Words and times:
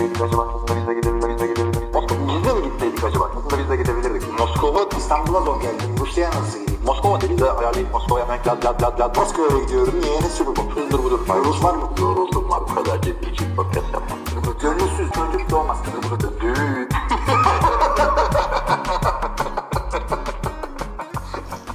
gitseydik 0.00 0.22
acaba? 0.22 0.42
Aslında 0.54 0.80
biz 0.80 0.86
de 0.88 0.94
gidebilirdik. 0.94 1.82
Biz 2.28 2.44
de 2.44 2.52
mi 2.54 2.62
gitseydik 2.64 3.04
acaba? 3.04 3.30
Aslında 3.38 3.58
biz 3.62 3.70
de 3.70 3.76
gidebilirdik. 3.76 4.38
Moskova 4.38 4.80
İstanbul'a 4.98 5.40
zor 5.40 5.60
geldi. 5.60 5.82
Rusya'ya 6.00 6.30
nasıl 6.30 6.58
gideyim? 6.60 6.80
Moskova 6.86 7.20
dedi 7.20 7.38
de 7.38 7.52
ayarlayıp 7.52 7.92
Moskova'ya 7.92 8.24
hemen 8.24 8.38
lad 8.46 8.64
lad 8.64 8.82
lad 8.82 9.00
lad. 9.00 9.16
Moskova'ya 9.16 9.62
gidiyorum. 9.64 9.94
Niye? 10.02 10.20
Ne 10.20 10.28
sürü 10.28 10.48
bu? 10.48 10.80
Hızdır 10.80 11.04
budur. 11.04 11.18
Rus 11.44 11.64
var 11.64 11.74
mı? 11.74 11.82
Yoruldum 12.00 12.50
var. 12.50 12.60
Bu 12.70 12.74
kadar 12.74 13.02
ciddi 13.02 13.30
için 13.30 13.56
podcast 13.56 13.86
yapmam. 13.92 14.18
Gönülsüz 14.62 15.10
çocuk 15.10 15.50
doğmaz. 15.50 15.78
Düğün. 16.40 16.88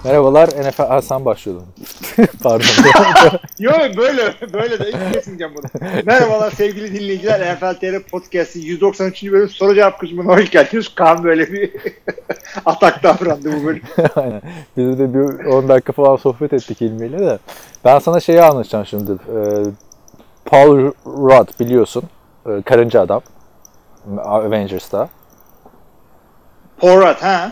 Merhabalar 0.04 0.48
NFL 0.48 0.88
Hasan 0.88 1.26
başlıyordum. 1.26 1.66
Pardon. 2.44 2.66
Yok 3.60 3.82
böyle 3.98 4.34
böyle 4.54 4.80
de 4.80 4.90
ilk 4.90 5.14
kesineceğim 5.14 5.54
bunu. 5.56 5.90
Merhabalar 6.06 6.52
sevgili 6.52 6.94
dinleyiciler. 6.94 7.56
NFL 7.56 7.74
TR 7.80 8.00
Podcast'in 8.00 8.62
193. 8.62 9.24
bölüm 9.24 9.50
soru 9.50 9.76
cevap 9.76 10.00
kısmına 10.00 10.38
hoş 10.38 10.52
geldiniz. 10.52 10.96
Kaan 10.96 11.24
böyle 11.24 11.52
bir 11.52 11.72
atak 12.66 13.04
davrandı 13.04 13.54
bu 13.62 13.66
bölüm. 13.66 13.82
Aynen. 14.16 14.42
Biz 14.78 15.00
de 15.00 15.14
bir 15.14 15.46
10 15.46 15.70
dakika 15.70 15.94
falan 15.94 16.16
sohbet 16.16 16.54
ettik 16.54 16.82
ilmiyle 16.82 17.20
de. 17.20 17.40
Ben 17.86 18.00
sana 18.00 18.20
şeyi 18.20 18.42
anlatacağım 18.44 18.86
şimdi. 18.86 19.12
Ee, 19.12 19.64
Paul 20.46 20.92
Rudd 21.06 21.60
biliyorsun. 21.60 22.04
Ee, 22.48 22.62
karınca 22.62 23.02
adam. 23.02 23.22
Avengers'ta. 24.18 25.10
Porat 26.78 27.24
ha? 27.24 27.52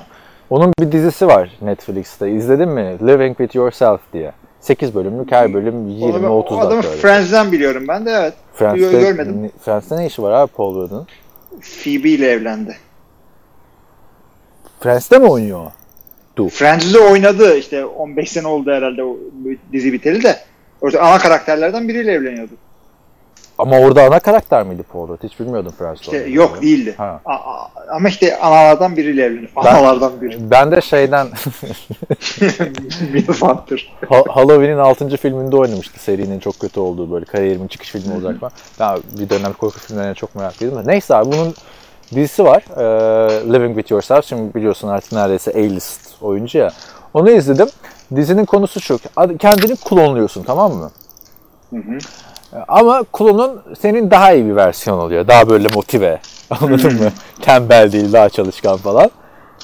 Onun 0.50 0.74
bir 0.80 0.92
dizisi 0.92 1.28
var 1.28 1.50
Netflix'te. 1.62 2.32
İzledin 2.32 2.70
mi? 2.70 2.98
Living 3.08 3.38
with 3.38 3.56
Yourself 3.56 4.02
diye. 4.14 4.32
8 4.64 4.96
bölümlük 4.96 5.32
her 5.32 5.54
bölüm 5.54 5.76
Onu 5.76 5.92
20-30 5.92 6.24
ben- 6.24 6.28
o 6.30 6.60
adamı 6.60 6.72
dakika. 6.72 6.90
öyle. 6.92 7.02
Friends'den 7.02 7.52
biliyorum 7.52 7.86
ben 7.88 8.06
de 8.06 8.12
evet. 8.12 8.34
Friends'te, 8.54 9.00
görmedim. 9.00 9.52
Friends'te 9.62 9.98
ne 9.98 10.06
işi 10.06 10.22
var 10.24 10.32
abi 10.32 10.52
Paul 10.52 10.76
Rudd'ın? 10.76 11.08
Phoebe 11.62 12.10
ile 12.10 12.28
evlendi. 12.32 12.78
Friends'te 14.80 15.18
mi 15.18 15.26
oynuyor 15.28 15.60
o? 16.40 16.50
Friends'de 16.50 17.00
oynadı 17.00 17.58
işte 17.58 17.86
15 17.86 18.32
sene 18.32 18.48
oldu 18.48 18.72
herhalde 18.72 19.04
o 19.04 19.18
dizi 19.74 19.94
biteli 19.94 20.24
de. 20.24 20.40
Orada 20.82 21.02
ana 21.02 21.18
karakterlerden 21.18 21.88
biriyle 21.88 22.12
evleniyordu. 22.12 22.52
Ama 23.58 23.80
orada 23.80 24.04
ana 24.04 24.20
karakter 24.20 24.64
miydi 24.64 24.84
Paul 24.84 25.08
Rudd? 25.08 25.24
Hiç 25.24 25.40
bilmiyordum 25.40 25.74
Friends'te. 25.78 26.18
İşte 26.18 26.30
yok 26.32 26.62
değildi. 26.62 26.94
Ha. 26.98 27.22
A- 27.26 27.68
ama 27.96 28.10
işte 28.10 28.40
analardan 28.40 28.98
biriyle 28.98 29.24
evleniyor. 29.26 29.52
Ben- 29.66 29.76
Analardan 29.76 30.22
biri. 30.22 30.38
Ben 30.52 30.72
de 30.72 30.82
şeyden 30.82 31.28
Milf 33.14 33.42
Hunter. 33.42 33.94
Ha- 34.10 34.24
Halloween'in 34.30 34.78
6. 34.78 35.18
filminde 35.18 35.56
oynamıştı 35.58 36.00
serinin 36.00 36.40
çok 36.40 36.60
kötü 36.60 36.80
olduğu 36.80 37.12
böyle 37.12 37.26
kariyerimin 37.26 37.68
çıkış 37.68 37.90
filmi 37.92 38.14
olacak 38.16 38.40
falan. 38.40 38.52
Ben 38.80 39.20
bir 39.20 39.30
dönem 39.30 39.54
korku 39.54 39.80
filmlerine 39.80 40.14
çok 40.16 40.36
meraklıydım. 40.36 40.88
Neyse 40.88 41.16
abi 41.16 41.32
bunun 41.32 41.54
dizisi 42.16 42.44
var. 42.46 42.64
Ee, 42.78 43.54
Living 43.54 43.76
With 43.76 43.92
Yourself. 43.92 44.26
Şimdi 44.26 44.54
biliyorsun 44.54 44.88
artık 44.88 45.12
neredeyse 45.12 45.52
A-list 45.52 46.02
oyuncu 46.22 46.58
ya. 46.58 46.72
Onu 47.14 47.32
izledim. 47.32 47.68
Dizinin 48.16 48.46
konusu 48.46 48.82
şu. 48.82 49.00
Kendini 49.40 49.76
klonluyorsun 49.76 50.44
tamam 50.44 50.74
mı? 50.74 50.92
Hı 51.70 51.76
hı. 51.76 51.98
Ama 52.68 53.04
klonun 53.14 53.62
senin 53.80 54.12
daha 54.12 54.34
iyi 54.34 54.46
bir 54.46 54.56
versiyon 54.56 55.00
oluyor. 55.00 55.28
Daha 55.28 55.50
böyle 55.50 55.68
motive. 55.68 56.22
Anladın 56.50 56.94
mı? 56.94 57.12
Tembel 57.42 57.92
değil, 57.92 58.14
daha 58.14 58.30
çalışkan 58.30 58.78
falan. 58.78 59.12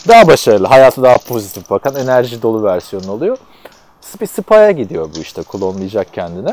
Daha 0.08 0.28
başarılı, 0.28 0.68
hayatı 0.68 1.04
daha 1.04 1.18
pozitif 1.18 1.70
bakan, 1.70 1.96
enerji 1.96 2.42
dolu 2.42 2.64
versiyon 2.64 3.04
oluyor. 3.04 3.38
Bir 4.22 4.26
spa'ya 4.26 4.72
gidiyor 4.72 5.10
bu 5.16 5.20
işte, 5.20 5.44
klonlayacak 5.44 6.14
kendine. 6.14 6.52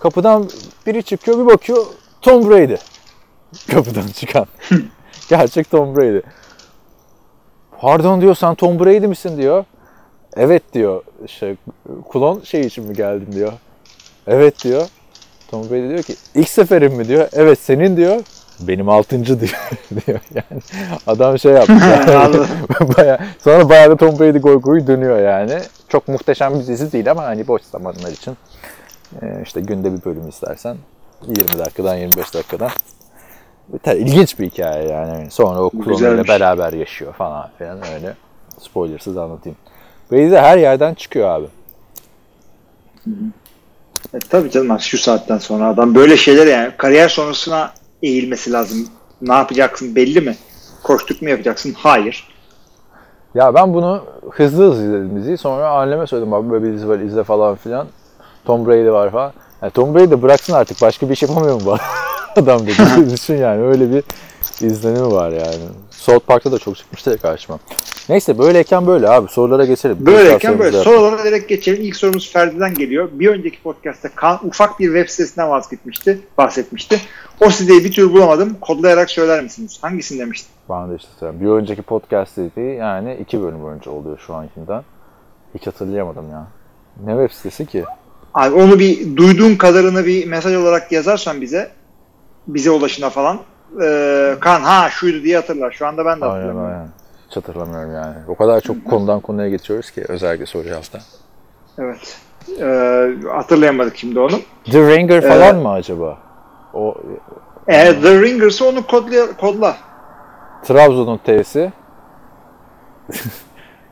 Kapıdan 0.00 0.50
biri 0.86 1.02
çıkıyor, 1.02 1.38
bir 1.38 1.46
bakıyor, 1.46 1.86
Tom 2.22 2.50
Brady. 2.50 2.76
Kapıdan 3.70 4.06
çıkan. 4.06 4.46
Gerçek 5.28 5.70
Tom 5.70 5.96
Brady. 5.96 6.20
Pardon 7.80 8.20
diyor, 8.20 8.34
sen 8.34 8.54
Tom 8.54 8.78
Brady 8.80 9.06
misin 9.06 9.38
diyor. 9.38 9.64
Evet 10.36 10.62
diyor, 10.74 11.02
şey, 11.26 11.56
klon 12.12 12.40
şey 12.40 12.60
için 12.60 12.84
mi 12.84 12.94
geldin 12.94 13.32
diyor. 13.32 13.52
Evet 14.26 14.64
diyor. 14.64 14.88
Tom 15.50 15.70
Brady 15.70 15.88
diyor 15.88 16.02
ki 16.02 16.14
ilk 16.34 16.48
seferim 16.48 16.94
mi 16.94 17.08
diyor. 17.08 17.28
Evet 17.32 17.58
senin 17.58 17.96
diyor. 17.96 18.20
Benim 18.60 18.88
altıncı 18.88 19.40
diyor. 19.40 19.70
diyor. 20.06 20.20
Yani 20.34 20.62
adam 21.06 21.38
şey 21.38 21.52
yaptı. 21.52 21.72
Anladım. 22.18 22.46
baya, 22.96 23.18
sonra 23.44 23.68
bayağı 23.68 23.90
da 23.90 23.96
Tom 23.96 24.18
Brady 24.18 24.38
goy 24.38 24.60
goy 24.60 24.86
dönüyor 24.86 25.18
yani. 25.18 25.62
Çok 25.88 26.08
muhteşem 26.08 26.60
bir 26.60 26.66
dizi 26.66 26.92
değil 26.92 27.10
ama 27.10 27.22
hani 27.22 27.48
boş 27.48 27.62
zamanlar 27.62 28.10
için 28.10 28.36
e, 29.22 29.42
işte 29.42 29.60
günde 29.60 29.92
bir 29.92 30.04
bölüm 30.04 30.28
istersen 30.28 30.76
20 31.26 31.58
dakikadan 31.58 31.96
25 31.96 32.34
dakikadan 32.34 32.70
Biter. 33.68 33.96
İlginç 33.96 34.38
bir 34.38 34.50
hikaye 34.50 34.88
yani. 34.88 35.30
Sonra 35.30 35.62
o 35.62 35.70
klonuyla 35.70 36.28
beraber 36.28 36.72
yaşıyor 36.72 37.12
falan 37.12 37.50
filan 37.58 37.78
öyle. 37.94 38.14
Spoilersız 38.58 39.16
anlatayım. 39.16 39.58
Brady 40.12 40.30
de 40.30 40.40
her 40.40 40.58
yerden 40.58 40.94
çıkıyor 40.94 41.28
abi. 41.28 41.46
E, 44.14 44.18
tabii 44.18 44.50
canım 44.50 44.80
şu 44.80 44.98
saatten 44.98 45.38
sonra 45.38 45.68
adam 45.68 45.94
böyle 45.94 46.16
şeyler 46.16 46.46
yani 46.46 46.72
kariyer 46.76 47.08
sonrasına 47.08 47.72
eğilmesi 48.02 48.52
lazım. 48.52 48.88
Ne 49.22 49.34
yapacaksın 49.34 49.96
belli 49.96 50.20
mi? 50.20 50.36
Koştuk 50.82 51.22
mu 51.22 51.28
yapacaksın? 51.28 51.74
Hayır. 51.78 52.28
Ya 53.34 53.54
ben 53.54 53.74
bunu 53.74 54.04
hızlı 54.30 54.70
hızlı 54.70 54.84
izledim 54.84 55.16
diziyi. 55.16 55.38
Sonra 55.38 55.70
anneme 55.70 56.06
söyledim 56.06 56.32
abi 56.32 56.50
böyle 56.50 56.64
bir 56.64 56.72
dizi 56.72 56.88
var 56.88 56.98
izle 56.98 57.24
falan 57.24 57.56
filan. 57.56 57.86
Tom 58.44 58.66
Brady 58.66 58.90
var 58.90 59.10
falan. 59.10 59.32
Ya 59.62 59.70
Tom 59.70 59.94
Brady 59.94 60.10
de 60.10 60.22
bıraksın 60.22 60.52
artık 60.52 60.82
başka 60.82 61.08
bir 61.08 61.14
iş 61.14 61.22
yapamıyor 61.22 61.54
mu 61.54 61.60
bu 61.64 61.76
adam 62.40 62.66
dedi. 62.66 63.10
Düşün 63.10 63.36
yani 63.36 63.62
öyle 63.62 63.90
bir 63.92 64.04
izlenimi 64.66 65.12
var 65.12 65.30
yani. 65.30 65.64
South 65.90 66.26
Park'ta 66.26 66.52
da 66.52 66.58
çok 66.58 66.76
çıkmıştı 66.76 67.10
ya 67.10 67.16
karşıma. 67.16 67.58
Neyse 68.08 68.38
böyleyken 68.38 68.86
böyle 68.86 69.08
abi 69.08 69.28
sorulara 69.28 69.64
geçelim. 69.64 69.96
Böyleyken 70.00 70.58
böyle. 70.58 70.76
Sorularımızı 70.82 71.08
Sorulara 71.08 71.24
direkt 71.24 71.48
geçelim. 71.48 71.82
İlk 71.82 71.96
sorumuz 71.96 72.32
Ferdi'den 72.32 72.74
geliyor. 72.74 73.08
Bir 73.12 73.28
önceki 73.28 73.62
podcast'ta 73.62 74.08
Kaan 74.14 74.38
ufak 74.46 74.80
bir 74.80 74.86
web 74.86 75.08
sitesinden 75.08 75.50
vazgeçmişti, 75.50 76.20
bahsetmişti. 76.38 77.00
O 77.40 77.50
siteyi 77.50 77.84
bir 77.84 77.92
türlü 77.92 78.12
bulamadım. 78.12 78.56
Kodlayarak 78.60 79.10
söyler 79.10 79.42
misiniz? 79.42 79.78
Hangisini 79.82 80.18
demiştin? 80.18 80.50
Ben 80.70 80.90
de 80.90 80.96
işte 80.96 81.08
söyleyeyim. 81.20 81.44
Bir 81.44 81.50
önceki 81.50 81.82
podcast 81.82 82.36
dediği 82.36 82.76
yani 82.76 83.16
iki 83.20 83.42
bölüm 83.42 83.66
önce 83.66 83.90
oluyor 83.90 84.18
şu 84.26 84.34
ankinden. 84.34 84.82
Hiç 85.54 85.66
hatırlayamadım 85.66 86.30
ya. 86.30 86.46
Ne 87.04 87.10
web 87.10 87.36
sitesi 87.36 87.66
ki? 87.66 87.84
Abi 88.34 88.54
onu 88.54 88.78
bir 88.78 89.16
duyduğun 89.16 89.56
kadarını 89.56 90.06
bir 90.06 90.26
mesaj 90.26 90.56
olarak 90.56 90.92
yazarsan 90.92 91.40
bize 91.40 91.70
bize 92.46 92.70
ulaşına 92.70 93.10
falan 93.10 93.38
ee, 93.82 94.34
Kaan 94.40 94.60
ha 94.60 94.90
şuydu 94.90 95.22
diye 95.22 95.36
hatırlar. 95.36 95.70
Şu 95.70 95.86
anda 95.86 96.04
ben 96.06 96.20
de 96.20 96.24
Aynen 96.24 96.34
hatırlamıyorum. 96.34 96.74
aynen. 96.74 96.88
Hiç 97.28 97.36
hatırlamıyorum 97.36 97.94
yani. 97.94 98.14
O 98.28 98.34
kadar 98.36 98.60
çok 98.60 98.84
konudan 98.84 99.20
konuya 99.20 99.48
geçiyoruz 99.48 99.90
ki 99.90 100.04
özellikle 100.08 100.46
soru 100.46 100.70
hafta. 100.70 100.98
Evet. 101.78 102.16
Ee, 102.60 103.08
hatırlayamadık 103.32 103.96
şimdi 103.96 104.20
onu. 104.20 104.40
The 104.64 104.96
Ringer 104.96 105.20
falan 105.28 105.56
Ee, 105.58 105.62
mı 105.62 105.70
acaba? 105.70 106.18
O 106.74 106.94
Eğer 107.68 108.02
The 108.02 108.20
Ringers'ı 108.22 108.68
onu 108.68 108.86
kodla. 108.86 109.36
kodla. 109.40 109.76
Trabzon'un 110.64 111.18
T'si. 111.18 111.72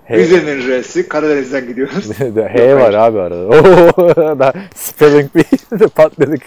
H, 0.04 0.16
Rize'nin 0.16 0.68
R'si. 0.68 1.08
Karadeniz'den 1.08 1.66
gidiyoruz. 1.66 2.10
H 2.52 2.74
var 2.76 2.94
abi 2.94 3.20
arada. 3.20 3.46
Oo, 3.46 4.38
da 4.38 4.52
spelling 4.74 5.34
bee 5.34 5.44
de 5.80 5.86
patladık. 5.88 6.42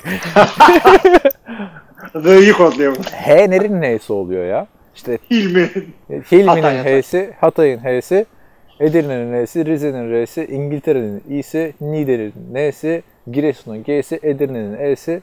Th'yi 2.24 2.54
kodlayalım. 2.54 3.04
H 3.12 3.50
nerenin 3.50 3.82
H'si 3.82 4.14
oluyor 4.14 4.46
ya? 4.46 4.68
İşte 5.00 5.18
Hilmi'nin. 5.32 5.94
Hilmi'nin 6.32 6.48
Hatay, 6.48 6.78
Hatay. 6.78 7.02
H'si, 7.02 7.34
Hatay'ın 7.42 7.78
H'si, 7.78 8.26
Edirne'nin 8.80 9.46
H'si, 9.46 9.66
Rize'nin 9.66 10.12
R'si, 10.12 10.46
İngiltere'nin 10.46 11.24
İ'si, 11.30 11.74
Niğde'nin 11.82 12.34
N'si, 12.54 13.04
Giresun'un 13.32 13.84
G'si, 13.84 14.20
Edirne'nin 14.24 14.80
E'si, 14.80 15.22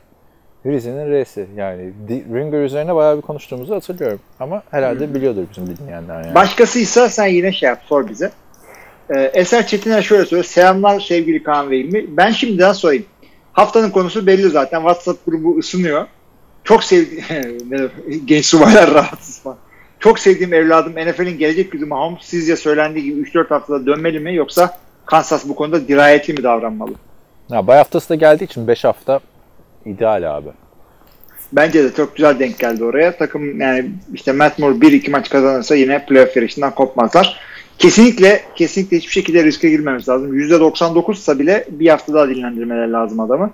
Rize'nin 0.67 1.13
R'si. 1.13 1.47
Yani 1.57 1.93
Ringer 2.09 2.63
üzerine 2.63 2.95
bayağı 2.95 3.17
bir 3.17 3.23
konuştuğumuzu 3.23 3.75
hatırlıyorum. 3.75 4.21
Ama 4.41 4.63
herhalde 4.71 5.15
biliyordur 5.15 5.43
bizim 5.51 5.77
dinleyenler 5.77 6.25
yani. 6.25 6.35
Başkasıysa 6.35 7.09
sen 7.09 7.27
yine 7.27 7.53
şey 7.53 7.69
yap 7.69 7.83
sor 7.87 8.09
bize. 8.09 8.31
Ee, 9.11 9.31
Eser 9.35 9.67
Çetiner 9.67 10.03
şöyle 10.03 10.25
söylüyor. 10.25 10.45
Selamlar 10.45 11.01
sevgili 11.01 11.43
Kaan 11.43 11.71
ve 11.71 11.79
İlmi. 11.79 12.17
Ben 12.17 12.31
şimdiden 12.31 12.73
sorayım. 12.73 13.05
Haftanın 13.53 13.91
konusu 13.91 14.27
belli 14.27 14.49
zaten. 14.49 14.79
WhatsApp 14.79 15.27
grubu 15.27 15.59
ısınıyor. 15.59 16.07
Çok 16.65 16.85
sevdiğim 16.85 17.91
genç 18.27 18.47
subaylar 18.47 18.95
rahatsız 18.95 19.43
falan. 19.43 19.59
Çok 20.07 20.19
sevdiğim 20.19 20.55
evladım 20.55 20.93
NFL'in 20.93 21.39
gelecek 21.39 21.75
yüzü 21.75 21.87
Mahomes 21.87 22.23
sizce 22.23 22.57
söylendiği 22.57 23.05
gibi 23.05 23.21
3-4 23.21 23.49
haftada 23.49 23.87
dönmeli 23.87 24.21
mi 24.21 24.35
yoksa 24.35 24.79
Kansas 25.07 25.49
bu 25.49 25.55
konuda 25.55 25.89
dirayetli 25.89 26.33
mi 26.33 26.43
davranmalı? 26.43 26.91
Ya, 27.51 27.67
bay 27.67 27.79
haftası 27.79 28.09
da 28.09 28.15
geldiği 28.15 28.45
için 28.45 28.69
5 28.69 28.85
hafta 28.85 29.21
ideal 29.85 30.37
abi. 30.37 30.49
Bence 31.53 31.85
de 31.85 31.95
çok 31.95 32.17
güzel 32.17 32.39
denk 32.39 32.59
geldi 32.59 32.85
oraya. 32.85 33.17
Takım 33.17 33.61
yani 33.61 33.91
işte 34.15 34.33
Matt 34.33 34.59
Moore 34.59 34.75
1-2 34.75 35.11
maç 35.11 35.31
kazanırsa 35.31 35.75
yine 35.75 36.07
playoff 36.07 36.37
yarışından 36.37 36.75
kopmazlar. 36.75 37.41
Kesinlikle 37.79 38.43
kesinlikle 38.55 38.97
hiçbir 38.97 39.13
şekilde 39.13 39.45
riske 39.45 39.71
girmemiz 39.71 40.09
lazım. 40.09 40.39
%99 40.39 41.13
ise 41.13 41.39
bile 41.39 41.65
bir 41.69 41.89
hafta 41.89 42.15
daha 42.15 42.29
dinlendirmeler 42.29 42.89
lazım 42.89 43.21
adamı. 43.21 43.51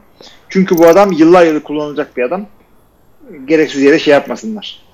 Çünkü 0.48 0.78
bu 0.78 0.86
adam 0.86 1.12
yıllar 1.12 1.46
yılı 1.46 1.62
kullanılacak 1.62 2.16
bir 2.16 2.22
adam. 2.22 2.46
gereksiz 3.46 3.82
yere 3.82 3.98
şey 3.98 4.12
yapmasınlar. 4.12 4.91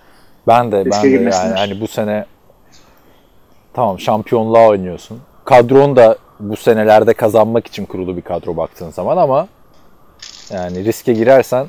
Ben 0.49 0.73
de 0.73 0.85
Riske 0.85 1.13
ben 1.13 1.27
de 1.27 1.35
yani 1.35 1.55
hani 1.55 1.81
bu 1.81 1.89
sene 1.89 2.27
tamam 3.75 4.01
şampiyonluğa 4.01 4.69
oynuyorsun. 4.69 5.21
Kadron 5.45 5.97
da 5.97 6.19
bu 6.41 6.57
senelerde 6.57 7.13
kazanmak 7.15 7.67
için 7.67 7.87
kurulu 7.87 8.17
bir 8.17 8.23
kadro 8.23 8.57
baktığın 8.57 8.91
zaman 8.91 9.17
ama 9.17 9.49
yani 10.51 10.85
riske 10.85 11.13
girersen 11.13 11.67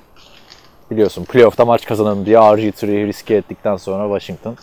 biliyorsun 0.91 1.25
playoff'ta 1.25 1.65
maç 1.65 1.85
kazanalım 1.85 2.25
diye 2.25 2.37
RG3'yi 2.37 3.07
riske 3.07 3.35
ettikten 3.35 3.77
sonra 3.77 4.19
Washington 4.19 4.55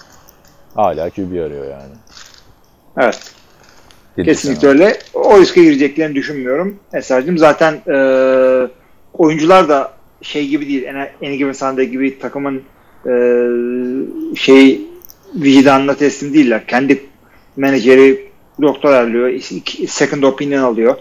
hala 0.75 1.11
QB 1.11 1.33
arıyor 1.33 1.65
yani. 1.71 1.95
Evet. 2.99 3.33
Yedi 4.17 4.29
Kesinlikle 4.29 4.61
sene. 4.61 4.71
öyle. 4.71 4.99
O 5.15 5.39
riske 5.41 5.63
gireceklerini 5.63 6.15
düşünmüyorum. 6.15 6.77
Eser'cim 6.93 7.39
zaten 7.39 7.73
e, 7.89 7.97
oyuncular 9.15 9.69
da 9.69 9.93
şey 10.23 10.49
gibi 10.49 10.69
değil. 10.69 10.85
En, 10.85 11.09
en 11.23 11.37
gibi 11.37 11.55
Sunday 11.55 11.87
gibi 11.87 12.19
takımın 12.19 12.63
e, 13.07 13.15
şey 14.37 14.81
vicdanına 15.35 15.95
teslim 15.95 16.35
değiller. 16.35 16.67
Kendi 16.67 17.03
menajeri 17.57 18.29
doktor 18.63 18.93
arıyor. 18.93 19.29
iki- 19.29 19.87
Second 19.87 20.23
opinion 20.23 20.63
alıyor. 20.63 20.95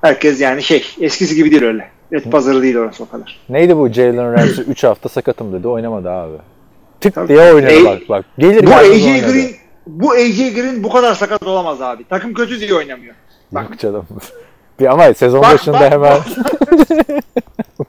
Herkes 0.00 0.40
yani 0.40 0.62
şey 0.62 0.84
eskisi 1.00 1.34
gibi 1.34 1.50
değil 1.50 1.62
öyle. 1.62 1.90
Et 2.12 2.32
pazarı 2.32 2.62
değil 2.62 2.76
orası 2.76 3.04
o 3.04 3.08
kadar. 3.08 3.40
Neydi 3.48 3.76
bu 3.76 3.88
Jalen 3.88 4.32
Ramsey 4.32 4.64
3 4.68 4.84
hafta 4.84 5.08
sakatım 5.08 5.52
dedi 5.52 5.68
oynamadı 5.68 6.10
abi. 6.10 6.36
Tık 7.00 7.14
Tabii. 7.14 7.28
diye 7.28 7.52
oynadı 7.54 7.72
Ey- 7.72 7.84
bak 7.84 7.98
bak. 8.08 8.24
Gelir 8.38 8.66
Bu 8.66 8.70
AJ. 8.74 9.02
Green 9.32 9.50
bu 9.86 10.10
AJ 10.12 10.54
Green 10.54 10.82
bu 10.84 10.90
kadar 10.92 11.14
sakat 11.14 11.42
olamaz 11.42 11.82
abi. 11.82 12.04
Takım 12.04 12.34
kötü 12.34 12.60
diye 12.60 12.74
oynamıyor. 12.74 13.14
Bak. 13.52 13.62
Yok 13.70 13.78
canım. 13.78 14.06
Bir 14.80 14.86
ama 14.86 15.14
sezon 15.14 15.42
Bak, 15.42 15.54
başında 15.54 15.80
bak, 15.80 15.92
hemen 15.92 16.18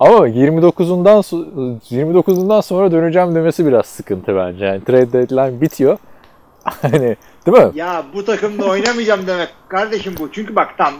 ama 0.00 0.28
29'undan 0.28 1.18
so- 1.18 1.78
29'undan 1.90 2.62
sonra 2.62 2.92
döneceğim 2.92 3.34
demesi 3.34 3.66
biraz 3.66 3.86
sıkıntı 3.86 4.36
bence. 4.36 4.64
Yani 4.64 4.84
trade 4.84 5.12
deadline 5.12 5.60
bitiyor. 5.60 5.98
hani 6.64 7.16
değil 7.46 7.66
mi? 7.66 7.70
Ya 7.74 8.02
bu 8.14 8.24
takımda 8.24 8.64
oynamayacağım 8.64 9.26
demek 9.26 9.48
kardeşim 9.68 10.14
bu. 10.18 10.32
Çünkü 10.32 10.56
bak 10.56 10.68
tam 10.78 10.94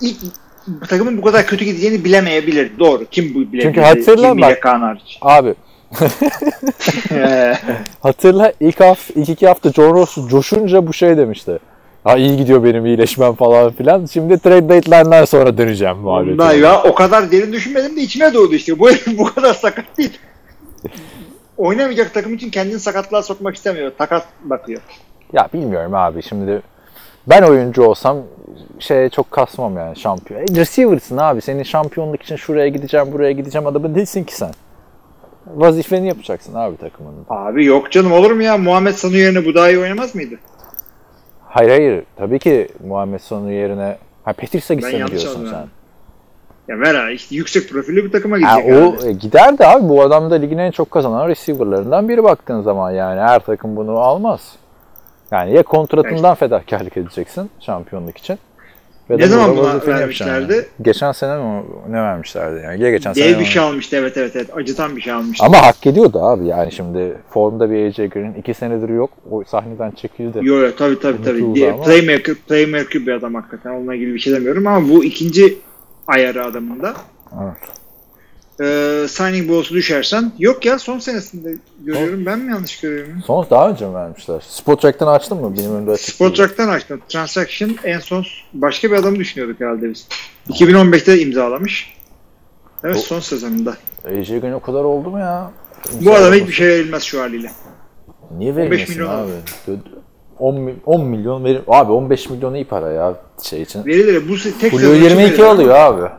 ilk 0.00 0.16
bu 0.66 0.86
takımın 0.86 1.18
bu 1.18 1.22
kadar 1.22 1.46
kötü 1.46 1.64
gideceğini 1.64 2.04
bilemeyebilir. 2.04 2.78
Doğru. 2.78 3.04
Kim 3.10 3.34
bu 3.34 3.38
bilebilir? 3.38 3.62
Çünkü 3.62 3.80
hatırla 3.80 4.40
bak-. 4.40 4.66
Abi 5.20 5.54
hatırla 8.02 8.52
ilk 8.60 8.80
hafta 8.80 9.20
ilk 9.20 9.28
iki 9.28 9.46
hafta 9.46 9.72
John 9.72 9.94
Ross 9.94 10.28
coşunca 10.28 10.86
bu 10.86 10.92
şey 10.92 11.16
demişti. 11.16 11.58
Ha 12.04 12.16
iyi 12.16 12.36
gidiyor 12.36 12.64
benim 12.64 12.86
iyileşmem 12.86 13.34
falan 13.34 13.72
filan. 13.72 14.06
Şimdi 14.06 14.38
trade 14.38 14.68
deadline'dan 14.68 15.24
sonra 15.24 15.58
döneceğim 15.58 15.96
muhabbeti. 15.96 16.32
Ondan 16.32 16.52
ya 16.52 16.82
o 16.82 16.94
kadar 16.94 17.32
derin 17.32 17.52
düşünmedim 17.52 17.96
de 17.96 18.00
içime 18.00 18.34
doğdu 18.34 18.54
işte. 18.54 18.78
Bu 18.78 18.88
bu 19.18 19.34
kadar 19.34 19.54
sakat 19.54 19.84
değil. 19.98 20.18
Oynamayacak 21.56 22.14
takım 22.14 22.34
için 22.34 22.50
kendini 22.50 22.80
sakatlığa 22.80 23.22
sokmak 23.22 23.54
istemiyor. 23.56 23.92
Takat 23.98 24.26
bakıyor. 24.44 24.80
Ya 25.32 25.48
bilmiyorum 25.54 25.94
abi 25.94 26.22
şimdi 26.22 26.62
ben 27.26 27.42
oyuncu 27.42 27.82
olsam 27.82 28.18
şeye 28.78 29.08
çok 29.08 29.30
kasmam 29.30 29.76
yani 29.76 29.96
şampiyon. 29.96 30.40
E, 30.40 30.44
receiver'sın 30.56 31.16
abi 31.16 31.40
senin 31.42 31.62
şampiyonluk 31.62 32.22
için 32.22 32.36
şuraya 32.36 32.68
gideceğim 32.68 33.12
buraya 33.12 33.32
gideceğim 33.32 33.66
adamı 33.66 33.94
değilsin 33.94 34.24
ki 34.24 34.36
sen. 34.36 34.50
Vazifeni 35.46 36.08
yapacaksın 36.08 36.54
abi 36.54 36.76
takımının. 36.76 37.26
Abi 37.28 37.64
yok 37.64 37.90
canım 37.92 38.12
olur 38.12 38.30
mu 38.30 38.42
ya? 38.42 38.58
Muhammed 38.58 38.94
Sanu 38.94 39.16
yerine 39.16 39.44
bu 39.44 39.54
daha 39.54 39.70
iyi 39.70 39.78
oynamaz 39.78 40.14
mıydı? 40.14 40.34
Hayır 41.54 41.70
hayır 41.70 42.02
tabii 42.16 42.38
ki 42.38 42.68
Muhammed 42.86 43.20
Sonu 43.20 43.52
yerine 43.52 43.96
ha 44.24 44.32
Petirse 44.32 44.74
yanlış 44.74 45.10
diyorsun 45.10 45.48
sen? 45.50 45.66
Ya 46.68 46.80
ver 46.80 46.94
ha 46.94 47.10
işte 47.10 47.34
yüksek 47.36 47.70
profilli 47.70 48.04
bir 48.04 48.12
takıma 48.12 48.36
Ha, 48.36 48.60
gidecek. 48.60 48.74
o 48.82 48.92
herhalde. 48.92 49.08
e, 49.08 49.12
gider 49.12 49.58
de 49.58 49.66
abi 49.66 49.88
bu 49.88 50.02
adam 50.02 50.30
da 50.30 50.34
ligin 50.34 50.58
en 50.58 50.70
çok 50.70 50.90
kazanan 50.90 51.28
receiver'larından 51.28 52.08
biri 52.08 52.24
baktığın 52.24 52.62
zaman 52.62 52.90
yani 52.90 53.20
her 53.20 53.38
takım 53.40 53.76
bunu 53.76 53.98
almaz. 53.98 54.52
Yani 55.30 55.54
ya 55.56 55.62
kontratından 55.62 56.34
fedakarlık 56.34 56.96
edeceksin 56.96 57.50
şampiyonluk 57.60 58.18
için. 58.18 58.38
Ve 59.10 59.18
Ne 59.18 59.26
zaman 59.26 59.56
buna 59.56 59.86
vermişlerdi? 59.86 60.52
Yani. 60.52 60.64
Geçen 60.82 61.12
sene 61.12 61.36
mi 61.36 61.62
ne 61.88 61.96
vermişlerdi 62.02 62.60
yani? 62.64 62.82
Ya 62.82 62.90
geçen 62.90 63.12
sene 63.12 63.24
Dev 63.24 63.32
bir 63.34 63.38
mi? 63.38 63.46
şey 63.46 63.62
almıştı 63.62 63.96
evet 63.96 64.16
evet 64.16 64.36
evet. 64.36 64.56
Acıtan 64.56 64.96
bir 64.96 65.00
şey 65.02 65.12
almıştı. 65.12 65.44
Ama 65.46 65.56
hak 65.62 65.86
ediyordu 65.86 66.18
abi 66.22 66.46
yani 66.46 66.72
şimdi 66.72 67.16
formda 67.30 67.70
bir 67.70 67.86
AJ 67.86 67.96
Green 67.96 68.34
iki 68.34 68.54
senedir 68.54 68.88
yok. 68.88 69.10
O 69.30 69.44
sahneden 69.44 69.90
çekildi. 69.90 70.38
Yo 70.42 70.56
yo 70.56 70.70
tabii 70.78 70.98
tabii 71.00 71.22
tabii. 71.22 71.36
Unutuldu 71.36 71.54
Diye- 71.54 71.72
ama. 71.72 71.82
Playmaker, 71.84 72.34
playmaker 72.34 73.06
bir 73.06 73.12
adam 73.12 73.34
hakikaten. 73.34 73.70
Onunla 73.70 73.94
ilgili 73.94 74.14
bir 74.14 74.18
şey 74.18 74.32
demiyorum 74.32 74.66
ama 74.66 74.88
bu 74.88 75.04
ikinci 75.04 75.58
ayarı 76.06 76.44
adamında. 76.44 76.94
Evet. 77.44 77.83
Ee, 78.60 79.06
signing 79.08 79.48
bonus'u 79.50 79.74
düşersen 79.74 80.32
yok 80.38 80.64
ya 80.64 80.78
son 80.78 80.98
senesinde 80.98 81.54
görüyorum. 81.84 82.26
Ben 82.26 82.38
mi 82.38 82.52
yanlış 82.52 82.80
görüyorum? 82.80 83.22
Son 83.26 83.46
daha 83.50 83.70
önce 83.70 83.86
mi 83.88 83.94
vermişler? 83.94 84.42
Spotrack'tan 84.48 85.06
açtın 85.06 85.38
mı? 85.40 85.54
Benim 85.58 85.74
önümde. 85.76 85.96
Spotrack'tan 85.96 86.68
açtım. 86.68 87.00
Transaction 87.08 87.76
en 87.84 87.98
son 87.98 88.24
başka 88.54 88.90
bir 88.90 88.96
adamı 88.96 89.16
düşünüyorduk 89.16 89.60
herhalde 89.60 89.90
biz. 89.90 90.08
2015'te 90.50 91.20
imzalamış. 91.20 91.94
Evet 92.84 92.96
O- 92.96 93.00
son 93.00 93.20
sezonunda. 93.20 93.76
AJ 94.04 94.28
Green 94.28 94.52
o 94.52 94.60
kadar 94.60 94.84
oldu 94.84 95.10
mu 95.10 95.18
ya? 95.18 95.50
Bu 96.00 96.14
adama 96.14 96.34
hiçbir 96.34 96.52
şey 96.52 96.68
verilmez 96.68 97.02
şu 97.02 97.20
haliyle. 97.20 97.50
Niye 98.38 98.56
verilmesin 98.56 98.94
milyon 98.94 99.10
abi? 99.10 99.30
10, 100.38 100.60
mi- 100.60 100.76
10 100.86 101.04
milyon 101.06 101.44
verir. 101.44 101.62
Abi 101.68 101.92
15 101.92 102.30
milyon 102.30 102.54
iyi 102.54 102.64
para 102.64 102.90
ya 102.92 103.14
şey 103.42 103.62
için. 103.62 103.86
Verilir. 103.86 104.28
Bu 104.28 104.36
tek 104.60 104.72
için 104.74 104.86
22 104.94 105.16
verilir 105.16 105.38
ama- 105.38 105.50
alıyor 105.50 105.74
abi. 105.74 106.10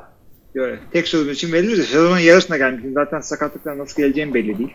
Evet, 0.56 0.80
tek 0.94 1.08
sezon 1.08 1.30
için 1.30 1.54
verilir 1.54 1.78
de 1.78 1.84
sezonun 1.84 2.18
yarısına 2.18 2.58
gelmişsin. 2.58 2.94
Zaten 2.94 3.20
sakatlıktan 3.20 3.78
nasıl 3.78 4.02
geleceğin 4.02 4.34
belli 4.34 4.58
değil. 4.58 4.74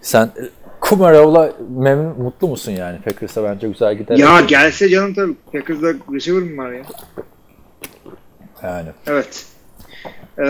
Sen 0.00 0.24
e, 0.24 0.42
Kumarov'la 0.80 1.56
memnun, 1.78 2.22
mutlu 2.22 2.48
musun 2.48 2.72
yani? 2.72 3.00
Packers'a 3.00 3.44
bence 3.44 3.68
güzel 3.68 3.98
gider. 3.98 4.16
Ya 4.16 4.40
gelse 4.40 4.88
canım 4.88 5.14
tabii. 5.14 5.34
Packers'da 5.52 5.94
receiver 6.12 6.42
mi 6.42 6.58
var 6.58 6.72
ya? 6.72 6.82
Yani. 8.62 8.88
Evet. 9.06 9.46
Ee, 10.38 10.42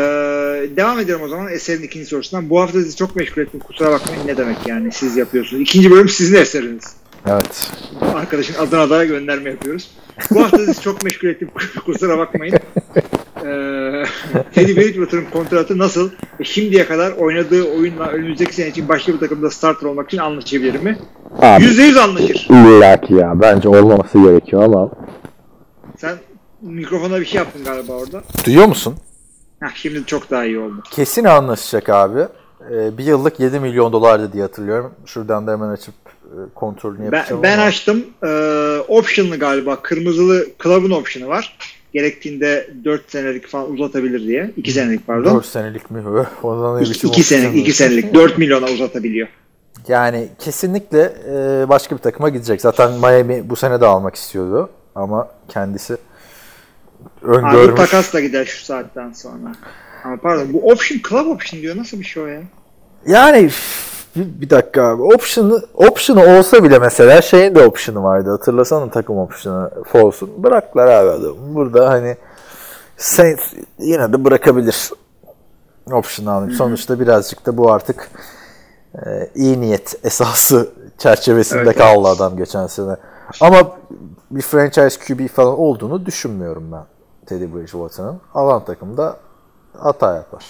devam 0.77 0.99
ediyorum 0.99 1.25
o 1.25 1.29
zaman 1.29 1.53
eserin 1.53 1.83
ikinci 1.83 2.07
sorusundan. 2.07 2.51
Bu 2.51 2.61
hafta 2.61 2.79
sizi 2.79 2.97
çok 2.97 3.17
meşgul 3.17 3.43
ettim. 3.43 3.61
Kusura 3.61 3.91
bakmayın 3.91 4.27
ne 4.27 4.37
demek 4.37 4.57
yani 4.67 4.93
siz 4.93 5.17
yapıyorsunuz. 5.17 5.63
İkinci 5.63 5.91
bölüm 5.91 6.09
sizin 6.09 6.37
eseriniz. 6.37 6.97
Evet. 7.27 7.73
Arkadaşın 8.15 8.55
adına 8.55 8.91
da 8.91 9.05
gönderme 9.05 9.51
yapıyoruz. 9.51 9.91
Bu 10.31 10.43
hafta 10.43 10.59
sizi 10.59 10.81
çok 10.81 11.03
meşgul 11.03 11.29
ettim. 11.29 11.51
Kusura 11.87 12.19
bakmayın. 12.19 12.55
Ee, 13.37 14.05
Teddy 14.55 14.77
Bridgewater'ın 14.77 15.25
kontratı 15.33 15.79
nasıl? 15.79 16.11
E, 16.41 16.45
şimdiye 16.45 16.87
kadar 16.87 17.13
oynadığı 17.13 17.63
oyunla 17.79 18.07
önümüzdeki 18.07 18.55
sene 18.55 18.69
için 18.69 18.89
başka 18.89 19.13
bir 19.13 19.19
takımda 19.19 19.51
starter 19.51 19.87
olmak 19.87 20.07
için 20.07 20.19
anlaşabilir 20.19 20.81
mi? 20.81 20.99
Abi 21.39 21.65
%100 21.65 22.01
anlaşır. 22.01 22.49
illaki 22.51 23.15
ya. 23.15 23.41
Bence 23.41 23.69
olmaması 23.69 24.19
gerekiyor 24.23 24.63
ama. 24.63 24.91
Sen 25.97 26.17
mikrofona 26.63 27.21
bir 27.21 27.27
şey 27.27 27.39
yaptın 27.39 27.65
galiba 27.65 27.93
orada. 27.93 28.23
Duyuyor 28.47 28.67
musun? 28.67 28.95
Heh, 29.61 29.75
şimdi 29.75 30.07
çok 30.07 30.31
daha 30.31 30.45
iyi 30.45 30.59
oldu. 30.59 30.83
Kesin 30.91 31.25
anlaşacak 31.25 31.89
abi. 31.89 32.21
Ee, 32.71 32.99
bir 32.99 33.05
yıllık 33.05 33.41
7 33.41 33.61
milyon 33.61 33.93
dolardı 33.93 34.33
diye 34.33 34.43
hatırlıyorum. 34.43 34.93
Şuradan 35.07 35.47
da 35.47 35.53
hemen 35.53 35.69
açıp 35.69 35.95
kontrolünü 36.55 37.13
Ben, 37.13 37.17
yapacağım 37.17 37.43
ben 37.43 37.59
ama. 37.59 37.67
açtım. 37.67 38.05
Ee, 38.25 38.79
option'lı 38.89 39.37
galiba. 39.39 39.77
Kırmızılı 39.83 40.47
Club'ın 40.63 40.91
option'ı 40.91 41.29
var. 41.29 41.59
Gerektiğinde 41.93 42.71
4 42.85 43.11
senelik 43.11 43.47
falan 43.49 43.73
uzatabilir 43.73 44.21
diye. 44.27 44.51
2 44.57 44.73
senelik 44.73 45.07
pardon. 45.07 45.35
4 45.35 45.47
senelik 45.47 45.91
mi? 45.91 45.99
Öh, 46.09 46.45
Ondan 46.45 46.83
2 46.83 46.91
biçim 46.91 47.25
senelik, 47.25 47.49
opsiyon 47.49 47.63
2 47.63 47.71
bu? 47.71 47.75
senelik 47.75 48.15
4 48.15 48.39
milyona 48.39 48.67
uzatabiliyor. 48.67 49.29
Yani 49.89 50.29
kesinlikle 50.39 51.13
e, 51.29 51.69
başka 51.69 51.97
bir 51.97 52.03
takıma 52.03 52.29
gidecek. 52.29 52.61
Zaten 52.61 52.93
Miami 52.93 53.51
bu 53.51 53.57
sene 53.57 53.81
de 53.81 53.87
almak 53.87 54.15
istiyordu. 54.15 54.71
Ama 54.95 55.29
kendisi 55.49 55.97
Abi 57.25 57.31
öngörmüş. 57.37 57.81
takas 57.81 58.15
da 58.15 58.21
gider 58.21 58.45
şu 58.45 58.65
saatten 58.65 59.13
sonra. 59.13 59.53
Ama 60.05 60.17
pardon 60.17 60.53
bu 60.53 60.71
option 60.71 61.01
club 61.09 61.27
option 61.27 61.63
diyor. 61.63 61.77
Nasıl 61.77 61.99
bir 62.01 62.05
şey 62.05 62.23
o 62.23 62.27
ya? 62.27 62.41
Yani 63.07 63.51
bir, 64.17 64.41
bir 64.41 64.51
dakika 64.51 64.83
abi. 64.83 65.03
Option'ı, 65.03 65.63
option'ı 65.75 66.39
olsa 66.39 66.65
bile 66.65 66.79
mesela 66.79 67.23
şeyin 67.23 67.55
de 67.55 67.67
option'ı 67.67 68.03
vardı. 68.03 68.31
Hatırlasana 68.31 68.91
takım 68.91 69.19
option'ı 69.19 69.71
Falls'un. 69.85 70.43
Bıraklar 70.43 70.87
abi 70.87 71.11
adamı. 71.11 71.55
Burada 71.55 71.89
hani 71.89 72.17
Saints 72.97 73.43
yine 73.79 74.13
de 74.13 74.25
bırakabilir. 74.25 74.91
Option'ı 75.93 76.33
alıp. 76.33 76.53
Sonuçta 76.53 77.01
birazcık 77.01 77.47
da 77.47 77.57
bu 77.57 77.73
artık 77.73 78.11
e, 78.95 79.31
iyi 79.35 79.61
niyet 79.61 80.05
esası 80.05 80.69
çerçevesinde 80.99 81.61
Evet, 81.63 81.79
kaldı 81.79 82.09
adam 82.09 82.37
geçen 82.37 82.67
sene. 82.67 82.97
Ama 83.41 83.57
bir 84.31 84.43
franchise 84.43 84.99
QB 85.07 85.29
falan 85.29 85.59
olduğunu 85.59 86.07
düşünmüyorum 86.07 86.73
ben 86.73 86.85
Teddy 87.27 87.55
Bridgewater'ın. 87.55 88.21
Alan 88.35 88.65
takımda 88.65 89.17
hata 89.79 90.15
yapar. 90.15 90.45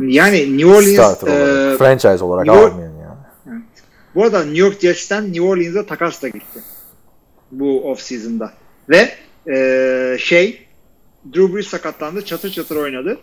Yani 0.00 0.58
New 0.58 0.66
Orleans 0.66 0.94
Starter 0.94 1.26
olarak. 1.26 1.74
e, 1.74 1.78
franchise 1.78 2.24
olarak 2.24 2.46
New 2.46 2.60
almayın 2.60 2.92
yani. 3.00 3.62
bu 4.14 4.24
arada 4.24 4.44
New 4.44 4.58
York 4.58 4.80
Jets'ten 4.80 5.24
New 5.24 5.42
Orleans'a 5.42 5.86
takas 5.86 6.22
da 6.22 6.28
gitti. 6.28 6.60
Bu 7.50 7.90
off 7.90 8.00
season'da. 8.00 8.52
Ve 8.88 9.08
e, 9.52 10.16
şey 10.18 10.66
Drew 11.34 11.54
Brees 11.54 11.66
sakatlandı. 11.66 12.24
Çatır 12.24 12.50
çatır 12.50 12.76
oynadı. 12.76 13.18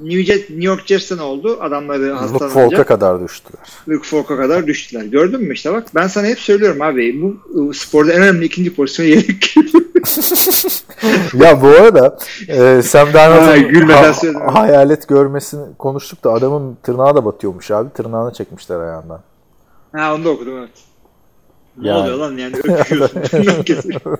New, 0.00 0.34
New 0.34 0.64
York 0.64 0.86
Jets'te 0.86 1.16
ne 1.16 1.22
oldu? 1.22 1.58
Adamları 1.60 2.02
Luke 2.02 2.12
hastalanınca. 2.20 2.48
Falk'a 2.48 2.84
kadar 2.84 3.20
düştüler. 3.24 3.60
Luke 3.88 4.08
Falk'a 4.08 4.36
kadar 4.36 4.66
düştüler. 4.66 5.04
Gördün 5.04 5.40
mü 5.42 5.54
işte 5.54 5.72
bak 5.72 5.84
ben 5.94 6.06
sana 6.06 6.26
hep 6.26 6.38
söylüyorum 6.38 6.82
abi 6.82 7.22
bu 7.22 7.74
sporda 7.74 8.12
en 8.12 8.22
önemli 8.22 8.44
ikinci 8.44 8.74
pozisyon 8.74 9.06
yedek. 9.06 9.54
ya 11.34 11.62
bu 11.62 11.66
arada 11.66 12.18
e, 12.48 12.82
Sam 12.82 13.08
Ha, 13.08 13.14
Darnold'un 13.14 13.88
ha- 13.88 14.14
söyledim. 14.14 14.40
hayalet 14.40 15.08
görmesini 15.08 15.66
konuştuk 15.78 16.24
da 16.24 16.32
adamın 16.32 16.76
tırnağı 16.82 17.14
da 17.16 17.24
batıyormuş 17.24 17.70
abi. 17.70 17.90
Tırnağını 17.92 18.32
çekmişler 18.32 18.80
ayağından. 18.80 19.20
ha 19.96 20.14
onu 20.14 20.24
da 20.24 20.30
okudum 20.30 20.58
evet. 20.58 20.70
Ne 21.78 21.88
Yani. 21.88 21.98
oluyor 22.00 22.16
lan 22.18 22.36
yani. 22.36 22.52
Tırnak 23.30 23.66
kesiliyor. 23.66 24.18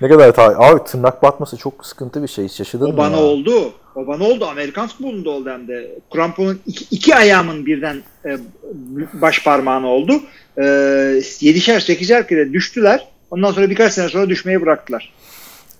Ne 0.00 0.08
kadar 0.08 0.32
ta 0.34 0.42
abi 0.44 0.84
tırnak 0.84 1.22
batması 1.22 1.56
çok 1.56 1.86
sıkıntı 1.86 2.22
bir 2.22 2.28
şey. 2.28 2.44
Yaşadın 2.58 2.84
o 2.86 2.88
mı? 2.88 2.96
bana 2.96 3.16
ya? 3.16 3.22
oldu. 3.22 3.72
O 3.94 4.06
bana 4.06 4.24
oldu. 4.24 4.46
Amerikan 4.46 4.88
futbolunda 4.88 5.30
oldu 5.30 5.50
hem 5.50 5.68
de. 5.68 5.98
Kramponun 6.14 6.60
iki, 6.66 6.84
iki 6.96 7.16
ayağımın 7.16 7.66
birden 7.66 7.96
e, 8.24 8.38
baş 9.12 9.44
parmağına 9.44 9.86
oldu. 9.86 10.12
E, 10.58 10.64
yedişer 11.40 11.80
sekizer 11.80 12.28
kere 12.28 12.52
düştüler. 12.52 13.08
Ondan 13.30 13.52
sonra 13.52 13.70
birkaç 13.70 13.92
sene 13.92 14.08
sonra 14.08 14.28
düşmeyi 14.28 14.60
bıraktılar. 14.62 15.12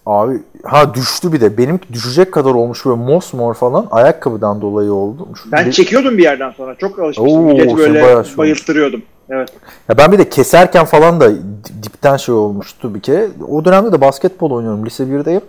Abi 0.09 0.43
ha 0.65 0.95
düştü 0.95 1.33
bir 1.33 1.41
de. 1.41 1.59
Benimki 1.59 1.93
düşecek 1.93 2.33
kadar 2.33 2.51
olmuş 2.51 2.87
böyle 2.87 2.97
mosmor 2.97 3.55
falan. 3.55 3.87
Ayakkabıdan 3.91 4.61
dolayı 4.61 4.93
oldu. 4.93 5.29
Ben 5.53 5.67
bir- 5.67 5.73
çekiyordum 5.73 6.19
bir 6.19 6.23
yerden 6.23 6.51
sonra. 6.51 6.75
Çok 6.75 6.99
alışmıştım. 6.99 7.39
Oo, 7.39 7.43
Milleti 7.43 7.77
böyle 7.77 8.25
şey 8.25 8.37
bayılttırıyordum. 8.39 9.03
Evet. 9.31 9.49
Ya 9.89 9.99
ben 9.99 10.13
bir 10.13 10.19
de 10.19 10.29
keserken 10.29 10.85
falan 10.85 11.21
da 11.21 11.31
di- 11.31 11.83
dipten 11.83 12.17
şey 12.17 12.35
olmuştu 12.35 12.95
bir 12.95 13.01
kere. 13.01 13.29
O 13.49 13.65
dönemde 13.65 13.93
de 13.93 14.01
basketbol 14.01 14.51
oynuyorum. 14.51 14.87
Lise 14.87 15.05
1'deyim. 15.05 15.41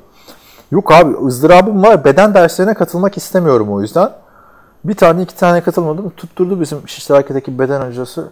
Yok 0.72 0.92
abi 0.92 1.16
ızdırabım 1.26 1.84
var. 1.84 2.06
Beden 2.06 2.34
derslerine 2.34 2.74
katılmak 2.74 3.18
istemiyorum 3.18 3.74
o 3.74 3.82
yüzden. 3.82 4.10
Bir 4.84 4.94
tane 4.96 5.22
iki 5.22 5.36
tane 5.36 5.62
katılmadım. 5.62 6.10
Tutturdu 6.10 6.62
bizim 6.62 6.88
Şişli 6.88 7.14
Hareket'teki 7.14 7.60
beden 7.60 7.82
hocası. 7.88 8.28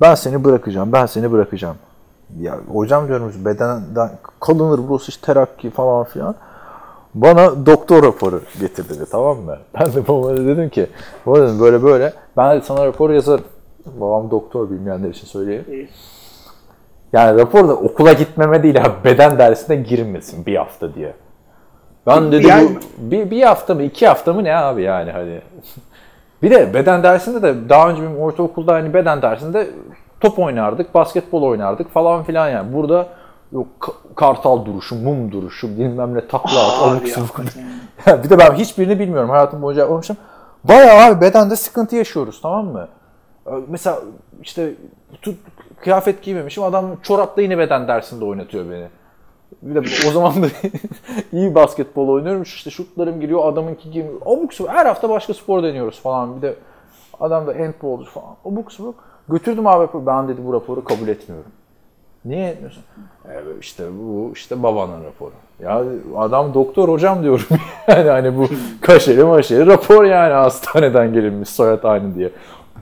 Ben 0.00 0.14
seni 0.14 0.44
bırakacağım. 0.44 0.92
Ben 0.92 1.06
seni 1.06 1.32
bırakacağım. 1.32 1.76
Ya 2.40 2.58
hocam 2.72 3.08
diyorum 3.08 3.32
bedenden 3.44 4.10
kalınır 4.40 4.80
burası 4.88 5.08
işte 5.08 5.26
terakki 5.26 5.70
falan 5.70 6.04
filan. 6.04 6.34
Bana 7.14 7.66
doktor 7.66 8.02
raporu 8.02 8.40
getir 8.60 8.88
dedi 8.88 9.04
tamam 9.10 9.38
mı? 9.38 9.58
Ben 9.80 9.92
de 9.94 10.08
babama 10.08 10.36
dedim 10.36 10.68
ki 10.70 10.86
baba 11.26 11.40
dedim 11.42 11.60
böyle 11.60 11.82
böyle 11.82 12.12
ben 12.36 12.56
de 12.56 12.60
sana 12.64 12.86
rapor 12.86 13.10
yazarım. 13.10 13.44
Babam 14.00 14.30
doktor 14.30 14.70
bilmeyenler 14.70 15.10
için 15.10 15.26
söyleyeyim. 15.26 15.88
Yani 17.12 17.40
raporda 17.40 17.74
okula 17.74 18.12
gitmeme 18.12 18.62
değil 18.62 18.80
abi 18.84 19.04
beden 19.04 19.38
dersine 19.38 19.76
girmesin 19.76 20.46
bir 20.46 20.56
hafta 20.56 20.94
diye. 20.94 21.14
Ben 22.06 22.32
dedi 22.32 22.46
Yani- 22.46 22.76
bu 22.98 23.10
bir, 23.10 23.30
bir 23.30 23.42
hafta 23.42 23.74
mı 23.74 23.82
iki 23.82 24.06
hafta 24.06 24.32
mı 24.32 24.44
ne 24.44 24.56
abi 24.56 24.82
yani 24.82 25.10
hani. 25.10 25.40
bir 26.42 26.50
de 26.50 26.74
beden 26.74 27.02
dersinde 27.02 27.42
de 27.42 27.68
daha 27.68 27.90
önce 27.90 28.02
benim 28.02 28.18
ortaokulda 28.18 28.72
hani 28.72 28.94
beden 28.94 29.22
dersinde 29.22 29.66
top 30.22 30.38
oynardık, 30.38 30.94
basketbol 30.94 31.42
oynardık 31.42 31.90
falan 31.90 32.22
filan 32.24 32.48
yani. 32.48 32.72
Burada 32.74 33.06
yok 33.52 33.66
ka- 33.80 34.14
kartal 34.14 34.64
duruşu, 34.64 34.94
mum 35.02 35.32
duruşu, 35.32 35.68
bilmem 35.78 36.14
ne 36.14 36.26
takla 36.28 36.66
at, 36.66 36.82
abuk. 36.82 37.40
Ya 38.06 38.24
bir 38.24 38.30
de 38.30 38.38
ben 38.38 38.54
hiçbirini 38.54 38.98
bilmiyorum. 38.98 39.30
Hayatım 39.30 39.62
boyunca 39.62 39.80
yapmamışım. 39.82 40.16
Bayağı 40.64 41.10
abi 41.12 41.20
bedende 41.20 41.56
sıkıntı 41.56 41.96
yaşıyoruz 41.96 42.40
tamam 42.42 42.66
mı? 42.66 42.88
Ee, 43.46 43.50
Mesela 43.68 43.98
işte 44.42 44.74
tut, 45.22 45.36
kıyafet 45.80 46.22
giymemişim. 46.22 46.62
Adam 46.64 46.86
çorapla 47.02 47.42
yine 47.42 47.58
beden 47.58 47.88
dersinde 47.88 48.24
oynatıyor 48.24 48.70
beni. 48.70 48.86
Bir 49.62 49.74
de 49.74 50.08
o 50.08 50.10
zaman 50.10 50.42
da 50.42 50.46
iyi 51.32 51.54
basketbol 51.54 52.08
oynuyorum. 52.08 52.42
İşte 52.42 52.70
şutlarım 52.70 53.20
giriyor. 53.20 53.52
Adamınki 53.52 53.90
girmiyor. 53.90 54.20
Abuk 54.26 54.54
subuk. 54.54 54.70
Her 54.70 54.86
hafta 54.86 55.08
başka 55.08 55.34
spor 55.34 55.62
deniyoruz 55.62 56.00
falan. 56.00 56.36
Bir 56.36 56.42
de 56.42 56.54
adam 57.20 57.46
da 57.46 57.52
handbolcu 57.54 58.10
falan. 58.10 58.34
Abuk 58.44 58.72
subuk. 58.72 58.94
Götürdüm 59.28 59.66
abi 59.66 59.82
raporu. 59.82 60.06
Ben 60.06 60.28
dedi 60.28 60.40
bu 60.46 60.52
raporu 60.52 60.84
kabul 60.84 61.08
etmiyorum. 61.08 61.50
Niye 62.24 62.48
etmiyorsun? 62.48 62.82
Evet 63.30 63.44
işte 63.60 63.84
bu 63.98 64.30
işte 64.34 64.62
babanın 64.62 65.04
raporu. 65.04 65.32
Ya 65.60 65.82
adam 66.16 66.54
doktor 66.54 66.88
hocam 66.88 67.22
diyorum 67.22 67.44
yani 67.88 68.08
hani 68.10 68.38
bu 68.38 68.48
kaşeli 68.80 69.24
maşeli 69.24 69.66
rapor 69.66 70.04
yani 70.04 70.32
hastaneden 70.32 71.12
gelinmiş 71.12 71.48
soyad 71.48 71.84
aynı 71.84 72.14
diye. 72.14 72.30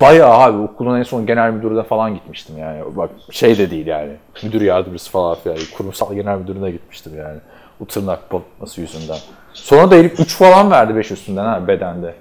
Bayağı 0.00 0.30
abi 0.30 0.58
okulun 0.58 0.98
en 0.98 1.02
son 1.02 1.26
genel 1.26 1.52
müdürüne 1.52 1.82
falan 1.82 2.14
gitmiştim 2.14 2.58
yani. 2.58 2.82
Bak 2.96 3.10
şey 3.30 3.58
de 3.58 3.70
değil 3.70 3.86
yani. 3.86 4.12
Müdür 4.42 4.60
yardımcısı 4.60 5.10
falan 5.10 5.34
filan. 5.34 5.58
Kurumsal 5.76 6.14
genel 6.14 6.38
müdürüne 6.38 6.70
gitmiştim 6.70 7.12
yani. 7.18 7.38
O 7.80 7.84
tırnak 7.84 8.32
batması 8.32 8.80
yüzünden. 8.80 9.18
Sonra 9.52 9.90
da 9.90 9.96
Elif 9.96 10.20
3 10.20 10.36
falan 10.36 10.70
verdi 10.70 10.96
5 10.96 11.10
üstünden 11.10 11.44
ha 11.44 11.68
bedende. 11.68 12.14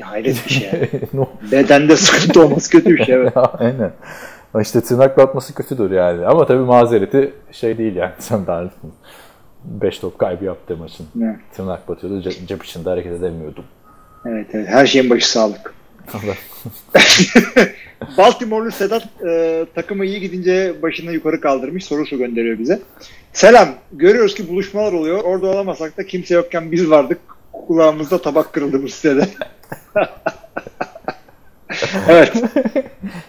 Hayret 0.00 0.46
bir 0.46 0.50
şey. 0.52 0.70
No. 1.12 1.26
Bedende 1.52 1.96
sıkıntı 1.96 2.44
olması 2.44 2.70
kötü 2.70 2.90
bir 2.90 3.04
şey. 3.04 3.14
Evet. 3.14 3.32
Aynen. 3.58 3.92
İşte 4.60 4.80
tırnak 4.80 5.18
batması 5.18 5.54
kötüdür 5.54 5.90
yani. 5.90 6.26
Ama 6.26 6.46
tabii 6.46 6.62
mazereti 6.64 7.32
şey 7.52 7.78
değil 7.78 7.96
yani. 7.96 8.12
Sen 8.18 8.46
daha 8.46 8.64
5 9.64 9.98
top 9.98 10.18
kaybı 10.18 10.44
yaptı 10.44 10.76
maçın. 10.76 11.06
Evet. 11.22 11.36
Tırnak 11.56 11.88
batıyordu. 11.88 12.20
ce- 12.28 12.46
Cep 12.46 12.64
içinde 12.64 12.88
hareket 12.88 13.12
edemiyordum. 13.12 13.64
Evet, 14.26 14.46
evet. 14.52 14.68
Her 14.68 14.86
şeyin 14.86 15.10
başı 15.10 15.30
sağlık. 15.30 15.74
Baltimore'lu 18.18 18.70
Sedat 18.72 19.02
e, 19.28 19.66
takımı 19.74 20.04
iyi 20.04 20.20
gidince 20.20 20.74
başını 20.82 21.12
yukarı 21.12 21.40
kaldırmış 21.40 21.84
sorusu 21.84 22.18
gönderiyor 22.18 22.58
bize. 22.58 22.80
Selam. 23.32 23.68
Görüyoruz 23.92 24.34
ki 24.34 24.48
buluşmalar 24.48 24.92
oluyor. 24.92 25.24
Orada 25.24 25.46
olamasak 25.46 25.96
da 25.96 26.06
kimse 26.06 26.34
yokken 26.34 26.72
biz 26.72 26.90
vardık. 26.90 27.18
Kulağımızda 27.52 28.22
tabak 28.22 28.52
kırıldı 28.52 28.82
bu 28.82 28.88
sitede. 28.88 29.28
evet. 32.08 32.32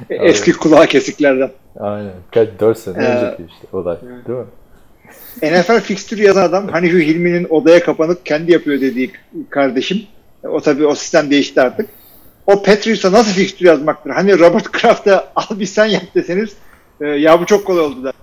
Eski 0.10 0.53
kulağı 0.53 0.88
kesiklerden. 0.88 1.51
Aynen. 1.79 2.12
Kaç 2.34 2.50
4 2.60 2.77
sene 2.79 3.03
Ee, 3.03 3.08
önceki 3.08 3.44
işte 3.53 3.77
olay. 3.77 3.98
Değil 4.27 4.39
mi? 4.39 4.46
NFL 5.44 5.79
fikstürü 5.79 6.22
yazan 6.24 6.44
adam 6.44 6.67
hani 6.67 6.89
şu 6.89 6.98
Hilmi'nin 6.98 7.48
odaya 7.50 7.84
kapanıp 7.84 8.25
kendi 8.25 8.51
yapıyor 8.51 8.82
dediği 8.82 9.12
kardeşim. 9.50 10.01
O 10.44 10.62
tabii 10.62 10.86
o 10.86 10.96
sistem 10.96 11.32
değişti 11.32 11.62
artık. 11.62 11.89
O 12.48 12.63
Patriots'a 12.63 13.12
nasıl 13.12 13.32
fikstür 13.32 13.65
yazmaktır? 13.65 14.10
Hani 14.10 14.39
Robert 14.39 14.72
Kraft'a 14.72 15.32
al 15.36 15.60
bir 15.60 15.65
sen 15.65 15.86
yap 15.86 16.03
deseniz 16.15 16.50
e, 17.01 17.08
ya 17.08 17.41
bu 17.41 17.46
çok 17.46 17.65
kolay 17.65 17.82
oldu 17.82 18.03
der. 18.03 18.13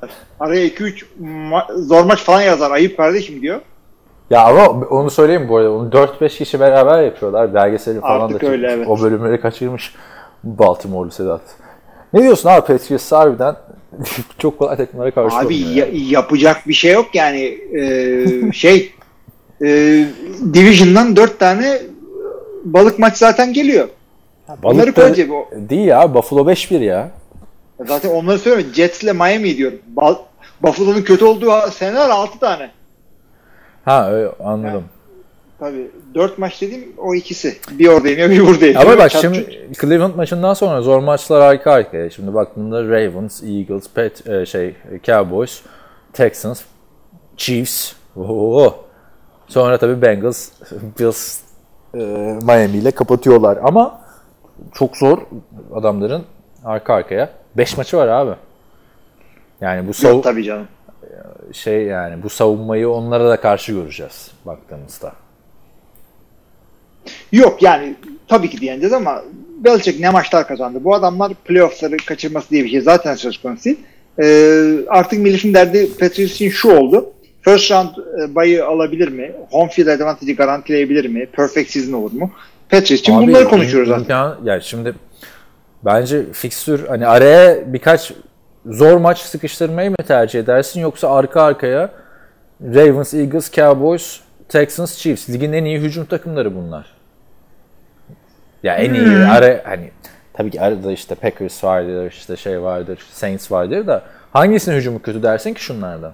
Araya 0.40 0.66
2-3 0.66 1.04
ma- 1.23 1.83
zor 1.83 2.04
maç 2.04 2.18
falan 2.18 2.42
yazar. 2.42 2.71
Ayıp 2.71 2.97
kardeşim 2.97 3.42
diyor. 3.42 3.61
Ya 4.30 4.44
ama 4.44 4.66
onu 4.90 5.10
söyleyeyim 5.10 5.46
bu 5.48 5.56
arada. 5.56 5.72
Onu 5.72 5.88
4-5 5.88 6.28
kişi 6.38 6.60
beraber 6.60 7.02
yapıyorlar. 7.02 7.54
Belgeseli 7.54 8.00
falan 8.00 8.20
Artık 8.20 8.42
da 8.42 8.46
öyle, 8.46 8.70
evet. 8.70 8.88
O 8.88 9.00
bölümleri 9.02 9.40
kaçırmış 9.40 9.94
Baltimore'lu 10.44 11.10
Sedat. 11.10 11.40
Ne 12.12 12.22
diyorsun 12.22 12.48
abi 12.48 12.60
Patriots 12.66 13.12
harbiden 13.12 13.56
çok 14.38 14.58
kolay 14.58 14.76
takımlara 14.76 15.10
karşı 15.10 15.36
Abi 15.36 15.56
ya- 15.56 15.86
yani. 15.86 15.98
yapacak 16.00 16.68
bir 16.68 16.74
şey 16.74 16.92
yok 16.92 17.14
yani. 17.14 17.58
E, 17.78 18.52
şey 18.52 18.92
e, 19.62 19.66
Division'dan 20.54 21.16
4 21.16 21.38
tane 21.38 21.78
balık 22.64 22.98
maç 22.98 23.16
zaten 23.16 23.52
geliyor. 23.52 23.88
Balık 24.62 24.96
da 24.96 25.12
koy 25.14 25.16
değil 25.52 25.86
ya. 25.86 26.14
Buffalo 26.14 26.50
5-1 26.50 26.84
ya. 26.84 27.10
Zaten 27.86 28.10
onları 28.10 28.38
söylüyorum. 28.38 28.74
Jets 28.74 29.02
ile 29.02 29.12
Miami 29.12 29.56
diyorum. 29.56 29.78
Ba- 29.96 30.18
Buffalo'nun 30.62 31.02
kötü 31.02 31.24
olduğu 31.24 31.50
seneler 31.70 32.08
6 32.10 32.38
tane. 32.38 32.70
Ha 33.84 34.10
öyle, 34.12 34.30
anladım. 34.44 34.84
Tabii 35.58 35.90
4 36.14 36.38
maç 36.38 36.62
dediğim 36.62 36.92
o 36.98 37.14
ikisi. 37.14 37.56
Bir 37.70 37.88
orada 37.88 38.08
iniyor 38.08 38.30
bir 38.30 38.46
burada 38.46 38.66
iniyor. 38.66 38.82
Ama 38.82 38.98
bak 38.98 39.10
Çat 39.10 39.22
şimdi 39.22 39.38
çut. 39.70 39.80
Cleveland 39.80 40.14
maçından 40.14 40.54
sonra 40.54 40.82
zor 40.82 40.98
maçlar 41.00 41.40
arka 41.40 41.72
arkaya. 41.72 42.10
Şimdi 42.10 42.34
baktığında 42.34 42.84
Ravens, 42.84 43.42
Eagles, 43.42 43.90
Pet, 43.94 44.26
e, 44.28 44.46
şey 44.46 44.74
Cowboys, 45.04 45.62
Texans, 46.12 46.62
Chiefs. 47.36 47.92
Oo. 48.16 48.74
Sonra 49.48 49.78
tabii 49.78 50.02
Bengals, 50.02 50.48
Bills, 50.98 51.40
e, 51.94 51.98
Miami 52.42 52.76
ile 52.78 52.90
kapatıyorlar. 52.90 53.58
Ama 53.62 54.00
çok 54.74 54.96
zor 54.96 55.18
adamların 55.74 56.22
arka 56.64 56.94
arkaya. 56.94 57.30
5 57.56 57.76
maçı 57.76 57.96
var 57.96 58.08
abi. 58.08 58.34
Yani 59.60 59.88
bu 59.88 59.90
sav- 59.94 60.08
Yok 60.08 60.24
tabii 60.24 60.44
canım. 60.44 60.66
Şey 61.52 61.82
yani 61.82 62.23
bu 62.23 62.30
savunmayı 62.30 62.88
onlara 62.90 63.28
da 63.30 63.40
karşı 63.40 63.73
göreceğiz 63.73 64.30
baktığımızda. 64.46 65.12
Yok 67.32 67.62
yani 67.62 67.94
tabii 68.28 68.50
ki 68.50 68.61
diyeceğiz 68.61 68.92
ama 68.92 69.23
Belichick 69.64 70.00
ne 70.00 70.11
maçlar 70.11 70.49
kazandı. 70.49 70.78
Bu 70.84 70.94
adamlar 70.94 71.34
playoff'ları 71.34 71.96
kaçırması 71.96 72.50
diye 72.50 72.64
bir 72.64 72.68
şey 72.70 72.80
zaten 72.80 73.14
söz 73.14 73.42
konusu 73.42 73.64
değil. 73.64 73.80
Ee, 74.23 74.75
artık 74.88 75.18
milletin 75.18 75.54
derdi 75.54 75.90
Patriots 75.99 76.34
için 76.34 76.50
şu 76.50 76.70
oldu. 76.70 77.11
First 77.42 77.70
round 77.70 77.88
e, 78.23 78.34
bayı 78.34 78.66
alabilir 78.66 79.08
mi? 79.08 79.32
Home 79.50 79.70
field 79.70 79.87
advantage'i 79.87 80.37
garantileyebilir 80.37 81.08
mi? 81.08 81.26
Perfect 81.26 81.70
season 81.70 81.92
olur 81.92 82.12
mu? 82.12 82.30
Patriots 82.70 83.00
için 83.00 83.14
Abi, 83.14 83.26
bunları 83.26 83.49
konuşuyoruz 83.49 83.88
zaten. 83.88 84.04
imkan- 84.04 84.37
yani 84.44 84.62
şimdi 84.62 84.94
bence 85.84 86.32
fikstür 86.32 86.87
hani 86.88 87.06
araya 87.06 87.73
birkaç 87.73 88.12
zor 88.66 88.97
maç 88.97 89.18
sıkıştırmayı 89.18 89.90
mı 89.90 89.97
tercih 90.09 90.40
edersin 90.40 90.80
yoksa 90.80 91.11
arka 91.16 91.42
arkaya 91.42 91.90
Ravens, 92.62 93.14
Eagles, 93.14 93.52
Cowboys, 93.52 94.21
Texans, 94.49 94.97
Chiefs. 94.97 95.30
Ligin 95.30 95.52
en 95.52 95.64
iyi 95.64 95.78
hücum 95.78 96.04
takımları 96.04 96.54
bunlar. 96.54 96.87
Ya 98.62 98.75
en 98.76 98.94
iyi 98.94 99.16
ara 99.26 99.61
hani 99.64 99.90
tabii 100.33 100.50
ki 100.50 100.61
arada 100.61 100.92
işte 100.92 101.14
Packers 101.14 101.64
vardır, 101.64 102.11
işte 102.12 102.37
şey 102.37 102.62
vardır, 102.62 102.99
Saints 103.12 103.52
vardır 103.52 103.87
da 103.87 104.02
hangisinin 104.33 104.76
hücumu 104.76 105.02
kötü 105.02 105.23
dersin 105.23 105.54
ki 105.54 105.62
şunlardan? 105.62 106.12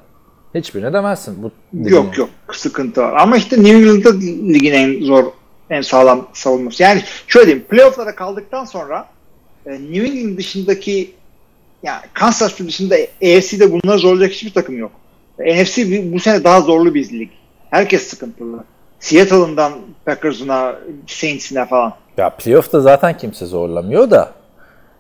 Hiçbirine 0.54 0.92
demezsin. 0.92 1.42
Bu 1.42 1.52
ligin- 1.76 1.90
Yok 1.94 2.18
yok 2.18 2.30
sıkıntı 2.52 3.00
var. 3.00 3.16
Ama 3.16 3.36
işte 3.36 3.56
New 3.56 3.76
England'da 3.78 4.10
ligin 4.52 4.72
en 4.72 5.04
zor, 5.04 5.24
en 5.70 5.80
sağlam 5.80 6.28
savunması. 6.32 6.82
Yani 6.82 7.02
şöyle 7.26 7.46
diyeyim, 7.46 7.66
playoff'lara 7.68 8.14
kaldıktan 8.14 8.64
sonra 8.64 9.06
e, 9.66 9.70
New 9.72 10.06
England 10.06 10.38
dışındaki 10.38 11.14
yani 11.82 12.00
Kansas 12.14 12.58
dışında 12.58 12.94
AFC'de 13.22 13.72
bunları 13.72 13.98
zorlayacak 13.98 14.30
hiçbir 14.32 14.52
takım 14.54 14.78
yok. 14.78 14.92
NFC 15.38 16.12
bu- 16.12 16.20
sene 16.20 16.44
daha 16.44 16.60
zorlu 16.60 16.94
bir 16.94 17.10
lig. 17.10 17.28
Herkes 17.70 18.06
sıkıntılı. 18.06 18.64
Seattle'ından 19.00 19.72
Packers'ına, 20.06 20.74
Saints'ine 21.06 21.66
falan. 21.66 21.94
Ya 22.16 22.30
playoff'ta 22.30 22.80
zaten 22.80 23.16
kimse 23.18 23.46
zorlamıyor 23.46 24.10
da. 24.10 24.32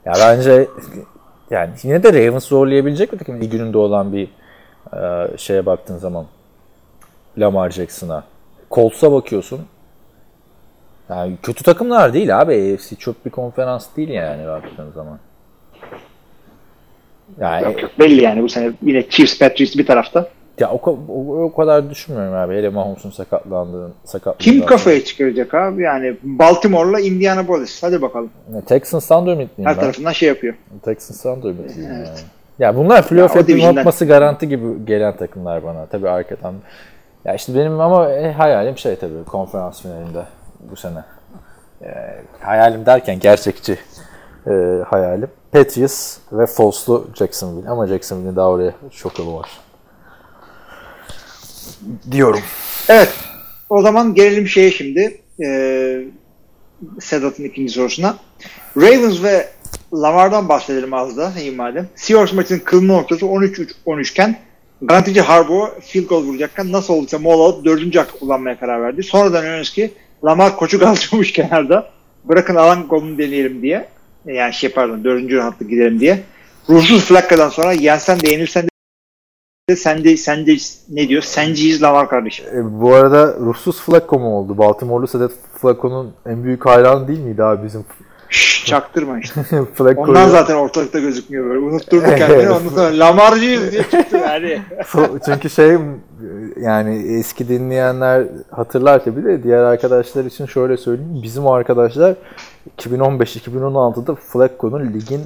Ya 0.04 0.12
bence 0.20 0.68
yani 1.50 1.70
yine 1.82 2.02
de 2.02 2.12
Ravens 2.12 2.44
zorlayabilecek 2.44 3.12
bir 3.12 3.18
takım 3.18 3.40
lig 3.40 3.50
gününde 3.52 3.78
olan 3.78 4.12
bir 4.12 4.28
e, 4.96 5.28
şeye 5.38 5.66
baktığın 5.66 5.98
zaman 5.98 6.26
Lamar 7.38 7.70
Jackson'a. 7.70 8.24
Colts'a 8.70 9.12
bakıyorsun. 9.12 9.60
Yani 11.08 11.36
kötü 11.42 11.62
takımlar 11.64 12.14
değil 12.14 12.40
abi. 12.40 12.74
AFC 12.74 12.96
çok 12.96 13.26
bir 13.26 13.30
konferans 13.30 13.86
değil 13.96 14.08
yani 14.08 14.46
baktığın 14.46 14.90
zaman. 14.90 15.18
Yani 17.40 17.64
Yok 17.64 17.82
yok 17.82 17.90
belli 17.98 18.22
yani 18.22 18.42
bu 18.42 18.48
sene 18.48 18.72
yine 18.82 19.08
Chiefs, 19.08 19.38
Patriots 19.38 19.76
bir 19.76 19.86
tarafta. 19.86 20.28
ya 20.58 20.70
o, 20.70 20.80
o, 21.08 21.42
o 21.42 21.54
kadar 21.54 21.90
düşünmüyorum 21.90 22.34
abi. 22.34 22.54
Hele 22.54 22.68
Mahomes'un 22.68 23.10
sakatlandığını 23.10 23.90
sakatlığı 24.04 24.38
Kim 24.38 24.66
kafaya 24.66 25.04
çıkaracak 25.04 25.54
abi? 25.54 25.82
Yani 25.82 26.16
Baltimore'la 26.22 27.00
Indianapolis. 27.00 27.82
Hadi 27.82 28.02
bakalım. 28.02 28.30
Ne, 28.52 28.60
Texans'tan 28.62 29.26
da 29.26 29.30
ümitliyim 29.32 29.68
Her 29.70 29.76
ben. 29.76 29.80
tarafından 29.80 30.12
şey 30.12 30.28
yapıyor. 30.28 30.54
Texans'tan 30.82 31.42
da 31.42 31.48
ümitliyim 31.48 31.92
yani. 31.92 32.06
Ya 32.58 32.76
bunlar 32.76 33.08
playoff 33.08 33.36
Ya 33.36 33.46
division'dan- 33.46 33.76
yapması 33.76 34.04
garanti 34.06 34.48
gibi 34.48 34.84
gelen 34.84 35.16
takımlar 35.16 35.64
bana. 35.64 35.86
Tabii 35.86 36.08
arkadan. 36.08 36.54
Ya 37.24 37.34
işte 37.34 37.54
benim 37.54 37.80
ama 37.80 38.10
e, 38.12 38.32
hayalim 38.32 38.78
şey 38.78 38.96
tabii 38.96 39.24
konferans 39.26 39.82
finalinde 39.82 40.22
bu 40.70 40.76
sene. 40.76 40.98
E, 41.82 41.88
hayalim 42.40 42.86
derken 42.86 43.18
gerçekçi 43.20 43.78
e, 44.46 44.50
hayalim. 44.86 45.28
Patriots 45.52 46.16
ve 46.32 46.46
Falls'lu 46.46 47.06
Jacksonville. 47.18 47.68
Ama 47.68 47.86
Jacksonville'in 47.86 48.36
daha 48.36 48.48
oraya 48.48 48.74
çok 48.96 49.18
yolu 49.18 49.34
var. 49.34 49.50
Diyorum. 52.10 52.40
Evet. 52.88 53.12
O 53.70 53.82
zaman 53.82 54.14
gelelim 54.14 54.48
şeye 54.48 54.70
şimdi. 54.70 55.20
Ee, 55.44 56.04
Sedat'ın 57.00 57.44
ikinci 57.44 57.72
sorusuna. 57.72 58.16
Ravens 58.76 59.22
ve 59.22 59.48
Lamar'dan 59.94 60.48
bahsedelim 60.48 60.94
az 60.94 61.16
da 61.16 61.32
iyi 61.40 61.50
madem. 61.50 61.88
Seahawks 61.96 62.32
maçının 62.32 62.58
kılma 62.58 62.94
noktası 62.94 63.26
13-13 63.26 64.10
iken 64.10 64.38
garantici 64.82 65.20
Harbaugh 65.20 65.80
field 65.80 66.06
goal 66.06 66.22
vuracakken 66.22 66.72
nasıl 66.72 66.94
olduysa 66.94 67.18
mola 67.18 67.42
alıp 67.42 67.64
dördüncü 67.64 67.98
hakkı 67.98 68.18
kullanmaya 68.18 68.58
karar 68.58 68.82
verdi. 68.82 69.02
Sonradan 69.02 69.42
öğreniyoruz 69.42 69.70
ki 69.70 69.92
Lamar 70.24 70.56
koçu 70.56 70.78
kalçamış 70.80 71.32
kenarda. 71.32 71.90
Bırakın 72.24 72.54
alan 72.54 72.88
golünü 72.88 73.18
deneyelim 73.18 73.62
diye. 73.62 73.88
Yani 74.24 74.54
şey 74.54 74.70
pardon 74.70 75.04
dördüncü 75.04 75.38
hattı 75.38 75.64
gidelim 75.64 76.00
diye. 76.00 76.20
Ruhsuz 76.68 77.04
Flakka'dan 77.04 77.48
sonra 77.48 77.72
yensen 77.72 78.20
de 78.20 78.30
yenilsen 78.30 78.62
de 78.62 79.76
sen 79.76 80.04
de, 80.04 80.16
sen 80.16 80.46
de 80.46 80.56
ne 80.88 81.08
diyor? 81.08 81.22
Senciyiz 81.22 81.82
Lamar 81.82 82.08
kardeşim. 82.08 82.46
E, 82.54 82.80
bu 82.80 82.94
arada 82.94 83.34
ruhsuz 83.40 83.80
Flacco 83.80 84.18
mu 84.18 84.38
oldu? 84.38 84.58
Baltimore'lu 84.58 85.06
Sedat 85.06 85.32
Flacco'nun 85.60 86.14
en 86.26 86.44
büyük 86.44 86.66
hayranı 86.66 87.08
değil 87.08 87.20
miydi 87.20 87.44
abi 87.44 87.66
bizim 87.66 87.84
Şşş, 88.30 88.66
çaktırma 88.66 89.18
işte. 89.18 89.42
Flacco'yu? 89.74 90.08
Ondan 90.08 90.28
zaten 90.28 90.54
ortalıkta 90.54 90.98
gözükmüyor 90.98 91.46
böyle. 91.46 91.58
Unutturduk 91.58 92.18
kendini. 92.18 92.50
Ondan 92.50 92.68
sonra 92.68 92.98
Lamarcıyız 92.98 93.72
diye 93.72 93.82
çıktı 93.82 94.16
yani. 94.16 94.62
Çünkü 95.24 95.50
şey 95.50 95.78
yani 96.60 97.18
eski 97.18 97.48
dinleyenler 97.48 98.24
hatırlar 98.50 99.04
tabii 99.04 99.24
de 99.24 99.42
diğer 99.42 99.62
arkadaşlar 99.62 100.24
için 100.24 100.46
şöyle 100.46 100.76
söyleyeyim. 100.76 101.20
Bizim 101.22 101.46
arkadaşlar 101.46 102.14
2015-2016'da 102.78 104.14
Flacco'nun 104.14 104.92
ligin 104.92 105.22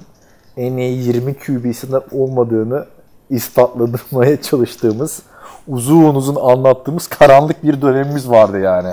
en 0.57 0.77
iyi 0.77 1.07
20 1.07 1.35
QB'sinden 1.35 2.03
olmadığını 2.13 2.87
ispatladırmaya 3.31 4.43
çalıştığımız 4.43 5.23
uzun 5.69 6.15
uzun 6.15 6.37
anlattığımız 6.37 7.07
karanlık 7.07 7.65
bir 7.65 7.83
dönemimiz 7.83 8.31
vardı 8.31 8.61
yani. 8.61 8.89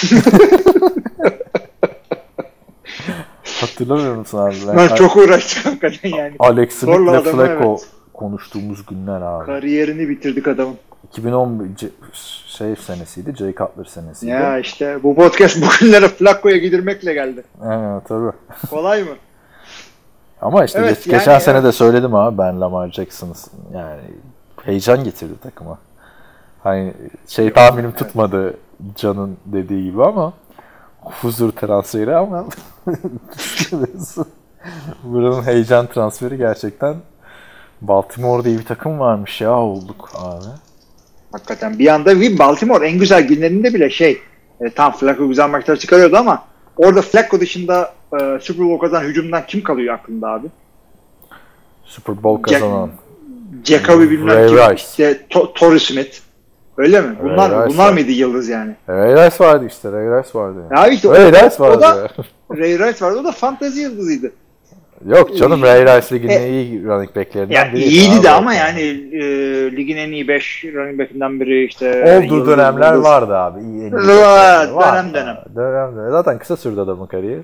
Hatırlamıyor 3.80 4.16
musun 4.16 4.38
abi? 4.38 4.54
Ben 4.76 4.94
çok 4.94 5.16
uğraştık 5.16 5.66
hakikaten 5.66 6.08
yani. 6.18 6.34
Alex 6.38 6.72
Smith'le 6.74 7.24
Flacco 7.24 7.70
evet. 7.70 7.88
konuştuğumuz 8.14 8.86
günler 8.86 9.20
abi. 9.20 9.46
Kariyerini 9.46 10.08
bitirdik 10.08 10.48
adamın. 10.48 10.76
2010 11.08 11.68
C- 11.76 11.88
şey 12.46 12.76
senesiydi, 12.76 13.36
Jay 13.36 13.54
Cutler 13.54 13.84
senesiydi. 13.84 14.30
Ya 14.30 14.58
işte 14.58 15.02
bu 15.02 15.14
podcast 15.14 15.56
bugünlere 15.82 16.08
Flacco'ya 16.08 16.56
gidirmekle 16.56 17.14
geldi. 17.14 17.44
Evet 17.64 18.02
tabii. 18.08 18.32
Kolay 18.70 19.02
mı? 19.02 19.14
Ama 20.40 20.64
işte 20.64 20.78
Evet, 20.78 20.96
geç- 20.96 21.06
yani 21.06 21.18
geçen 21.18 21.38
sene 21.38 21.54
evet. 21.56 21.64
de 21.64 21.72
söyledim 21.72 22.14
abi 22.14 22.38
ben 22.38 22.60
Lamar 22.60 22.90
Jackson'ı 22.90 23.32
yani 23.74 24.00
heyecan 24.64 25.04
getirdi 25.04 25.32
takıma. 25.42 25.78
Hani 26.62 26.92
şey 27.28 27.52
tahminim 27.52 27.92
tutmadı 27.92 28.54
Can'ın 28.96 29.36
dediği 29.46 29.84
gibi 29.84 30.04
ama 30.04 30.32
huzur 31.10 31.52
transferi 31.52 32.16
ama 32.16 32.46
buranın 35.04 35.42
heyecan 35.42 35.86
transferi 35.86 36.36
gerçekten 36.36 36.96
Baltimore 37.82 38.44
diye 38.44 38.58
bir 38.58 38.64
takım 38.64 38.98
varmış 39.00 39.40
ya 39.40 39.52
olduk 39.58 40.10
abi. 40.14 40.44
Hakikaten 41.32 41.78
bir 41.78 41.86
anda 41.86 42.20
bir 42.20 42.38
Baltimore 42.38 42.88
en 42.88 42.98
güzel 42.98 43.22
günlerinde 43.26 43.74
bile 43.74 43.90
şey 43.90 44.22
e, 44.60 44.70
tam 44.70 44.92
Flacco 44.92 45.28
güzel 45.28 45.48
maçlar 45.50 45.76
çıkarıyordu 45.76 46.16
ama 46.16 46.44
orada 46.76 47.02
Flacco 47.02 47.40
dışında 47.40 47.94
e, 48.12 48.38
Super 48.42 48.66
Bowl 48.66 48.80
kazanan 48.80 49.04
hücumdan 49.04 49.42
kim 49.46 49.62
kalıyor 49.62 49.94
aklında 49.94 50.28
abi? 50.28 50.46
Super 51.84 52.22
Bowl 52.22 52.42
kazanan. 52.42 52.90
Jacoby 53.64 54.04
bilmem 54.04 54.36
Ray 54.36 54.48
kim. 54.48 54.56
Rice. 54.56 54.74
İşte 54.74 55.20
To- 55.30 55.54
Torrey 55.54 55.78
Smith. 55.78 56.18
Öyle 56.76 57.00
mi? 57.00 57.16
Bunlar 57.22 57.50
Rice 57.50 57.74
bunlar 57.74 57.86
var. 57.86 57.92
mıydı 57.92 58.10
yıldız 58.10 58.48
yani? 58.48 58.72
Ray 58.88 59.12
Rice 59.26 59.44
vardı 59.44 59.64
işte. 59.68 59.92
Ray 59.92 60.04
Rice 60.06 60.28
vardı. 60.38 60.58
Ya 60.76 60.82
abi 60.82 60.94
işte 60.94 61.08
o, 61.08 61.12
Ray 61.14 61.32
Rice 61.32 61.54
o 61.58 61.62
vardı. 61.62 61.80
da 61.80 61.86
ya. 61.86 62.08
Ray 62.58 62.78
Rice 62.78 63.04
vardı. 63.04 63.18
O 63.20 63.24
da 63.24 63.32
fantezi 63.32 63.80
yıldızıydı. 63.80 64.32
Yok 65.06 65.36
canım 65.36 65.62
Ray 65.62 65.82
Rice 65.82 66.14
ligin 66.16 66.28
E, 66.28 66.32
en 66.34 66.52
iyi 66.52 66.84
running 66.84 67.16
backlerinden 67.16 67.54
Ya 67.54 67.72
biriydi. 67.72 67.88
iyiydi 67.88 68.16
abi. 68.16 68.22
de 68.24 68.30
ama 68.30 68.54
yani 68.54 68.80
e, 69.12 69.22
ligin 69.76 69.96
en 69.96 70.12
iyi 70.12 70.28
5 70.28 70.64
running 70.64 70.98
back'inden 70.98 71.40
biri 71.40 71.64
işte. 71.64 72.16
Olduğu 72.18 72.34
yıldız, 72.34 72.48
dönemler 72.48 72.92
yıldız. 72.92 73.04
vardı 73.04 73.36
abi. 73.36 73.60
İyi, 73.60 73.82
en 73.82 73.90
iyi 73.90 73.92
Var, 73.92 74.02
backleri 74.02 74.74
vardı. 74.74 74.96
dönem 74.96 75.14
dönem. 75.14 75.36
Dönem 75.56 75.96
dönem. 75.96 76.10
Zaten 76.10 76.38
kısa 76.38 76.56
sürdü 76.56 76.80
adamın 76.80 77.06
kariyeri. 77.06 77.42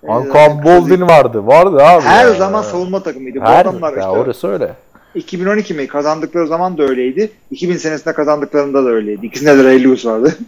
Kısa 0.00 0.62
Boldin 0.64 1.00
vardı. 1.08 1.46
Vardı 1.46 1.82
abi. 1.84 2.02
Her 2.02 2.24
ya. 2.24 2.32
zaman 2.32 2.62
savunma 2.62 3.02
takımıydı. 3.02 3.40
Bu 3.40 3.44
Her, 3.44 3.60
adamlar 3.60 3.92
ya 3.92 3.98
işte 3.98 4.08
orası 4.10 4.48
öyle. 4.48 4.72
2012 5.14 5.74
mi 5.74 5.86
kazandıkları 5.86 6.46
zaman 6.46 6.78
da 6.78 6.82
öyleydi. 6.82 7.30
2000 7.50 7.76
senesinde 7.76 8.14
kazandıklarında 8.14 8.84
da 8.84 8.88
öyleydi. 8.88 9.26
İkisinde 9.26 9.58
de 9.58 9.64
Ray 9.64 9.84
Lewis 9.84 10.06
vardı. 10.06 10.34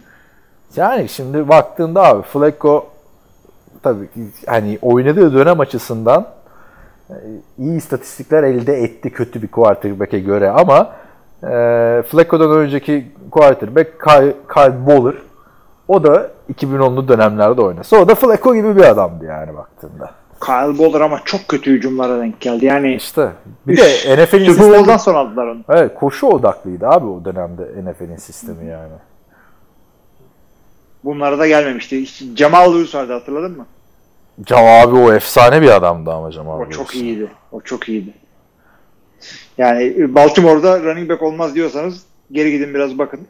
Yani 0.75 1.09
şimdi 1.09 1.49
baktığında 1.49 2.03
abi 2.03 2.21
Flacco 2.21 2.87
tabii 3.83 4.07
ki 4.07 4.21
hani 4.45 4.79
oynadığı 4.81 5.33
dönem 5.33 5.59
açısından 5.59 6.27
e, 7.09 7.15
iyi 7.57 7.77
istatistikler 7.77 8.43
elde 8.43 8.73
etti 8.73 9.09
kötü 9.11 9.41
bir 9.41 9.47
quarterback'e 9.47 10.19
göre 10.19 10.49
ama 10.49 10.91
e, 11.43 11.47
Flacco'dan 12.07 12.51
önceki 12.51 13.07
quarterback 13.31 14.01
Kyle, 14.03 14.33
Kyle 14.53 14.85
Boller 14.85 15.15
o 15.87 16.03
da 16.03 16.31
2010'lu 16.53 17.07
dönemlerde 17.07 17.61
oynasa 17.61 17.97
o 17.97 18.07
da 18.07 18.15
Flacco 18.15 18.55
gibi 18.55 18.75
bir 18.75 18.83
adamdı 18.83 19.25
yani 19.25 19.55
baktığında. 19.55 20.11
Kyle 20.45 20.77
Bowler 20.77 21.01
ama 21.01 21.21
çok 21.25 21.47
kötü 21.47 21.71
hücumlara 21.71 22.19
denk 22.19 22.41
geldi. 22.41 22.65
Yani 22.65 22.95
İşte 22.95 23.31
bir 23.67 23.77
de 23.77 24.23
NFL'in 24.23 24.51
Super 24.53 24.69
Bowl'dan 24.69 24.97
sonra 24.97 25.17
aldılar 25.17 25.47
onu. 25.47 25.61
evet, 25.69 25.95
koşu 25.95 26.27
odaklıydı 26.27 26.87
abi 26.87 27.05
o 27.05 27.25
dönemde 27.25 27.63
NFL'in 27.63 28.17
sistemi 28.17 28.69
yani. 28.69 28.93
Bunlara 31.03 31.39
da 31.39 31.47
gelmemişti. 31.47 31.97
İşte 31.97 32.25
Jamal 32.35 32.73
Lewis 32.73 32.95
vardı 32.95 33.13
hatırladın 33.13 33.57
mı? 33.57 33.65
Cam 34.43 34.65
abi 34.65 34.95
o 34.95 35.13
efsane 35.13 35.61
bir 35.61 35.69
adamdı 35.75 36.11
ama 36.11 36.31
Cemal 36.31 36.59
O 36.59 36.69
çok 36.69 36.87
Lewis. 36.87 37.01
iyiydi. 37.01 37.31
O 37.51 37.61
çok 37.61 37.89
iyiydi. 37.89 38.13
Yani 39.57 40.15
Baltimore'da 40.15 40.79
running 40.83 41.09
back 41.09 41.21
olmaz 41.21 41.55
diyorsanız 41.55 42.03
geri 42.31 42.51
gidin 42.51 42.73
biraz 42.73 42.97
bakın. 42.97 43.27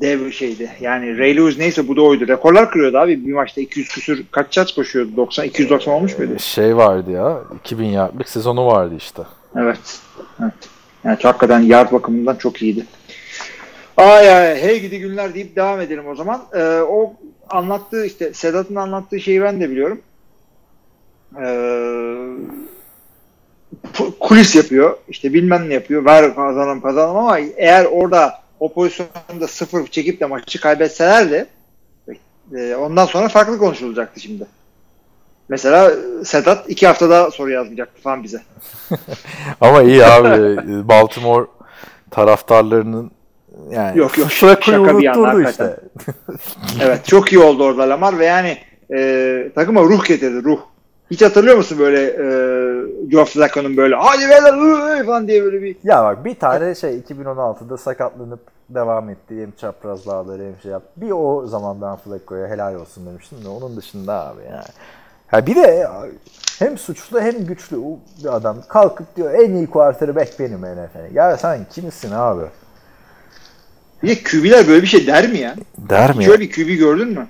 Dev 0.00 0.30
şeydi. 0.30 0.70
Yani 0.80 1.18
Ray 1.18 1.36
Lewis 1.36 1.58
neyse 1.58 1.88
bu 1.88 1.96
da 1.96 2.02
oydu. 2.02 2.28
Rekorlar 2.28 2.70
kırıyordu 2.70 2.98
abi. 2.98 3.26
Bir 3.26 3.32
maçta 3.32 3.60
200 3.60 3.88
küsür 3.88 4.24
kaç 4.30 4.56
yards 4.56 4.72
koşuyordu? 4.74 5.16
90 5.16 5.44
290 5.44 5.92
olmuş 5.94 6.18
muydu? 6.18 6.38
Şey 6.38 6.76
vardı 6.76 7.10
ya 7.10 7.38
2000 7.60 7.84
yardlık 7.86 8.28
sezonu 8.28 8.66
vardı 8.66 8.94
işte. 8.98 9.22
Evet. 9.56 10.00
Evet. 10.42 10.52
Yani 11.04 11.18
hakikaten 11.22 11.60
yard 11.60 11.92
bakımından 11.92 12.36
çok 12.36 12.62
iyiydi. 12.62 12.86
Ay 13.96 14.34
ay 14.34 14.62
hey 14.62 14.80
gidi 14.80 14.98
günler 15.00 15.34
deyip 15.34 15.56
devam 15.56 15.80
edelim 15.80 16.08
o 16.08 16.14
zaman. 16.14 16.42
Ee, 16.54 16.80
o 16.80 17.14
anlattığı 17.50 18.06
işte 18.06 18.32
Sedat'ın 18.34 18.74
anlattığı 18.74 19.20
şeyi 19.20 19.42
ben 19.42 19.60
de 19.60 19.70
biliyorum. 19.70 20.00
e, 21.36 21.44
pu- 23.94 24.18
kulis 24.20 24.56
yapıyor. 24.56 24.96
işte 25.08 25.32
bilmem 25.34 25.68
ne 25.68 25.74
yapıyor. 25.74 26.04
Ver 26.04 26.34
kazanalım 26.34 26.80
kazanalım 26.80 27.16
ama 27.16 27.38
eğer 27.38 27.84
orada 27.84 28.41
o 28.62 28.72
pozisyonda 28.72 29.48
sıfır 29.48 29.86
çekip 29.86 30.20
de 30.20 30.26
maçı 30.26 30.60
kaybetseler 30.60 31.30
de 31.30 31.46
e, 32.56 32.74
ondan 32.74 33.06
sonra 33.06 33.28
farklı 33.28 33.58
konuşulacaktı 33.58 34.20
şimdi. 34.20 34.46
Mesela 35.48 35.92
Sedat 36.24 36.70
iki 36.70 36.86
hafta 36.86 37.10
daha 37.10 37.30
soru 37.30 37.50
yazmayacaktı 37.50 38.02
falan 38.02 38.24
bize. 38.24 38.40
Ama 39.60 39.82
iyi 39.82 40.04
abi. 40.04 40.58
Baltimore 40.88 41.46
taraftarlarının 42.10 43.10
yani 43.70 43.98
Yok, 43.98 44.18
yok, 44.18 44.28
Flacco'yu 44.28 44.86
şaka 44.86 44.98
bir 44.98 45.02
yana 45.04 45.28
hakikaten. 45.28 45.50
işte. 45.50 45.76
Evet 46.84 47.06
çok 47.06 47.32
iyi 47.32 47.38
oldu 47.38 47.64
orada 47.64 47.88
Lamar 47.88 48.18
ve 48.18 48.24
yani 48.26 48.58
e, 48.92 49.50
takıma 49.54 49.82
ruh 49.82 50.04
getirdi 50.04 50.44
ruh. 50.44 50.60
Hiç 51.10 51.22
hatırlıyor 51.22 51.56
musun 51.56 51.78
böyle 51.78 52.02
e, 52.02 52.26
Joe 53.10 53.24
Flacco'nun 53.24 53.76
böyle 53.76 53.94
hadi 53.94 54.28
beyler 54.28 54.52
ıı, 54.52 54.98
ıı" 54.98 55.06
falan 55.06 55.28
diye 55.28 55.44
böyle 55.44 55.62
bir 55.62 55.76
Ya 55.84 56.04
bak 56.04 56.24
bir 56.24 56.34
tane 56.34 56.74
şey 56.74 56.98
2016'da 56.98 57.78
sakatlanıp 57.78 58.40
devam 58.74 59.08
etti. 59.10 59.42
Hem 59.42 59.50
çapraz 59.50 60.06
bağları 60.06 60.42
hem 60.42 60.60
şey 60.62 60.72
yaptı. 60.72 60.88
Bir 60.96 61.10
o 61.10 61.46
zaman 61.46 61.82
ben 61.82 61.96
Flacco'ya 61.96 62.48
helal 62.48 62.74
olsun 62.74 63.06
demiştim 63.06 63.44
de 63.44 63.48
onun 63.48 63.76
dışında 63.76 64.26
abi 64.26 64.40
yani. 64.50 64.64
Ha 65.26 65.46
bir 65.46 65.56
de 65.56 65.88
hem 66.58 66.78
suçlu 66.78 67.20
hem 67.20 67.44
güçlü 67.46 67.76
bir 68.24 68.36
adam 68.36 68.56
kalkıp 68.68 69.16
diyor 69.16 69.34
en 69.34 69.54
iyi 69.54 69.66
quarterback 69.70 70.40
benim 70.40 70.60
NFL. 70.60 71.14
Ya 71.14 71.36
sen 71.36 71.66
kimsin 71.72 72.10
abi? 72.12 72.44
bir 74.02 74.08
de 74.08 74.22
QB'ler 74.22 74.68
böyle 74.68 74.82
bir 74.82 74.86
şey 74.86 75.06
der 75.06 75.28
mi 75.28 75.38
ya? 75.38 75.54
Der 75.78 76.16
mi? 76.16 76.24
Şöyle 76.24 76.40
bir 76.40 76.50
QB 76.52 76.78
gördün 76.78 77.08
mü? 77.08 77.26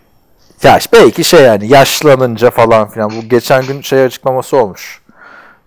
Ya 0.62 0.78
belki 0.92 1.24
şey 1.24 1.42
yani 1.42 1.68
yaşlanınca 1.68 2.50
falan 2.50 2.88
filan. 2.88 3.11
Bu 3.11 3.28
geçen 3.28 3.66
gün 3.66 3.81
şey 3.81 4.05
açıklaması 4.05 4.57
olmuş. 4.57 5.02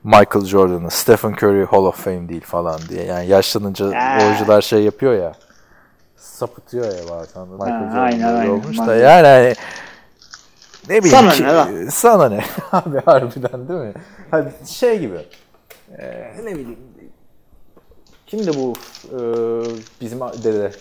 Michael 0.04 0.46
Jordan'ın 0.46 0.90
Stephen 0.90 1.32
Curry 1.32 1.66
Hall 1.66 1.86
of 1.86 2.04
Fame 2.04 2.30
değil 2.30 2.42
falan 2.46 2.80
diye. 2.90 3.04
Yani 3.04 3.28
yaşlanınca 3.28 3.86
Ha. 3.86 4.18
oyuncular 4.26 4.62
şey 4.62 4.84
yapıyor 4.84 5.14
ya. 5.14 5.34
Sapıtıyor 6.18 6.86
ya 6.86 7.10
bazen. 7.10 7.48
Michael 7.48 7.72
Ha, 7.72 7.80
Jordan 7.86 7.98
aynen, 8.04 8.28
öyle 8.30 8.38
aynen. 8.40 8.50
olmuş 8.52 8.78
da 8.78 8.96
yani 8.96 9.28
hani 9.28 9.54
ne 10.90 11.04
bileyim 11.04 11.18
Sana 11.18 11.32
ki- 11.32 11.44
ne 11.44 11.54
lan? 11.54 11.88
Sana 11.90 12.30
ne? 12.30 12.44
Abi 12.72 13.02
harbiden 13.06 13.68
değil 13.68 13.80
mi? 13.80 13.94
Hani 14.32 14.50
şey 14.68 15.00
gibi. 15.00 15.18
Ee, 15.98 16.32
ne 16.44 16.52
bileyim. 16.52 16.78
Kimdi 18.28 18.52
bu 18.58 18.74
e, 19.12 19.18
bizim 20.02 20.20
dede? 20.20 20.72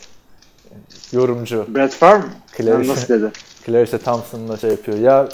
Yorumcu. 1.13 1.67
Brett 1.75 1.93
Favre 1.95 2.19
mı? 2.19 2.25
Clarence. 2.57 2.89
Ha, 2.89 2.95
Nasıl 2.95 3.15
dedi? 3.15 3.33
Clarissa 3.67 3.99
Thompson'la 3.99 4.57
şey 4.57 4.71
yapıyor. 4.71 4.99
Ya 4.99 5.29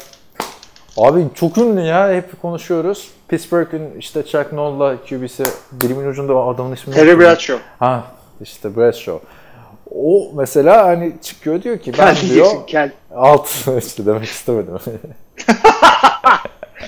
abi 0.96 1.26
çok 1.34 1.58
ünlü 1.58 1.80
ya 1.80 2.12
hep 2.12 2.42
konuşuyoruz. 2.42 3.10
Pittsburgh'ün 3.28 3.98
işte 3.98 4.22
Chuck 4.26 4.52
Noll'la 4.52 4.96
QB'si 5.08 5.44
dilimin 5.80 6.06
ucunda 6.06 6.34
adamın 6.36 6.72
ismini 6.74 6.96
Terry. 6.96 7.18
Bradshaw. 7.18 7.64
Ha 7.78 8.04
işte 8.40 8.76
Bradshaw. 8.76 9.26
O 9.94 10.30
mesela 10.34 10.86
hani 10.86 11.12
çıkıyor 11.22 11.62
diyor 11.62 11.78
ki 11.78 11.92
ben 11.98 12.14
Kel 12.14 12.30
diyor 12.30 12.66
kel. 12.66 12.92
alt 13.14 13.48
işte 13.78 14.06
demek 14.06 14.24
istemedim. 14.24 14.74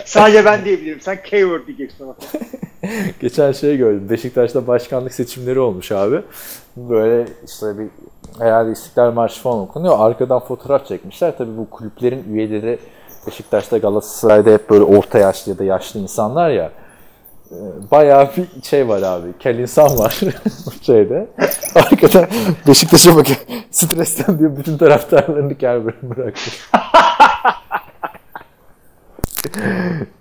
Sadece 0.05 0.45
ben 0.45 0.65
diyebilirim. 0.65 1.01
Sen 1.01 1.23
K-word 1.23 1.67
diyeceksin 1.67 2.05
ama. 2.05 2.15
Geçen 3.21 3.53
şey 3.53 3.77
gördüm. 3.77 4.07
Beşiktaş'ta 4.11 4.67
başkanlık 4.67 5.15
seçimleri 5.15 5.61
olmuş 5.61 5.93
abi. 5.93 6.21
Böyle 6.77 7.27
işte 7.47 7.67
bir 7.79 7.87
herhalde 8.39 8.73
İstiklal 8.73 9.13
Marşı 9.13 9.43
falan 9.43 9.59
okunuyor. 9.59 9.95
Arkadan 9.99 10.41
fotoğraf 10.41 10.87
çekmişler. 10.87 11.39
Tabii 11.39 11.57
bu 11.57 11.71
kulüplerin 11.71 12.35
üyeleri 12.35 12.79
Beşiktaş'ta 13.27 13.79
Galatasaray'da 13.79 14.51
hep 14.51 14.71
böyle 14.71 14.85
orta 14.85 15.19
yaşlı 15.19 15.53
ya 15.53 15.59
da 15.59 15.65
yaşlı 15.65 16.01
insanlar 16.01 16.51
ya. 16.51 16.71
Ee, 17.53 17.91
Bayağı 17.91 18.31
bir 18.37 18.63
şey 18.63 18.89
var 18.89 19.03
abi. 19.03 19.27
Kel 19.39 19.59
insan 19.59 19.99
var 19.99 20.21
şeyde. 20.83 21.27
Arkadan 21.75 22.27
Beşiktaş'a 22.69 23.17
bakıyor. 23.17 23.39
Stresten 23.71 24.39
diyor 24.39 24.57
bütün 24.57 24.79
taraftarlarını 24.79 25.59
kel 25.59 25.85
bırakmış. 25.85 26.61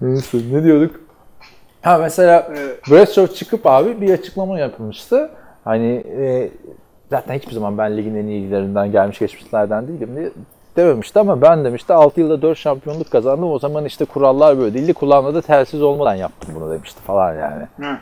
Neyse 0.01 0.37
ne 0.51 0.63
diyorduk? 0.63 0.95
Ha 1.81 1.97
mesela 1.97 2.47
Ee, 2.55 2.91
Bradshaw 2.91 3.35
çıkıp 3.35 3.65
abi 3.65 4.01
bir 4.01 4.13
açıklama 4.13 4.59
yapmıştı. 4.59 5.29
Hani 5.63 6.03
e, 6.19 6.51
zaten 7.09 7.33
hiçbir 7.33 7.53
zaman 7.53 7.77
ben 7.77 7.97
ligin 7.97 8.15
en 8.15 8.27
iyilerinden 8.27 8.91
gelmiş 8.91 9.19
geçmişlerden 9.19 9.87
değilim 9.87 10.15
diye 10.15 10.31
dememişti 10.77 11.19
ama 11.19 11.41
ben 11.41 11.65
demişti 11.65 11.93
6 11.93 12.19
yılda 12.19 12.41
4 12.41 12.57
şampiyonluk 12.57 13.11
kazandım. 13.11 13.51
O 13.51 13.59
zaman 13.59 13.85
işte 13.85 14.05
kurallar 14.05 14.57
böyle 14.57 14.73
değildi. 14.73 14.93
Kulağımda 14.93 15.33
da 15.33 15.41
telsiz 15.41 15.81
olmadan 15.81 16.15
yaptım 16.15 16.55
bunu 16.55 16.71
demişti 16.71 17.01
falan 17.01 17.33
yani. 17.33 17.67
Hı. 17.77 17.97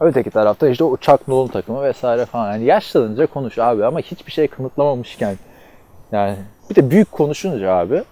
Öteki 0.00 0.30
tarafta 0.30 0.68
işte 0.68 0.84
o 0.84 0.96
Chuck 0.96 1.52
takımı 1.52 1.82
vesaire 1.82 2.26
falan. 2.26 2.52
Yani 2.52 2.64
yaşlanınca 2.64 3.26
konuş 3.26 3.58
abi 3.58 3.84
ama 3.84 4.00
hiçbir 4.00 4.32
şey 4.32 4.48
kanıtlamamışken 4.48 5.36
yani 6.12 6.36
bir 6.70 6.74
de 6.74 6.90
büyük 6.90 7.12
konuşunca 7.12 7.72
abi 7.72 8.02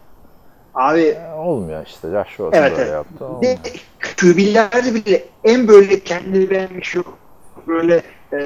Abi 0.79 1.01
e, 1.01 1.33
olmuyor 1.33 1.87
işte. 1.87 2.09
Olsun 2.19 2.51
Evet, 2.53 2.73
böyle 2.73 2.83
evet. 2.83 2.93
yaptı. 2.93 3.21
de 3.21 3.25
olmuyor. 3.25 3.57
QB'lerde 4.17 4.95
bile 4.95 5.25
en 5.45 5.69
böyle 5.69 6.01
kendini 6.01 6.51
beğenmiş 6.51 6.95
yok. 6.95 7.19
Böyle 7.67 8.03
e, 8.33 8.39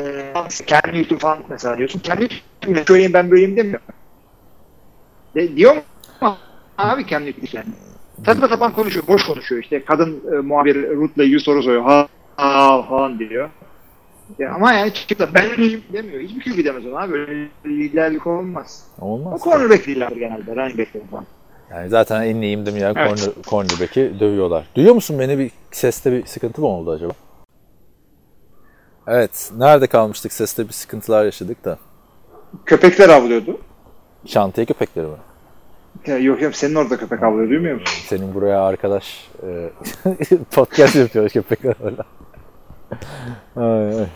kendi 0.67 0.99
YouTube 0.99 1.19
falan 1.19 1.39
mesela 1.49 1.79
diyorsun. 1.79 1.99
Kendi 2.01 2.29
şöyleyim 2.87 3.13
ben 3.13 3.31
böyleyim 3.31 3.57
demiyor. 3.57 3.81
De, 5.35 5.57
diyor 5.57 5.77
mu? 5.77 5.83
Abi 6.79 7.07
kendi 7.07 7.35
yani. 7.53 7.67
Saçma 8.27 8.49
sapan 8.49 8.73
konuşuyor. 8.73 9.07
Boş 9.09 9.25
konuşuyor 9.27 9.63
işte. 9.63 9.85
Kadın 9.85 10.23
e, 10.33 10.37
muhabir 10.37 10.91
Ruth'la 10.91 11.25
ilgili 11.25 11.41
soru 11.41 11.63
soruyor. 11.63 11.83
Ha, 11.83 12.09
ha 12.37 12.83
falan 12.83 13.19
diyor. 13.19 13.51
Ya 14.39 14.53
ama 14.55 14.73
yani 14.73 14.95
çıkıp 14.95 15.19
da 15.19 15.35
ben 15.35 15.51
öyleyim 15.51 15.83
demiyor. 15.93 16.21
Hiçbir 16.21 16.53
QB 16.53 16.65
demez 16.65 16.87
ona 16.87 17.01
abi. 17.03 17.13
Böyle 17.13 17.49
liderlik 17.67 18.27
olmaz. 18.27 18.87
O 19.01 19.07
Olmaz. 19.07 19.41
cornerback 19.45 19.89
liderdir 19.89 20.17
genelde. 20.17 20.57
Running 20.57 20.79
back'leri 20.79 21.07
falan. 21.11 21.27
Yani 21.71 21.89
zaten 21.89 22.23
en 22.23 22.37
iyiyimdim 22.37 22.77
ya 22.77 22.93
Evet. 22.97 23.19
corner, 23.19 23.35
cornerback'i 23.49 24.21
dövüyorlar. 24.21 24.67
Duyuyor 24.75 24.95
musun 24.95 25.19
beni 25.19 25.39
bir 25.39 25.51
seste 25.71 26.13
bir 26.13 26.27
sıkıntı 26.27 26.61
mı 26.61 26.67
oldu 26.67 26.91
acaba? 26.91 27.13
Evet. 29.07 29.51
Nerede 29.57 29.87
kalmıştık? 29.87 30.33
Seste 30.33 30.69
bir 30.69 30.73
sıkıntılar 30.73 31.25
yaşadık 31.25 31.65
da. 31.65 31.79
Köpekler 32.67 33.09
avlıyordu. 33.09 33.61
Şantiye 34.27 34.67
köpekleri 34.67 35.07
mi? 35.07 35.17
Ya, 36.07 36.19
yok 36.19 36.43
yok 36.43 36.55
senin 36.57 36.75
orada 36.75 36.97
köpek 36.97 37.23
avlıyor 37.23 37.51
duymuyor 37.51 37.81
musun? 37.81 38.03
Senin 38.07 38.35
buraya 38.35 38.63
arkadaş 38.63 39.31
e, 39.43 39.71
podcast 40.51 40.97
yapıyor 40.97 41.29
köpekler 41.29 41.75
öyle. 41.85 42.03
Ay, 43.57 44.01
ay. 44.01 44.07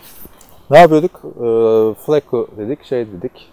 Ne 0.71 0.79
yapıyorduk? 0.79 1.21
E, 1.25 1.47
Flacco 2.05 2.47
dedik, 2.57 2.85
şey 2.85 3.07
dedik. 3.07 3.49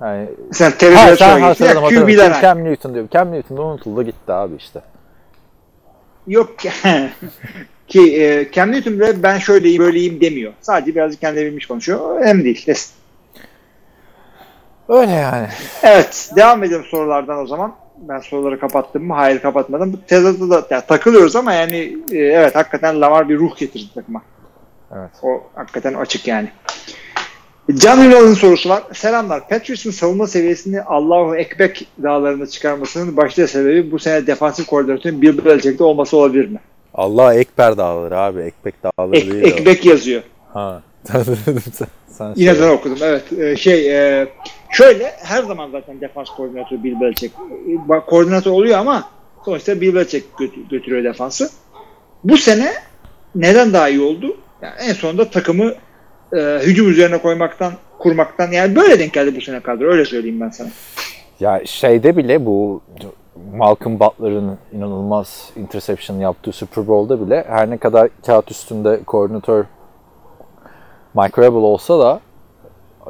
Yani, 0.00 0.28
Sen 0.52 0.70
ha, 0.70 0.76
sen 0.78 0.94
geçtin. 1.08 1.42
hatırladım 1.42 1.82
Ya. 1.82 1.88
QB'ler 2.00 2.40
Cam, 2.42 2.64
Newton 2.64 2.94
diyorum. 2.94 3.10
Cam 3.12 3.32
Newton 3.32 3.56
da 3.56 3.62
unutuldu 3.62 4.02
gitti 4.02 4.32
abi 4.32 4.54
işte. 4.56 4.80
Yok 6.26 6.58
ki 7.88 8.22
e, 8.22 8.48
Cam 8.52 8.72
Newton 8.72 8.92
bile 8.92 9.22
ben 9.22 9.38
şöyleyim 9.38 9.82
böyleyim 9.82 10.20
demiyor. 10.20 10.52
Sadece 10.60 10.94
birazcık 10.94 11.20
kendine 11.20 11.46
bilmiş 11.46 11.66
konuşuyor. 11.66 12.24
Hem 12.24 12.44
değil. 12.44 12.66
Des. 12.66 12.92
Öyle 14.92 15.12
yani. 15.12 15.46
Evet. 15.82 16.30
Devam 16.36 16.64
edelim 16.64 16.84
sorulardan 16.90 17.38
o 17.38 17.46
zaman. 17.46 17.74
Ben 17.96 18.18
soruları 18.18 18.60
kapattım 18.60 19.06
mı? 19.06 19.14
Hayır 19.14 19.42
kapatmadım. 19.42 19.92
Bu 19.92 20.06
tezatı 20.06 20.50
da 20.50 20.66
yani 20.70 20.82
takılıyoruz 20.88 21.36
ama 21.36 21.52
yani 21.52 21.96
e, 22.12 22.18
evet 22.18 22.56
hakikaten 22.56 23.00
Lamar 23.00 23.28
bir 23.28 23.38
ruh 23.38 23.56
getirdi 23.56 23.94
takıma. 23.94 24.22
Evet. 24.96 25.10
O 25.22 25.42
hakikaten 25.54 25.94
açık 25.94 26.28
yani. 26.28 26.48
Can 27.74 28.04
Ünal'ın 28.04 28.34
sorusu 28.34 28.68
var. 28.68 28.82
Selamlar. 28.92 29.48
Patriots'ın 29.48 29.90
savunma 29.90 30.26
seviyesini 30.26 30.82
Allahu 30.82 31.36
Ekbek 31.36 31.88
dağlarına 32.02 32.46
çıkarmasının 32.46 33.16
başlıca 33.16 33.48
sebebi 33.48 33.90
bu 33.92 33.98
sene 33.98 34.26
defansif 34.26 34.66
koordinatörün 34.66 35.22
Bill 35.22 35.44
Belichick'te 35.44 35.84
olması 35.84 36.16
olabilir 36.16 36.48
mi? 36.48 36.58
Allah 36.94 37.34
Ekber 37.34 37.76
dağları 37.76 38.18
abi. 38.18 38.40
Ekmek 38.40 38.74
dağları 38.82 39.16
Ek, 39.16 39.30
değil. 39.30 39.44
o. 39.44 39.46
Ekbek 39.46 39.84
yazıyor. 39.84 40.22
Ha. 40.52 40.82
sen, 42.08 42.34
sen 42.34 42.34
ben 42.36 42.68
okudum 42.68 42.98
evet. 43.02 43.22
Ee, 43.38 43.56
şey 43.56 43.90
e, 44.20 44.28
şöyle 44.72 45.04
her 45.22 45.42
zaman 45.42 45.70
zaten 45.70 46.00
defans 46.00 46.28
koordinatörü 46.30 46.84
Bill 46.84 47.00
Belichick. 47.00 47.34
E, 47.94 48.00
Koordinatör 48.06 48.50
oluyor 48.50 48.78
ama 48.78 49.04
sonuçta 49.44 49.80
Bill 49.80 49.94
Belichick 49.94 50.26
götü- 50.38 50.68
götürüyor 50.68 51.04
defansı. 51.04 51.50
Bu 52.24 52.36
sene 52.36 52.72
neden 53.34 53.72
daha 53.72 53.88
iyi 53.88 54.00
oldu? 54.00 54.36
Yani 54.62 54.74
en 54.80 54.92
sonunda 54.92 55.30
takımı 55.30 55.72
e, 56.36 56.58
hücum 56.62 56.88
üzerine 56.90 57.18
koymaktan, 57.18 57.72
kurmaktan 57.98 58.52
yani 58.52 58.76
böyle 58.76 58.98
denk 58.98 59.12
geldi 59.12 59.36
bu 59.36 59.40
sene 59.40 59.60
kadro. 59.60 59.84
Öyle 59.92 60.04
söyleyeyim 60.04 60.40
ben 60.40 60.48
sana. 60.48 60.68
Ya 61.40 61.60
şeyde 61.64 62.16
bile 62.16 62.46
bu 62.46 62.82
Malcolm 63.54 64.00
Butler'ın 64.00 64.58
inanılmaz 64.72 65.50
interception 65.56 66.16
yaptığı 66.18 66.52
Super 66.52 66.86
Bowl'da 66.88 67.26
bile 67.26 67.44
her 67.48 67.70
ne 67.70 67.78
kadar 67.78 68.08
kağıt 68.26 68.50
üstünde 68.50 69.00
koordinatör 69.06 69.64
Mike 71.14 71.42
Rabel 71.42 71.60
olsa 71.60 71.98
da 71.98 72.20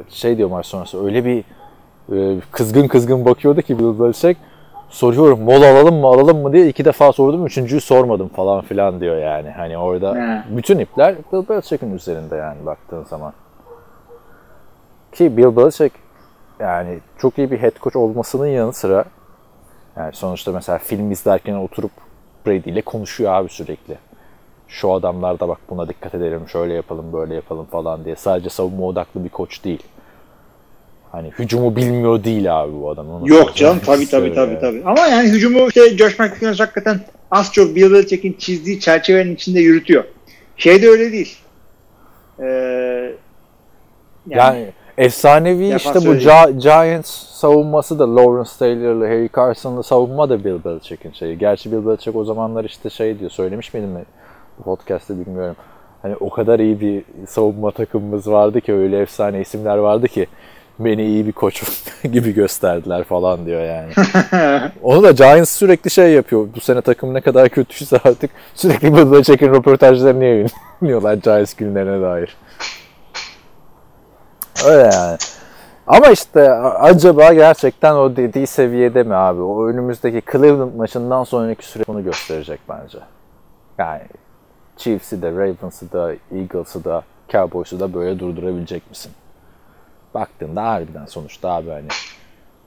şey 0.08 0.36
diyor 0.36 0.50
maç 0.50 0.66
sonrası 0.66 1.04
öyle 1.04 1.24
bir 1.24 1.44
e, 2.12 2.40
kızgın 2.50 2.88
kızgın 2.88 3.24
bakıyordu 3.24 3.62
ki 3.62 3.78
Bill 3.78 4.00
Belichick 4.00 4.40
soruyorum 4.88 5.40
mola 5.40 5.70
alalım 5.72 5.94
mı 5.94 6.06
alalım 6.06 6.42
mı 6.42 6.52
diye 6.52 6.68
iki 6.68 6.84
defa 6.84 7.12
sordum. 7.12 7.46
Üçüncüyü 7.46 7.80
sormadım 7.80 8.28
falan 8.28 8.60
filan 8.60 9.00
diyor 9.00 9.16
yani. 9.16 9.50
Hani 9.50 9.78
orada 9.78 10.14
He. 10.14 10.56
bütün 10.56 10.78
ipler 10.78 11.14
Bill 11.32 11.48
Belichick'in 11.48 11.94
üzerinde 11.94 12.36
yani 12.36 12.66
baktığın 12.66 13.04
zaman. 13.04 13.32
Ki 15.12 15.36
Bill 15.36 15.56
Belichick 15.56 15.96
yani 16.60 16.98
çok 17.18 17.38
iyi 17.38 17.50
bir 17.50 17.58
head 17.58 17.76
coach 17.82 17.96
olmasının 17.96 18.46
yanı 18.46 18.72
sıra 18.72 19.04
yani 19.96 20.12
sonuçta 20.12 20.52
mesela 20.52 20.78
film 20.78 21.10
izlerken 21.10 21.54
oturup 21.54 21.90
Brady 22.46 22.70
ile 22.70 22.82
konuşuyor 22.82 23.32
abi 23.32 23.48
sürekli. 23.48 23.98
Şu 24.72 24.92
adamlar 24.92 25.40
da 25.40 25.48
bak 25.48 25.58
buna 25.70 25.88
dikkat 25.88 26.14
edelim, 26.14 26.40
şöyle 26.52 26.74
yapalım, 26.74 27.12
böyle 27.12 27.34
yapalım 27.34 27.64
falan 27.64 28.04
diye. 28.04 28.16
Sadece 28.16 28.48
savunma 28.48 28.86
odaklı 28.86 29.24
bir 29.24 29.28
koç 29.28 29.64
değil. 29.64 29.82
Hani 31.12 31.30
hücumu 31.38 31.76
bilmiyor 31.76 32.24
değil 32.24 32.60
abi 32.60 32.72
bu 32.80 32.90
adam. 32.90 33.10
Onu 33.10 33.28
Yok 33.28 33.54
canım 33.56 33.80
tabii 33.86 34.08
tabii 34.08 34.34
tabii 34.34 34.50
yani. 34.54 34.60
tabii. 34.60 34.82
Ama 34.84 35.06
yani 35.06 35.28
hücumu 35.28 35.66
işte 35.68 35.96
Josh 35.96 36.18
McDaniels 36.18 36.60
hakikaten 36.60 37.00
az 37.30 37.52
çok 37.52 37.74
Bill 37.76 37.92
Belichick'in 37.92 38.32
çizdiği 38.38 38.80
çerçevenin 38.80 39.34
içinde 39.34 39.60
yürütüyor. 39.60 40.04
Şey 40.56 40.82
de 40.82 40.88
öyle 40.88 41.12
değil. 41.12 41.38
Ee, 42.40 43.12
Yani, 44.28 44.66
efsanevi 44.98 45.70
Defans 45.70 45.96
işte 45.96 46.10
bu 46.10 46.14
Gi- 46.14 46.58
Giants 46.62 47.10
savunması 47.10 47.98
da 47.98 48.16
Lawrence 48.16 48.50
Taylor'lı, 48.58 49.06
Harry 49.06 49.30
Carson'lı 49.36 49.82
savunma 49.82 50.28
da 50.30 50.44
Bill 50.44 50.64
Belichick'in 50.64 51.12
şeyi. 51.12 51.38
Gerçi 51.38 51.72
Bill 51.72 51.86
Belichick 51.86 52.16
o 52.16 52.24
zamanlar 52.24 52.64
işte 52.64 52.90
şey 52.90 53.18
diyor, 53.18 53.30
söylemiş 53.30 53.74
miydim 53.74 53.90
mi 53.90 54.04
podcast'te 54.62 55.18
bilmiyorum. 55.18 55.56
Hani 56.02 56.16
o 56.16 56.30
kadar 56.30 56.58
iyi 56.58 56.80
bir 56.80 57.04
savunma 57.26 57.70
takımımız 57.70 58.26
vardı 58.26 58.60
ki 58.60 58.72
öyle 58.74 59.00
efsane 59.00 59.40
isimler 59.40 59.76
vardı 59.76 60.08
ki 60.08 60.26
beni 60.78 61.04
iyi 61.04 61.26
bir 61.26 61.32
koç 61.32 61.62
gibi 62.02 62.34
gösterdiler 62.34 63.04
falan 63.04 63.46
diyor 63.46 63.60
yani. 63.60 63.92
Onu 64.82 65.02
da 65.02 65.10
Giants 65.10 65.50
sürekli 65.50 65.90
şey 65.90 66.12
yapıyor. 66.12 66.48
Bu 66.56 66.60
sene 66.60 66.80
takım 66.80 67.14
ne 67.14 67.20
kadar 67.20 67.48
kötüyse 67.48 68.00
artık 68.04 68.30
sürekli 68.54 68.94
Bill 68.94 69.12
Belichick'in 69.12 69.54
röportajlarını 69.54 70.24
yayınlıyorlar 70.24 71.14
Giants 71.14 71.54
günlerine 71.54 72.02
dair. 72.02 72.36
Öyle 74.66 74.82
yani. 74.82 75.18
Ama 75.86 76.06
işte 76.06 76.50
acaba 76.60 77.32
gerçekten 77.32 77.94
o 77.94 78.16
dediği 78.16 78.46
seviyede 78.46 79.02
mi 79.02 79.14
abi? 79.14 79.40
O 79.40 79.68
önümüzdeki 79.68 80.22
Cleveland 80.32 80.74
maçından 80.74 81.24
sonraki 81.24 81.66
süre 81.66 81.82
onu 81.86 82.04
gösterecek 82.04 82.60
bence. 82.68 82.98
Yani 83.78 84.02
Chiefs'i 84.82 85.22
de, 85.22 85.32
Ravens'ı 85.32 85.92
da, 85.92 86.14
Eagles'ı 86.34 86.84
da, 86.84 87.04
Cowboys'u 87.28 87.80
da 87.80 87.94
böyle 87.94 88.18
durdurabilecek 88.18 88.90
misin? 88.90 89.12
Baktığında 90.14 90.64
harbiden 90.64 91.06
sonuçta 91.06 91.50
abi 91.50 91.70
hani 91.70 91.88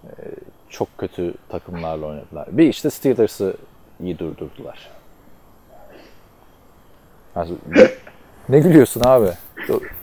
e, 0.03 0.11
çok 0.69 0.97
kötü 0.97 1.33
takımlarla 1.49 2.05
oynadılar. 2.05 2.47
Bir 2.51 2.67
işte 2.67 2.89
Steelers'ı 2.89 3.57
iyi 3.99 4.19
durdurdular. 4.19 4.89
Yani 7.35 7.51
ne 8.49 8.59
gülüyorsun 8.59 9.01
abi? 9.05 9.29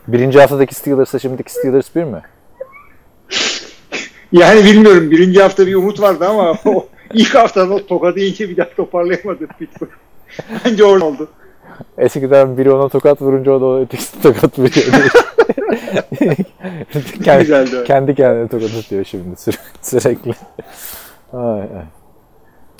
Birinci 0.08 0.40
haftadaki 0.40 0.74
Steelers'la 0.74 1.18
şimdiki 1.18 1.52
Steelers 1.52 1.96
bir 1.96 2.04
mi? 2.04 2.22
yani 4.32 4.64
bilmiyorum 4.64 5.10
birinci 5.10 5.42
hafta 5.42 5.66
bir 5.66 5.74
umut 5.74 6.00
vardı 6.00 6.28
ama 6.28 6.58
o 6.64 6.88
ilk 7.14 7.34
haftada 7.34 7.74
o 7.74 7.86
tokadı 7.86 8.20
yiyince 8.20 8.48
bir 8.48 8.56
daha 8.56 8.70
toparlayamadı 8.70 9.46
Pittsburgh. 9.46 9.92
Bence 10.64 10.84
orada 10.84 11.04
oldu. 11.04 11.28
Eskiden 11.98 12.58
biri 12.58 12.70
ona 12.70 12.88
tokat 12.88 13.22
vurunca 13.22 13.52
o 13.52 13.60
da 13.60 13.82
ötekisi 13.82 14.22
tokat 14.22 14.58
vuruyor. 14.58 15.10
kendi, 17.24 17.42
Güzeldi 17.42 17.84
kendi 17.86 18.14
kendine 18.14 18.48
tokat 18.48 18.70
atıyor 18.84 19.04
şimdi 19.04 19.36
süre- 19.36 19.56
sürekli. 19.82 20.34
Ay, 21.32 21.60
ay. 21.60 21.84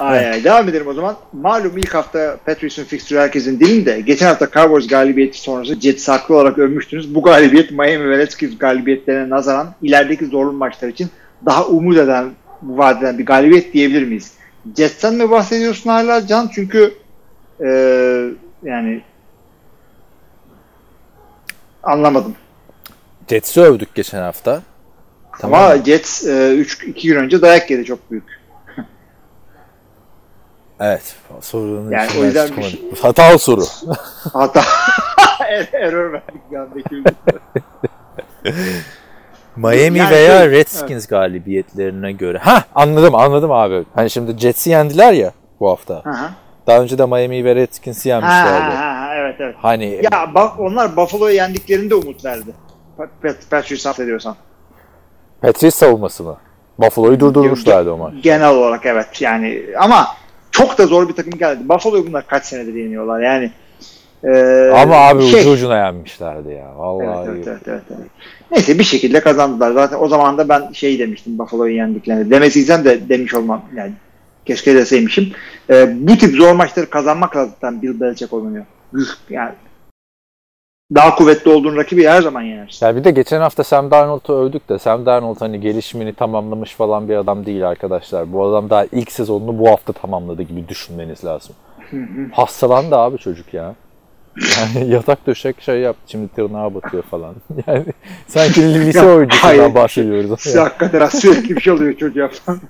Ay 0.01 0.31
ay 0.31 0.45
devam 0.45 0.69
edelim 0.69 0.87
o 0.89 0.93
zaman. 0.95 1.17
Malum 1.33 1.79
ilk 1.79 1.95
hafta 1.95 2.37
Patriots'un 2.47 2.85
fixtürü 2.85 3.19
herkesin 3.19 3.61
dilinde. 3.61 4.01
Geçen 4.01 4.27
hafta 4.27 4.51
Cowboys 4.51 4.87
galibiyeti 4.89 5.41
sonrası 5.41 5.81
Jets 5.81 6.09
haklı 6.09 6.35
olarak 6.35 6.59
övmüştünüz. 6.59 7.15
Bu 7.15 7.23
galibiyet 7.23 7.71
Miami 7.71 8.11
ve 8.11 8.19
Redskins 8.19 8.59
galibiyetlerine 8.59 9.31
nazaran 9.31 9.75
ilerideki 9.83 10.27
zorlu 10.27 10.53
maçlar 10.53 10.89
için 10.89 11.09
daha 11.47 11.67
umut 11.67 11.97
eden, 11.97 12.31
vaat 12.63 13.03
eden 13.03 13.19
bir 13.19 13.27
galibiyet 13.27 13.73
diyebilir 13.73 14.07
miyiz? 14.07 14.33
Jets'ten 14.77 15.15
mi 15.15 15.31
bahsediyorsun 15.31 15.91
hala 15.91 16.27
Can? 16.27 16.51
Çünkü 16.55 16.95
eee, 17.61 18.29
yani 18.63 19.03
anlamadım. 21.83 22.37
Jets'i 23.29 23.61
övdük 23.61 23.95
geçen 23.95 24.23
hafta. 24.23 24.63
Tamam 25.39 25.61
Ama? 25.63 25.85
Jets 25.85 26.25
3 26.27 26.85
2 26.85 27.09
gün 27.09 27.17
önce 27.17 27.43
dayak 27.43 27.71
yedi 27.71 27.85
çok 27.85 28.11
büyük. 28.11 28.43
Evet. 30.81 31.17
Sorunun 31.41 31.91
Yani 31.91 32.11
o 32.21 32.25
yüzden 32.25 32.51
bir 32.57 32.81
Hatalı 33.03 33.39
soru. 33.39 33.65
Hatta 34.33 34.63
error 35.73 36.13
verdik 36.13 36.51
bir 36.51 36.57
anda 36.57 36.79
ikimiz. 36.79 37.05
Miami 39.57 39.99
Yani 39.99 40.11
veya 40.11 40.39
şey- 40.39 40.51
Redskins 40.51 41.07
galibiyetlerine 41.07 42.13
göre. 42.13 42.39
Ha 42.39 42.65
anladım 42.75 43.15
anladım 43.15 43.53
abi. 43.53 43.85
Hani 43.95 44.11
şimdi 44.11 44.39
Jets'i 44.39 44.71
yendiler 44.71 45.13
ya 45.13 45.33
bu 45.61 45.71
hafta. 45.71 46.01
Hı 46.05 46.11
hı. 46.11 46.31
Daha 46.67 46.81
önce 46.83 46.99
de 46.99 47.07
Miami 47.07 47.45
ve 47.45 47.55
Redskins'i 47.55 48.13
Ha, 48.13 48.17
yenmişlerdi. 48.17 48.75
ha, 48.77 49.01
ha, 49.01 49.15
evet 49.17 49.35
evet. 49.41 49.55
Hani 49.59 50.01
Ya 50.13 50.31
bak 50.35 50.61
onlar 50.61 50.97
Buffalo'yu 50.97 51.35
yendiklerinde 51.37 51.95
umut 51.95 52.25
verdi. 52.25 52.51
Pat- 52.99 53.09
Pat- 53.23 53.49
Patriots 53.51 53.87
affediyorsan. 53.87 54.37
Patriots 55.41 55.77
savunması 55.77 56.23
mı? 56.25 56.37
Buffalo'yu 56.79 57.21
durdurmuşlardı 57.21 57.93
o 57.93 57.97
maç. 57.97 58.15
Genel 58.23 58.51
olarak 58.51 58.87
evet 58.87 59.23
yani 59.23 59.63
ama 59.79 60.07
çok 60.51 60.79
da 60.79 60.87
zor 60.87 61.09
bir 61.09 61.15
takım 61.15 61.33
geldi. 61.39 61.69
Buffalo'yu 61.69 62.07
bunlar 62.07 62.27
kaç 62.27 62.45
senedir 62.45 62.75
yeniyorlar 62.75 63.21
yani. 63.21 63.51
Ee, 64.25 64.73
Ama 64.75 64.97
abi 64.97 65.23
şey- 65.23 65.41
ucu 65.41 65.51
ucuna 65.51 65.77
yenmişlerdi 65.77 66.53
ya. 66.53 66.79
Vallahi. 66.79 67.29
Evet, 67.31 67.47
evet, 67.49 67.63
evet, 67.67 67.83
evet. 67.91 68.07
Neyse 68.51 68.79
bir 68.79 68.85
şekilde 68.85 69.21
kazandılar. 69.21 69.73
Zaten 69.73 69.97
o 70.01 70.09
zaman 70.09 70.39
da 70.39 70.49
ben 70.49 70.73
şey 70.73 70.99
demiştim 70.99 71.39
Buffalo'yu 71.39 71.75
yendiklerini. 71.77 72.31
Demesiysem 72.31 72.85
de 72.85 73.09
demiş 73.09 73.35
olmam. 73.35 73.63
Yani 73.77 73.93
keşke 74.47 74.75
deseymişim. 74.75 75.33
Ee, 75.71 76.09
bu 76.09 76.19
tip 76.19 76.35
zor 76.35 76.53
maçları 76.53 76.91
kazanmakla 76.91 77.47
zaten 77.47 77.83
Bill 77.83 78.01
Belichick 78.01 78.33
oynuyor. 78.33 78.65
Yani 79.31 79.53
daha 80.95 81.15
kuvvetli 81.15 81.51
olduğun 81.51 81.77
rakibi 81.77 82.07
her 82.07 82.23
zaman 82.23 82.43
yenersin. 82.43 82.87
Ya 82.87 82.97
bir 82.97 83.05
de 83.05 83.11
geçen 83.11 83.41
hafta 83.41 83.65
Sam 83.65 83.91
Darnold'u 83.91 84.33
övdük 84.33 84.69
de 84.69 84.79
Sam 84.79 85.07
Darnold 85.07 85.41
hani 85.41 85.61
gelişimini 85.61 86.15
tamamlamış 86.15 86.75
falan 86.75 87.09
bir 87.09 87.17
adam 87.17 87.47
değil 87.47 87.69
arkadaşlar. 87.69 88.33
Bu 88.33 88.45
adam 88.45 88.71
daha 88.71 88.87
ilk 88.93 89.13
sezonunu 89.13 89.59
bu 89.59 89.71
hafta 89.71 89.93
tamamladı 89.93 90.43
gibi 90.43 90.69
düşünmeniz 90.69 91.25
lazım. 91.25 91.55
Hastalandı 92.33 92.97
abi 92.97 93.19
çocuk 93.19 93.55
ya. 93.55 93.75
Yani 94.37 94.91
yatak 94.93 95.27
döşek 95.27 95.61
şey 95.61 95.81
yaptı. 95.81 96.03
Şimdi 96.07 96.29
tırnağa 96.29 96.75
batıyor 96.75 97.03
falan. 97.03 97.35
Yani 97.67 97.85
sanki 98.27 98.75
lise 98.75 99.07
oyuncusundan 99.07 99.75
bahsediyoruz. 99.75 100.57
Hakikaten 100.57 101.07
sürekli 101.07 101.57
bir 101.57 101.61
şey 101.61 101.73
oluyor 101.73 101.97
çocuğa 101.97 102.29
falan. 102.29 102.61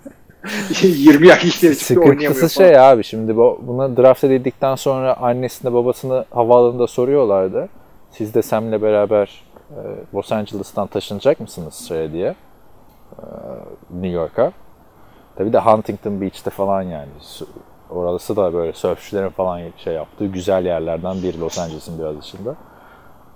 20 0.83 1.29
yaş 1.29 1.45
işte 1.45 1.71
hiçbir 1.71 1.97
oynayamıyor 1.97 2.33
Sıkıntısı 2.35 2.59
falan. 2.59 2.69
şey 2.69 2.79
abi 2.79 3.05
şimdi 3.05 3.37
bu, 3.37 3.61
buna 3.63 3.97
draft 3.97 4.25
edildikten 4.25 4.75
sonra 4.75 5.17
annesine 5.17 5.73
babasını 5.73 6.25
havaalanında 6.31 6.87
soruyorlardı. 6.87 7.69
Siz 8.11 8.35
de 8.35 8.43
Sam'le 8.43 8.83
beraber 8.83 9.45
e, 9.71 9.81
Los 10.15 10.33
Angeles'tan 10.33 10.87
taşınacak 10.87 11.41
mısınız 11.41 11.75
şeye 11.89 12.13
diye 12.13 12.35
e, 13.13 13.25
New 13.91 14.09
York'a. 14.09 14.53
Tabi 15.37 15.53
de 15.53 15.59
Huntington 15.59 16.21
Beach'te 16.21 16.51
falan 16.51 16.83
yani. 16.83 17.09
Orası 17.91 18.37
da 18.37 18.55
böyle 18.55 18.73
sörfçülerin 18.73 19.29
falan 19.29 19.61
şey 19.77 19.95
yaptığı 19.95 20.27
güzel 20.27 20.67
yerlerden 20.67 21.23
biri 21.23 21.41
Los 21.41 21.59
Angeles'ın 21.59 21.99
biraz 21.99 22.21
dışında. 22.21 22.55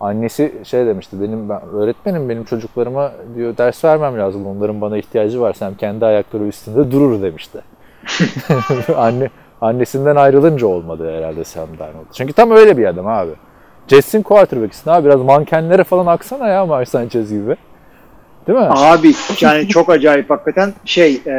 Annesi 0.00 0.52
şey 0.64 0.86
demişti 0.86 1.20
benim 1.20 1.48
ben 1.48 1.60
öğretmenim 1.72 2.28
benim 2.28 2.44
çocuklarıma 2.44 3.12
diyor 3.36 3.56
ders 3.56 3.84
vermem 3.84 4.18
lazım 4.18 4.46
onların 4.46 4.80
bana 4.80 4.98
ihtiyacı 4.98 5.40
var 5.40 5.52
sen 5.52 5.74
kendi 5.74 6.06
ayakları 6.06 6.44
üstünde 6.44 6.90
durur 6.90 7.22
demişti. 7.22 7.60
Anne 8.96 9.30
annesinden 9.60 10.16
ayrılınca 10.16 10.66
olmadı 10.66 11.16
herhalde 11.18 11.44
Sam 11.44 11.68
Darnold. 11.78 12.06
Çünkü 12.12 12.32
tam 12.32 12.50
öyle 12.50 12.76
bir 12.76 12.86
adam 12.86 13.06
abi. 13.06 13.30
Jets'in 13.88 14.22
quarterback'sin 14.22 14.90
abi 14.90 15.04
biraz 15.06 15.20
mankenlere 15.20 15.84
falan 15.84 16.06
aksana 16.06 16.48
ya 16.48 16.66
Mark 16.66 16.88
Sanchez 16.88 17.30
gibi. 17.30 17.56
Değil 18.46 18.58
mi? 18.58 18.66
Abi 18.70 19.12
yani 19.40 19.68
çok 19.68 19.90
acayip 19.90 20.30
hakikaten 20.30 20.72
şey 20.84 21.20
e, 21.26 21.32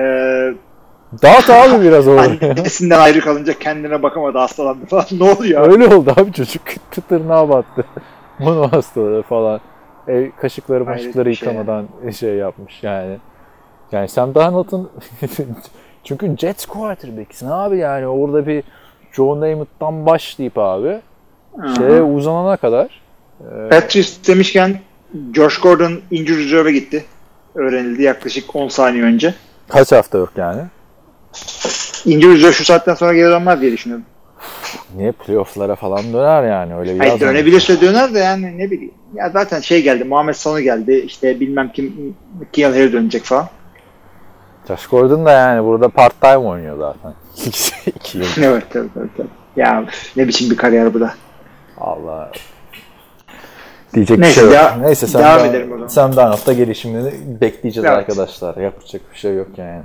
Dağıt 1.22 1.50
abi 1.50 1.84
biraz 1.84 2.08
orayı. 2.08 2.40
annesinden 2.58 3.00
ayrı 3.00 3.22
kalınca 3.22 3.54
kendine 3.54 4.04
bakamadı 4.04 4.38
hastalandı 4.38 4.86
falan. 4.86 5.06
Ne 5.12 5.32
oluyor? 5.32 5.72
Öyle 5.72 5.96
oldu 5.96 6.14
abi 6.18 6.34
çocuk 6.34 6.64
tırnağa 7.10 7.50
battı. 7.50 7.86
Mono 8.46 8.72
hastalığı 8.72 9.22
falan. 9.22 9.60
E, 10.08 10.32
kaşıkları 10.42 10.86
maşıkları 10.86 11.36
şey 11.36 11.48
yıkamadan 11.50 11.88
şey 12.20 12.36
yapmış 12.36 12.84
yani. 12.84 13.18
Yani 13.92 14.08
Sam 14.08 14.36
Darnold'un 14.36 14.90
çünkü 16.04 16.38
Jets 16.38 16.66
quarterback'sin 16.66 17.50
abi 17.50 17.78
yani 17.78 18.08
orada 18.08 18.48
bir 18.48 18.64
Joe 19.12 19.36
Namath'tan 19.40 20.06
başlayıp 20.06 20.58
abi 20.58 21.00
şeye 21.78 22.02
uzanana 22.02 22.58
kadar 22.58 23.02
Patriots 23.70 24.28
demişken 24.28 24.80
Josh 25.36 25.60
Gordon 25.60 26.00
injury 26.12 26.44
reserve'e 26.44 26.72
gitti. 26.72 27.06
Öğrenildi 27.56 28.04
yaklaşık 28.04 28.56
10 28.56 28.68
saniye 28.68 29.04
önce. 29.04 29.34
kaç 29.70 29.92
hafta 29.92 30.18
yok 30.18 30.32
yani? 30.38 30.62
İnce 32.06 32.28
yüzüyor 32.28 32.54
şu 32.54 32.66
saatten 32.66 32.94
sonra 32.94 33.14
geri 33.14 33.32
dönmez 33.32 33.62
diye 33.62 33.72
düşünüyorum. 33.72 34.06
Niye 34.96 35.12
playoff'lara 35.12 35.76
falan 35.76 36.14
döner 36.14 36.44
yani 36.44 36.76
öyle 36.76 36.94
bir 36.94 37.00
Hayır 37.00 37.20
dönebilirse 37.20 37.82
döner 37.82 38.14
de 38.14 38.20
yani 38.20 38.58
ne 38.58 38.72
bileyim. 38.72 38.94
Ya 39.16 39.30
zaten 39.30 39.60
şey 39.62 39.84
geldi 39.84 40.04
Muhammed 40.04 40.34
Sanu 40.34 40.60
geldi 40.60 41.04
işte 41.06 41.40
bilmem 41.40 41.72
kim 41.72 42.16
Kian 42.54 42.72
Harry 42.72 42.94
dönecek 42.94 43.24
falan. 43.24 43.48
Josh 44.68 44.88
Gordon 44.88 45.26
da 45.26 45.32
yani 45.32 45.66
burada 45.66 45.90
part 45.90 46.22
time 46.22 46.38
oynuyor 46.38 46.78
zaten. 46.78 47.14
İki 47.96 48.18
yıl. 48.18 48.26
Evet 48.44 48.64
tabii 48.74 48.90
tabii. 48.94 49.10
tabii. 49.18 49.28
Ya 49.56 49.86
ne 50.16 50.28
biçim 50.28 50.50
bir 50.50 50.58
kariyer 50.58 50.94
bu 50.94 51.00
da. 51.00 51.14
Allah. 51.78 52.32
Diyecek 53.94 54.20
Neyse, 54.20 54.42
bir 54.46 54.50
şey 54.52 54.60
yok. 54.60 54.72
Neyse 54.82 55.08
Sam, 55.08 55.22
devam 55.22 55.40
Dan- 55.40 55.50
edelim 55.50 55.72
o 55.72 55.76
zaman. 55.76 55.88
Sam 55.88 56.16
Darnold'da 56.16 56.54
gelişimini 56.54 57.12
bekleyeceğiz 57.42 57.86
Evet. 57.90 57.98
arkadaşlar. 57.98 58.58
Yapacak 58.58 59.02
bir 59.14 59.18
şey 59.18 59.36
yok 59.36 59.48
yani. 59.58 59.84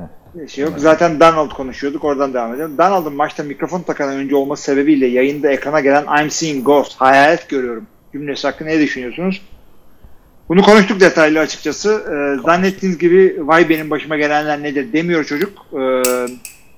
Şey 0.49 0.65
yok. 0.65 0.75
Zaten 0.77 1.21
Donald 1.21 1.51
konuşuyorduk. 1.51 2.05
Oradan 2.05 2.35
devam 2.35 2.55
edelim. 2.55 2.79
Donald'ın 2.79 3.13
maçta 3.13 3.43
mikrofon 3.43 3.83
takan 3.83 4.09
oyuncu 4.09 4.37
olması 4.37 4.63
sebebiyle 4.63 5.07
yayında 5.07 5.53
ekrana 5.53 5.81
gelen 5.81 6.23
I'm 6.23 6.31
seeing 6.31 6.67
ghost, 6.67 7.01
hayalet 7.01 7.49
görüyorum 7.49 7.87
cümlesi 8.13 8.47
hakkında 8.47 8.69
ne 8.69 8.81
düşünüyorsunuz? 8.81 9.43
Bunu 10.49 10.63
konuştuk 10.63 11.01
detaylı 11.01 11.41
açıkçası. 11.41 11.91
Ee, 11.91 12.43
zannettiğiniz 12.43 12.99
gibi 12.99 13.37
vay 13.39 13.69
benim 13.69 13.91
başıma 13.91 14.17
gelenler 14.17 14.63
nedir 14.63 14.93
demiyor 14.93 15.25
çocuk. 15.25 15.67
Ee, 15.73 16.03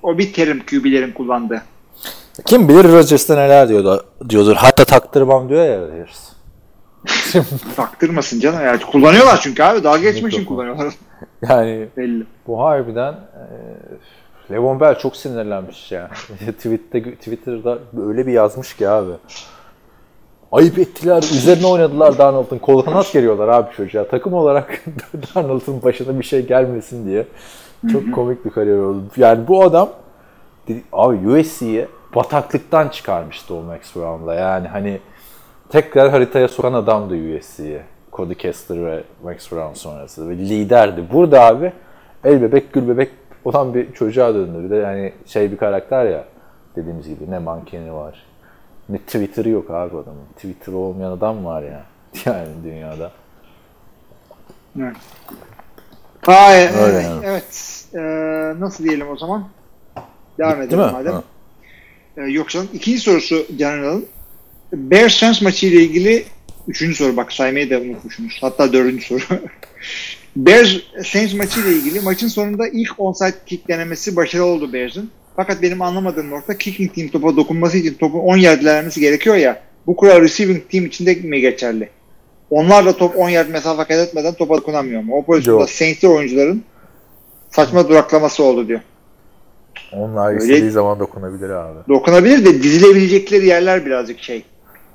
o 0.02 0.18
bir 0.18 0.32
terim 0.32 0.62
QB'lerin 0.66 1.12
kullandığı. 1.12 1.62
Kim 2.46 2.68
bilir 2.68 2.84
Rodgers'ta 2.84 3.34
neler 3.34 3.68
diyordu, 3.68 4.06
diyordur. 4.28 4.56
Hatta 4.56 4.84
taktırmam 4.84 5.48
diyor 5.48 5.64
ya 5.66 5.80
Rodgers. 5.80 6.34
Taktırmasın 7.76 8.40
canım. 8.40 8.64
Yani 8.64 8.80
kullanıyorlar 8.80 9.40
çünkü 9.42 9.62
abi. 9.62 9.84
Dalga 9.84 9.98
geçmek 10.10 10.32
için 10.32 10.44
kullanıyorlar. 10.44 10.94
Yani 11.48 11.88
Belli. 11.96 12.26
bu 12.46 12.60
harbiden 12.60 13.12
e, 13.12 13.44
Levon 14.50 14.80
Bell 14.80 14.98
çok 14.98 15.16
sinirlenmiş 15.16 15.92
ya. 15.92 16.08
Twitter'da, 16.38 17.10
Twitter'da 17.10 17.78
öyle 18.06 18.26
bir 18.26 18.32
yazmış 18.32 18.76
ki 18.76 18.88
abi. 18.88 19.12
Ayıp 20.52 20.78
ettiler, 20.78 21.22
üzerine 21.22 21.66
oynadılar 21.66 22.18
Darnold'un. 22.18 22.58
Kol 22.58 22.82
kanat 22.82 23.12
geliyorlar 23.12 23.48
abi 23.48 23.74
çocuğa. 23.76 24.08
Takım 24.08 24.34
olarak 24.34 24.84
Darnold'un 25.34 25.82
başına 25.82 26.18
bir 26.18 26.24
şey 26.24 26.46
gelmesin 26.46 27.06
diye. 27.06 27.26
Çok 27.92 28.14
komik 28.14 28.44
bir 28.44 28.50
kariyer 28.50 28.78
oldu. 28.78 29.02
Yani 29.16 29.48
bu 29.48 29.62
adam 29.64 29.88
abi 30.92 31.28
USC'ye 31.28 31.88
bataklıktan 32.14 32.88
çıkarmıştı 32.88 33.54
o 33.54 33.62
Max 33.62 33.96
Brown'la. 33.96 34.34
Yani 34.34 34.68
hani 34.68 35.00
tekrar 35.68 36.10
haritaya 36.10 36.48
sokan 36.48 36.72
adamdı 36.72 37.14
USC'ye. 37.14 37.82
Cody 38.14 38.34
Kessler 38.34 38.86
ve 38.86 39.04
Max 39.24 39.52
Brown 39.52 39.74
sonrası. 39.74 40.28
Ve 40.28 40.36
liderdi. 40.36 41.04
Burada 41.12 41.40
abi 41.42 41.72
el 42.24 42.42
bebek 42.42 42.72
gül 42.72 42.88
bebek 42.88 43.10
olan 43.44 43.74
bir 43.74 43.92
çocuğa 43.92 44.34
döndü. 44.34 44.64
Bir 44.64 44.70
de 44.70 44.76
yani 44.76 45.12
şey 45.26 45.52
bir 45.52 45.56
karakter 45.56 46.04
ya 46.04 46.24
dediğimiz 46.76 47.08
gibi 47.08 47.30
ne 47.30 47.38
mankeni 47.38 47.94
var. 47.94 48.22
Ne 48.88 48.98
Twitter'ı 48.98 49.48
yok 49.48 49.70
abi 49.70 49.96
adamın. 49.96 50.24
Twitter 50.36 50.72
olmayan 50.72 51.10
adam 51.10 51.44
var 51.44 51.62
ya. 51.62 51.82
Yani 52.24 52.48
dünyada. 52.64 53.10
Evet. 54.80 54.96
Aa, 56.26 56.52
e- 56.54 56.72
Öyle 56.72 56.98
yani. 57.02 57.20
evet. 57.24 57.84
Ee, 57.94 57.98
nasıl 58.60 58.84
diyelim 58.84 59.10
o 59.10 59.16
zaman? 59.16 59.48
Devam 60.38 60.52
Bitti 60.52 60.62
edelim 60.74 60.86
mi? 60.86 60.92
madem. 60.92 61.12
Ha. 61.12 61.22
Ee, 62.16 62.22
yok 62.22 62.48
canım. 62.48 62.68
İkinci 62.72 62.98
sorusu 62.98 63.44
Hanım. 63.62 64.04
Bears 64.72 65.14
Saints 65.14 65.42
maçı 65.42 65.66
ile 65.66 65.82
ilgili 65.82 66.24
üçüncü 66.68 66.94
soru 66.94 67.16
bak 67.16 67.32
saymayı 67.32 67.70
da 67.70 67.80
unutmuşsunuz. 67.80 68.38
Hatta 68.40 68.72
dördüncü 68.72 69.04
soru. 69.04 69.20
Bears 70.36 70.76
Saints 71.04 71.34
maçı 71.34 71.60
ile 71.60 71.72
ilgili 71.72 72.00
maçın 72.00 72.28
sonunda 72.28 72.68
ilk 72.68 73.00
onside 73.00 73.32
kick 73.46 73.68
denemesi 73.68 74.16
başarılı 74.16 74.46
oldu 74.46 74.72
Bears'ın. 74.72 75.10
Fakat 75.36 75.62
benim 75.62 75.82
anlamadığım 75.82 76.30
nokta 76.30 76.58
kicking 76.58 76.94
team 76.94 77.08
topa 77.08 77.36
dokunması 77.36 77.76
için 77.78 77.94
topun 77.94 78.18
10 78.18 78.36
yard 78.36 78.60
ilerlemesi 78.60 79.00
gerekiyor 79.00 79.36
ya. 79.36 79.62
Bu 79.86 79.96
kural 79.96 80.20
receiving 80.20 80.70
team 80.70 80.86
içinde 80.86 81.14
mi 81.14 81.40
geçerli? 81.40 81.88
Onlar 82.50 82.86
da 82.86 82.96
top 82.96 83.18
10 83.18 83.28
yard 83.28 83.48
mesafe 83.48 83.84
kat 83.84 84.08
etmeden 84.08 84.34
topa 84.34 84.56
dokunamıyor 84.56 85.02
mu? 85.02 85.16
O 85.16 85.24
pozisyonda. 85.24 85.66
Saints'li 85.66 86.08
oyuncuların 86.08 86.62
saçma 87.50 87.88
duraklaması 87.88 88.42
oldu 88.44 88.68
diyor. 88.68 88.80
Onlar 89.92 90.32
Öyle- 90.32 90.44
istediği 90.44 90.70
zaman 90.70 90.98
dokunabilir 90.98 91.50
abi. 91.50 91.78
Dokunabilir 91.88 92.44
de 92.44 92.62
dizilebilecekleri 92.62 93.46
yerler 93.46 93.86
birazcık 93.86 94.22
şey 94.22 94.44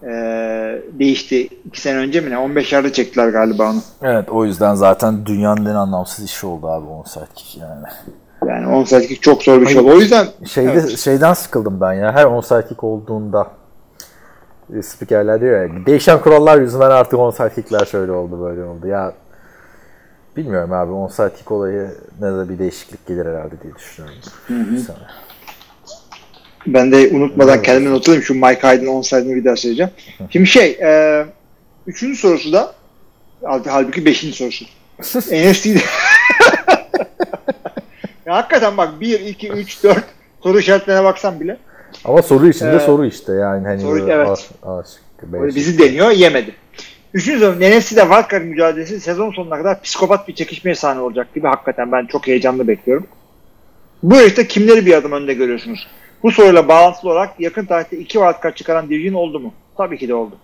ee, 0.04 0.82
değişti. 1.00 1.50
2 1.66 1.82
sene 1.82 1.98
önce 1.98 2.22
mi 2.22 2.30
ne? 2.30 2.38
15 2.38 2.74
yerde 2.74 2.94
çektiler 2.94 3.30
galiba 3.30 3.70
onu. 3.72 3.82
Evet 4.02 4.30
o 4.30 4.46
yüzden 4.46 4.76
zaten 4.76 5.26
dünyanın 5.26 5.66
en 5.66 5.76
anlamsız 5.76 6.26
işi 6.26 6.48
oldu 6.48 6.68
abi 6.68 6.88
onside 6.88 7.24
kick 7.36 7.58
yani. 7.58 7.86
Yani 8.48 8.68
10 8.68 8.84
saatlik 8.84 9.22
çok 9.22 9.44
zor 9.44 9.62
bir 9.62 9.68
şey 9.68 9.80
oldu. 9.82 9.92
O 9.92 10.00
yüzden 10.00 10.28
Şeyde 10.46 10.72
Evet. 10.72 10.98
şeyden 10.98 11.34
sıkıldım 11.34 11.82
ben 11.82 11.94
ya. 11.94 12.12
Her 12.14 12.26
onside 12.26 12.68
kick 12.68 12.84
olduğunda 12.84 13.48
e, 14.78 14.82
spikerler 14.82 15.42
diyor 15.42 15.62
ya 15.62 15.86
değişen 15.86 16.22
kurallar 16.22 16.62
yüzünden 16.62 16.92
artık 16.92 17.20
onside 17.20 17.54
kickler 17.56 17.86
şöyle 17.86 18.12
oldu 18.12 18.42
böyle 18.42 18.64
oldu. 18.64 18.88
Ya 18.88 19.14
bilmiyorum 20.38 20.74
abi 20.74 20.92
onside 20.92 21.34
kick 21.34 21.52
olayı 21.52 21.92
ne 22.22 22.28
de 22.28 22.50
bir 22.50 22.60
değişiklik 22.60 23.08
gelir 23.08 23.26
herhalde 23.26 23.62
diye 23.64 23.76
düşünüyorum. 23.76 24.20
Sana. 24.88 24.98
Ben 26.68 26.92
de 26.92 27.08
unutmadan 27.14 27.56
Evet. 27.56 27.66
kendime 27.66 27.92
not 27.92 28.08
alayım. 28.10 28.24
Şu 28.24 28.34
Mike 28.34 28.68
Hyde'ın 28.68 28.88
onside'ını 28.88 29.36
bir 29.36 29.46
daha 29.46 29.56
söyleyeceğim. 29.56 29.92
Şimdi 30.30 30.48
şey 30.48 30.72
e, 30.82 31.26
üçüncü 31.88 32.20
sorusu 32.20 32.54
da 32.54 32.74
halbuki- 33.44 34.06
beşinci 34.06 34.38
sorusu. 34.38 34.66
NFC'de 35.32 35.80
ya 38.26 38.36
hakikaten 38.36 38.78
bak 38.78 39.02
1, 39.02 39.20
2, 39.20 39.50
3, 39.50 39.84
4 39.84 40.04
soru 40.44 40.60
işaretlerine 40.60 41.04
baksan 41.04 41.40
bile 41.40 41.58
Ama 42.06 42.22
soru 42.22 42.48
içinde 42.50 42.76
Ee, 42.76 42.80
soru 42.80 43.06
işte 43.06 43.34
yani 43.34 43.68
hani 43.68 43.82
soru- 43.82 43.92
böyle 44.00 44.14
evet. 44.14 44.50
A, 44.64 44.78
A 44.78 44.84
şıkkı, 44.84 45.56
bizi 45.56 45.80
deniyor 45.80 46.12
yemedi. 46.12 46.56
Üçüncü 47.14 47.40
soru 47.40 47.56
NFC'de 47.60 48.02
wildcard 48.02 48.44
mücadelesi 48.44 49.00
sezon 49.00 49.32
sonuna 49.32 49.58
kadar 49.58 49.82
psikopat 49.82 50.28
bir 50.28 50.36
çekişmeye 50.36 50.76
sahne 50.76 51.00
olacak 51.02 51.36
gibi 51.36 51.48
hakikaten 51.48 51.92
ben 51.92 52.06
çok 52.06 52.28
heyecanlı 52.28 52.68
bekliyorum. 52.68 53.08
Bu 54.04 54.16
yarışta 54.16 54.48
kimleri 54.48 54.86
bir 54.86 54.94
adım 54.94 55.12
önde 55.12 55.34
görüyorsunuz? 55.34 55.88
Bu 56.24 56.32
soruyla 56.32 56.68
bağlantılı 56.68 57.12
olarak 57.12 57.40
yakın 57.40 57.66
tarihte 57.66 57.98
iki 57.98 58.14
wildcard 58.14 58.56
çıkaran 58.56 58.90
division 58.90 59.14
oldu 59.14 59.40
mu? 59.40 59.54
Tabii 59.78 59.98
ki 59.98 60.08
de 60.08 60.14
oldu. 60.14 60.36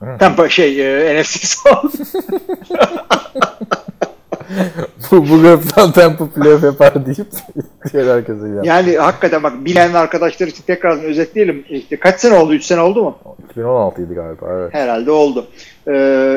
Hı. 0.00 0.16
Tampa 0.18 0.48
şey 0.48 0.80
e, 1.16 1.20
NFC 1.22 1.46
South. 1.46 1.94
bu, 5.10 5.28
bu 5.28 5.40
gruptan 5.40 5.92
Tampa 5.92 6.28
playoff 6.30 6.62
yapar 6.64 7.06
deyip 7.06 7.26
diğer 7.92 8.06
herkese 8.14 8.48
ya. 8.48 8.60
yani 8.64 8.96
hakikaten 8.96 9.42
bak 9.42 9.64
bilen 9.64 9.94
arkadaşlar 9.94 10.46
için 10.46 10.62
tekrar 10.66 11.02
özetleyelim. 11.04 11.64
İşte 11.70 11.96
kaç 11.96 12.20
sene 12.20 12.38
oldu? 12.38 12.54
3 12.54 12.64
sene 12.64 12.80
oldu 12.80 13.02
mu? 13.02 13.18
2016 13.50 14.02
idi 14.02 14.14
galiba 14.14 14.46
evet. 14.52 14.74
Herhalde 14.74 15.10
oldu. 15.10 15.46
Ee, 15.86 15.92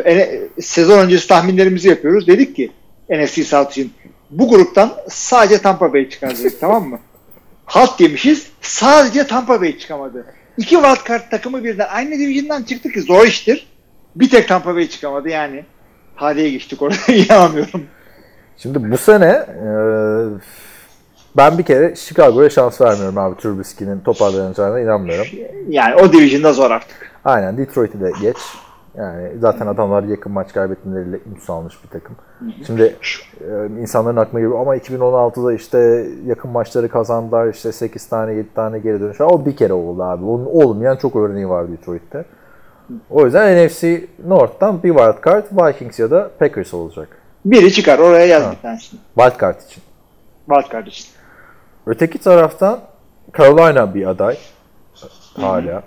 ene- 0.06 0.40
sezon 0.62 1.00
öncesi 1.00 1.28
tahminlerimizi 1.28 1.90
yapıyoruz. 1.90 2.28
Dedik 2.28 2.56
ki 2.56 2.72
NFC 3.10 3.44
South 3.44 3.72
için 3.72 3.94
bu 4.30 4.50
gruptan 4.50 4.92
sadece 5.10 5.62
Tampa 5.62 5.94
Bay 5.94 6.10
çıkar 6.10 6.38
dedik 6.38 6.60
tamam 6.62 6.84
mı? 6.90 7.00
Halt 7.70 8.00
demişiz. 8.00 8.52
Sadece 8.62 9.28
Tampa 9.28 9.62
Bay 9.62 9.78
çıkamadı. 9.78 10.26
İki 10.58 10.70
wildcard 10.76 11.30
takımı 11.32 11.64
birden 11.64 11.88
aynı 11.90 12.12
division'dan 12.12 12.64
çıktı 12.64 12.90
ki 12.90 13.02
zor 13.02 13.26
iştir. 13.26 13.68
Bir 14.16 14.30
tek 14.30 14.48
Tampa 14.48 14.76
Bay 14.76 14.90
çıkamadı 14.90 15.30
yani. 15.30 15.66
Tarihe 16.20 16.50
geçtik 16.50 16.82
orada 16.82 16.96
inanamıyorum. 17.12 17.84
Şimdi 18.58 18.92
bu 18.92 18.98
sene 18.98 19.26
e, 19.26 19.68
ben 21.38 21.58
bir 21.58 21.64
kere 21.64 21.96
Chicago'ya 21.96 22.50
şans 22.50 22.82
vermiyorum 22.82 23.18
abi 23.18 23.42
Trubisky'nin 23.42 24.00
toparlanacağına 24.00 24.80
inanmıyorum. 24.80 25.28
Yani 25.70 25.96
o 25.96 26.14
division'da 26.14 26.54
zor 26.54 26.72
artık. 26.72 27.12
Aynen 27.26 27.58
Detroit'i 27.58 28.02
de 28.02 28.12
geç. 28.22 28.38
Yani 29.00 29.30
zaten 29.40 29.68
adamlar 29.68 30.04
yakın 30.04 30.32
maç 30.32 30.54
kaybetmeleriyle 30.54 31.16
ünlü 31.18 31.40
almış 31.54 31.84
bir 31.84 31.90
takım. 31.90 32.16
Şimdi 32.66 32.96
e, 33.42 33.82
insanların 33.82 34.18
aklına 34.18 34.40
geliyor 34.40 34.60
ama 34.62 34.78
2016'da 34.78 35.54
işte 35.54 36.08
yakın 36.26 36.52
maçları 36.52 36.90
kazandılar 36.90 37.48
işte 37.48 37.72
8 37.72 38.08
tane 38.10 38.34
7 38.34 38.54
tane 38.54 38.80
geri 38.80 39.00
dönüş. 39.02 39.22
var. 39.22 39.28
O 39.32 39.46
bir 39.46 39.56
kere 39.56 39.74
oldu 39.74 40.04
abi. 40.04 40.26
Onun 40.26 40.46
olmayan 40.46 40.96
çok 40.96 41.16
örneği 41.16 41.50
var 41.50 41.72
Detroit'te. 41.72 42.26
O 43.10 43.26
yüzden 43.26 43.66
NFC 43.68 44.06
North'tan 44.28 44.84
bir 44.84 44.90
wild 44.90 45.26
card 45.26 45.44
Vikings 45.52 46.00
ya 46.00 46.12
da 46.12 46.32
Packers 46.40 46.74
olacak. 46.74 47.08
Biri 47.46 47.72
çıkar 47.74 48.00
oraya 48.00 48.26
yaz 48.26 48.44
Ha. 48.44 48.52
bir 48.52 48.58
tanesini. 48.62 49.00
Wild 49.18 49.42
card 49.42 49.62
için. 49.62 49.84
Wildcard 50.50 50.88
için. 50.88 51.06
Öteki 51.86 52.18
taraftan 52.18 52.80
Carolina 53.38 53.94
bir 53.94 54.06
aday. 54.08 54.38
Hala. 55.36 55.84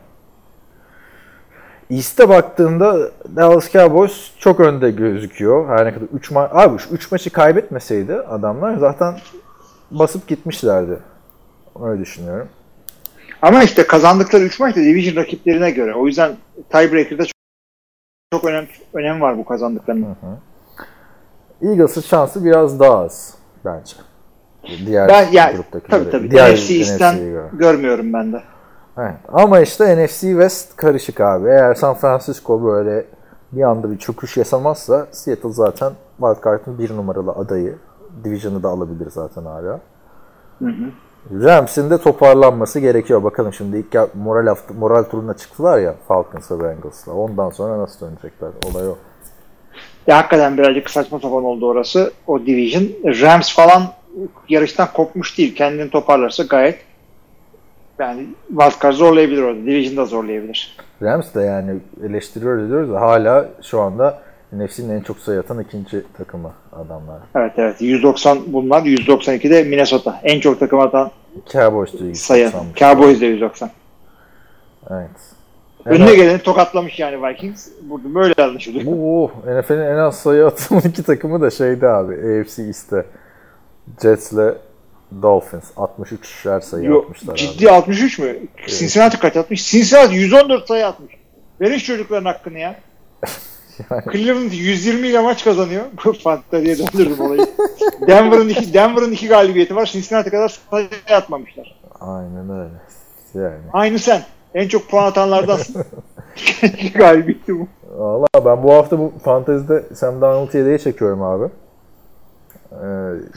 East'e 1.93 2.29
baktığında 2.29 3.11
Dallas 3.37 3.73
Cowboys 3.73 4.31
çok 4.39 4.61
önde 4.61 4.91
gözüküyor. 4.91 5.69
Her 5.69 5.87
ne 5.87 5.95
kadar 5.95 6.07
3 6.15 6.31
maç 6.31 6.51
abi 6.55 6.79
şu 6.79 6.91
3 6.95 7.13
maçı 7.13 7.31
kaybetmeseydi 7.31 8.15
adamlar 8.15 8.77
zaten 8.77 9.15
basıp 9.91 10.29
gitmişlerdi. 10.29 10.99
Öyle 11.85 12.01
düşünüyorum. 12.03 12.49
Ama 13.43 13.63
işte 13.63 13.87
kazandıkları 13.87 14.43
3 14.45 14.61
maçta 14.61 14.81
division 14.81 15.17
rakiplerine 15.17 15.71
göre. 15.71 15.95
O 15.95 16.07
yüzden 16.07 16.33
tiebreaker'da 16.73 17.25
çok, 17.25 17.33
çok 18.33 18.45
önem, 18.45 18.67
önem 18.95 19.21
var 19.21 19.39
bu 19.39 19.45
kazandıklarının. 19.45 20.17
Eagles'ın 21.63 22.01
şansı 22.01 22.45
biraz 22.45 22.81
daha 22.81 22.99
az 22.99 23.35
bence. 23.65 23.97
Diğer 24.87 25.09
Ben 25.09 25.29
yani 25.33 25.57
gruptakilere. 25.57 26.01
tabii 26.03 26.11
tabii 26.11 26.31
Diğer 26.31 26.55
NFC 26.55 26.75
East'ten 26.75 27.15
NFC'ye 27.15 27.31
göre. 27.31 27.47
görmüyorum 27.53 28.13
ben 28.13 28.33
de. 28.33 28.43
Evet. 28.99 29.17
Ama 29.33 29.61
işte 29.61 30.05
NFC 30.05 30.21
West 30.21 30.77
karışık 30.77 31.21
abi. 31.21 31.49
Eğer 31.49 31.75
San 31.75 31.95
Francisco 31.95 32.65
böyle 32.65 33.07
bir 33.53 33.63
anda 33.63 33.91
bir 33.91 33.99
çöküş 33.99 34.37
yaşamazsa 34.37 35.07
Seattle 35.11 35.53
zaten 35.53 35.93
Wildcard'ın 36.21 36.79
bir 36.79 36.97
numaralı 36.97 37.33
adayı. 37.33 37.79
Division'ı 38.25 38.63
da 38.63 38.69
alabilir 38.69 39.11
zaten 39.11 39.45
hala. 39.45 39.81
Rams'in 41.31 41.91
de 41.91 41.99
toparlanması 41.99 42.81
gerekiyor. 42.81 43.25
Bakalım 43.25 43.53
şimdi 43.53 43.77
ilk 43.77 44.15
moral 44.15 44.47
hafta, 44.47 44.75
moral 44.75 45.03
turuna 45.03 45.35
çıktılar 45.35 45.79
ya 45.79 45.95
Falcons 46.09 46.51
ve 46.51 46.65
Bengals'la. 46.65 47.13
Ondan 47.13 47.51
sonra 47.51 47.79
nasıl 47.79 48.07
dönecekler? 48.07 48.51
Olay 48.71 48.89
o. 48.89 48.97
Ya 50.07 50.17
hakikaten 50.17 50.59
birazcık 50.59 50.91
saçma 50.91 51.21
sapan 51.21 51.45
oldu 51.45 51.67
orası. 51.67 52.13
O 52.27 52.41
division. 52.41 52.85
Rams 53.05 53.55
falan 53.55 53.83
yarıştan 54.49 54.89
kopmuş 54.95 55.39
değil. 55.39 55.55
Kendini 55.57 55.91
toparlarsa 55.91 56.43
gayet 56.43 56.79
yani 57.99 58.27
wildcard 58.49 58.95
zorlayabilir 58.95 59.43
orada. 59.43 59.61
Division'da 59.61 60.05
zorlayabilir. 60.05 60.77
Rams 61.03 61.35
de 61.35 61.41
yani 61.41 61.81
eleştiriyoruz 62.05 62.69
diyoruz 62.69 62.91
da 62.91 63.01
hala 63.01 63.49
şu 63.63 63.81
anda 63.81 64.23
NFC'nin 64.53 64.91
en 64.91 65.01
çok 65.01 65.19
sayı 65.19 65.41
atan 65.41 65.61
ikinci 65.61 66.03
takımı 66.19 66.53
adamlar. 66.73 67.19
Evet 67.35 67.53
evet. 67.57 67.81
190 67.81 68.39
bunlar. 68.47 68.83
192 68.83 69.51
de 69.51 69.63
Minnesota. 69.63 70.21
En 70.23 70.41
çok 70.41 70.61
takım 70.61 70.81
atan 70.81 71.11
Cowboys 71.53 71.93
da 71.93 72.15
sayı. 72.15 72.45
190. 72.45 72.67
Cowboys 72.77 73.21
de 73.21 73.27
190. 73.27 73.71
Evet. 74.91 75.11
Önüne 75.85 76.15
geleni 76.15 76.39
tokatlamış 76.39 76.99
yani 76.99 77.23
Vikings. 77.23 77.69
Burada 77.83 78.15
böyle 78.15 78.35
anlaşılıyor. 78.43 78.87
Bu 78.87 79.31
NFL'in 79.47 79.79
en 79.79 79.97
az 79.97 80.19
sayı 80.19 80.47
atan 80.47 80.79
iki 80.79 81.03
takımı 81.03 81.41
da 81.41 81.51
şeydi 81.51 81.89
abi. 81.89 82.15
AFC 82.15 82.63
East'te. 82.63 83.05
Jets'le 84.03 84.55
Dolphins. 85.23 85.65
63'er 85.77 86.61
sayı 86.63 86.85
Yok, 86.85 87.05
atmışlar 87.05 87.37
ciddi 87.37 87.71
63 87.71 88.19
mü? 88.19 88.37
Cincinnati 88.67 89.19
kaç 89.19 89.37
atmış? 89.37 89.71
Cincinnati 89.71 90.15
114 90.15 90.67
sayı 90.69 90.87
atmış. 90.87 91.13
Verin 91.61 91.79
çocukların 91.79 92.25
hakkını 92.25 92.59
ya. 92.59 92.75
Yani- 93.91 94.03
Cleveland 94.13 94.53
120 94.53 95.09
ile 95.09 95.21
maç 95.21 95.45
kazanıyor. 95.45 95.83
Fantaziye 96.25 96.79
döndürdüm 96.79 97.21
olayı. 97.21 97.47
Denver'ın 98.09 98.49
iki, 98.49 98.75
Denver'ın 98.75 99.13
iki 99.13 99.29
galibiyeti 99.29 99.77
var. 99.77 99.87
Cincinnati 99.87 100.31
kadar 100.31 100.61
sayı 100.71 100.89
atmamışlar. 101.17 101.81
abi. 102.01 102.11
Aynen 102.11 102.51
öyle. 102.61 102.71
Yani. 103.35 103.61
Aynı 103.73 103.99
sen. 103.99 104.23
En 104.55 104.69
çok 104.69 104.91
puan 104.91 105.05
atanlardansın. 105.07 105.85
İki 106.63 106.93
galibiyeti 106.99 107.59
bu. 107.61 107.69
Valla 107.97 108.27
ben 108.45 108.63
bu 108.63 108.73
hafta 108.73 108.99
bu 108.99 109.13
fantezide 109.25 109.85
Sam 109.95 110.21
Darnold'u 110.21 110.59
yedeğe 110.59 110.79
çekiyorum 110.79 111.23
abi. 111.23 111.45
Ee, 112.83 112.87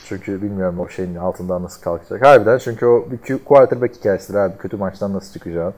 çünkü 0.07 0.41
bilmiyorum 0.41 0.79
o 0.79 0.89
şeyin 0.89 1.15
altından 1.15 1.63
nasıl 1.63 1.81
kalkacak. 1.81 2.25
Harbiden 2.25 2.57
çünkü 2.57 2.85
o 2.85 3.05
bir 3.11 3.37
quarterback 3.37 3.95
hikayesidir 3.95 4.37
abi. 4.37 4.57
Kötü 4.57 4.77
maçtan 4.77 5.13
nasıl 5.13 5.33
çıkacağın. 5.33 5.73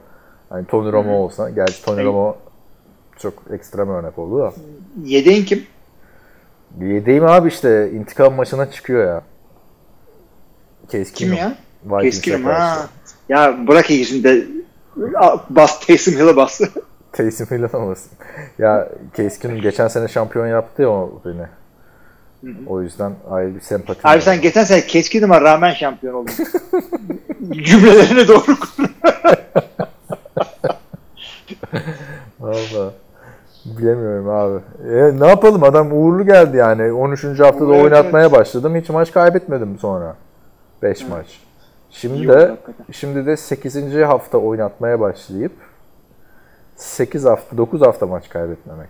Hani 0.48 0.66
Tony 0.66 0.92
Romo 0.92 1.12
olsa. 1.16 1.50
Gerçi 1.50 1.84
Tony 1.84 2.04
Romo 2.04 2.36
çok 3.18 3.34
ekstrem 3.50 3.88
örnek 3.90 4.18
oldu 4.18 4.38
da. 4.38 4.52
Yedeğin 5.04 5.44
kim? 5.44 5.66
Yedeğim 6.80 7.24
abi 7.24 7.48
işte 7.48 7.90
intikam 7.90 8.34
maçına 8.34 8.70
çıkıyor 8.70 9.06
ya. 9.06 9.22
Case 10.92 11.14
Kim 11.14 11.32
ya? 11.32 11.54
Karşı. 11.90 12.36
ha. 12.44 12.86
Ya 13.28 13.58
bırak 13.68 13.90
ikisini 13.90 14.24
de 14.24 14.46
bas 15.50 15.86
Taysom 15.86 16.14
Hill'e 16.14 16.36
bas. 16.36 16.60
Taysom 17.12 17.46
Hill'in 17.46 17.76
olmasın. 17.76 18.12
Ya 18.58 18.88
Keenum 19.14 19.60
geçen 19.60 19.88
sene 19.88 20.08
şampiyon 20.08 20.46
yaptı 20.46 20.82
ya 20.82 20.88
o 20.90 21.22
beni. 21.24 21.46
O 22.66 22.82
yüzden 22.82 23.12
ayrı 23.30 23.54
bir 23.54 23.60
sempati. 23.60 24.08
Abi 24.08 24.22
sen 24.22 24.40
geçen 24.40 24.64
sene 24.64 24.86
Keskinim'e 24.86 25.40
rağmen 25.40 25.72
şampiyon 25.72 26.14
oldun. 26.14 26.32
Cümlelerine 27.64 28.28
doğru 28.28 28.44
kur. 28.44 28.68
Valla. 32.40 32.92
Bilemiyorum 33.64 34.28
abi. 34.28 34.60
E, 34.94 35.20
ne 35.20 35.26
yapalım 35.26 35.64
adam 35.64 35.92
uğurlu 35.92 36.26
geldi 36.26 36.56
yani. 36.56 36.92
13. 36.92 37.24
haftada 37.24 37.74
Evet, 37.74 37.84
oynatmaya 37.84 38.32
başladım. 38.32 38.76
Hiç 38.76 38.88
maç 38.88 39.12
kaybetmedim 39.12 39.78
sonra. 39.78 40.16
5 40.82 41.08
maç. 41.08 41.40
Şimdi 41.90 42.16
İyi 42.16 42.28
de 42.28 42.50
oldu 42.50 42.58
şimdi 42.92 43.26
de 43.26 43.36
8. 43.36 43.94
hafta 43.94 44.38
oynatmaya 44.38 45.00
başlayıp 45.00 45.52
8 46.76 47.24
hafta 47.24 47.56
9 47.56 47.80
hafta 47.80 48.06
maç 48.06 48.28
kaybetmemek. 48.28 48.88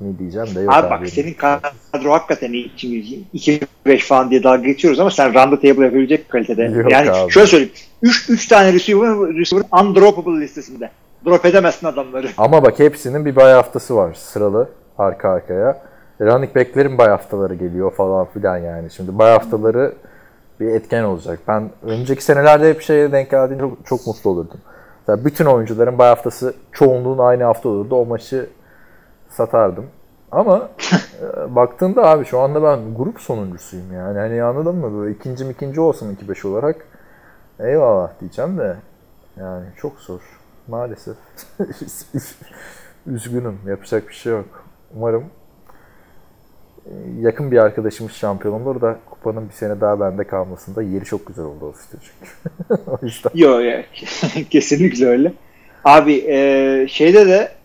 Ne 0.00 0.18
diyeceğim 0.18 0.48
de 0.54 0.60
yok 0.60 0.74
Abi 0.74 0.90
bak 0.90 1.08
senin 1.08 1.34
kadro 1.34 2.12
hakikaten 2.12 2.52
iyi. 2.52 2.72
Şimdi 2.76 3.20
2-5 3.34 3.98
falan 3.98 4.30
diye 4.30 4.42
dalga 4.42 4.62
geçiyoruz 4.62 5.00
ama 5.00 5.10
sen 5.10 5.34
round 5.34 5.56
table 5.56 5.68
yapabilecek 5.68 6.28
kalitede. 6.28 6.62
Yok 6.62 6.92
yani 6.92 7.10
abi. 7.10 7.32
şöyle 7.32 7.46
söyleyeyim. 7.46 7.72
3 8.02 8.30
3 8.30 8.48
tane 8.48 8.72
receiver, 8.72 9.08
receiver 9.38 9.64
undroppable 9.82 10.40
listesinde. 10.40 10.90
Drop 11.26 11.46
edemezsin 11.46 11.86
adamları. 11.86 12.28
Ama 12.38 12.62
bak 12.62 12.78
hepsinin 12.78 13.24
bir 13.24 13.36
bay 13.36 13.52
haftası 13.52 13.96
var 13.96 14.14
sıralı 14.14 14.68
arka 14.98 15.28
arkaya. 15.28 15.82
Running 16.20 16.56
back'lerin 16.56 16.98
bay 16.98 17.08
haftaları 17.08 17.54
geliyor 17.54 17.92
falan 17.92 18.26
filan 18.26 18.58
yani. 18.58 18.90
Şimdi 18.90 19.18
bay 19.18 19.32
haftaları 19.32 19.92
bir 20.60 20.66
etken 20.68 21.04
olacak. 21.04 21.38
Ben 21.48 21.70
önceki 21.82 22.24
senelerde 22.24 22.70
hep 22.70 22.82
şeye 22.82 23.12
denk 23.12 23.30
geldiğinde 23.30 23.62
çok, 23.62 23.86
çok 23.86 24.06
mutlu 24.06 24.30
olurdum. 24.30 24.60
Mesela 25.00 25.24
bütün 25.24 25.44
oyuncuların 25.44 25.98
bay 25.98 26.08
haftası 26.08 26.54
çoğunluğun 26.72 27.18
aynı 27.18 27.44
hafta 27.44 27.68
olurdu. 27.68 27.94
O 27.94 28.06
maçı 28.06 28.46
satardım. 29.30 29.86
Ama 30.32 30.70
e, 31.22 31.54
baktığında 31.54 32.06
abi 32.06 32.24
şu 32.24 32.38
anda 32.38 32.62
ben 32.62 32.94
grup 32.94 33.20
sonuncusuyum 33.20 33.92
yani. 33.94 34.18
Hani 34.18 34.42
anladın 34.42 34.76
mı? 34.76 35.00
Böyle 35.00 35.14
ikinci 35.14 35.48
ikinci 35.48 35.80
olsam 35.80 36.12
2-5 36.12 36.46
olarak 36.46 36.86
eyvallah 37.60 38.10
diyeceğim 38.20 38.58
de 38.58 38.76
yani 39.36 39.66
çok 39.76 40.00
zor. 40.00 40.20
Maalesef. 40.68 41.16
Üzgünüm. 43.06 43.58
Yapacak 43.66 44.08
bir 44.08 44.14
şey 44.14 44.32
yok. 44.32 44.64
Umarım 44.96 45.24
e, 46.86 46.92
yakın 47.20 47.50
bir 47.50 47.58
arkadaşımız 47.58 48.12
şampiyon 48.12 48.60
olur 48.60 48.80
da 48.80 48.98
kupanın 49.10 49.48
bir 49.48 49.54
sene 49.54 49.80
daha 49.80 50.00
bende 50.00 50.24
kalmasında 50.24 50.82
yeri 50.82 51.04
çok 51.04 51.26
güzel 51.26 51.44
oldu 51.44 51.64
o 51.64 51.74
işte 51.80 51.98
çünkü. 52.00 52.82
o 52.90 52.98
yüzden. 53.02 53.30
Yok 53.34 53.62
ya. 53.62 53.84
Kesinlikle 54.50 55.06
öyle. 55.06 55.32
Abi 55.84 56.24
e, 56.28 56.86
şeyde 56.88 57.28
de 57.28 57.59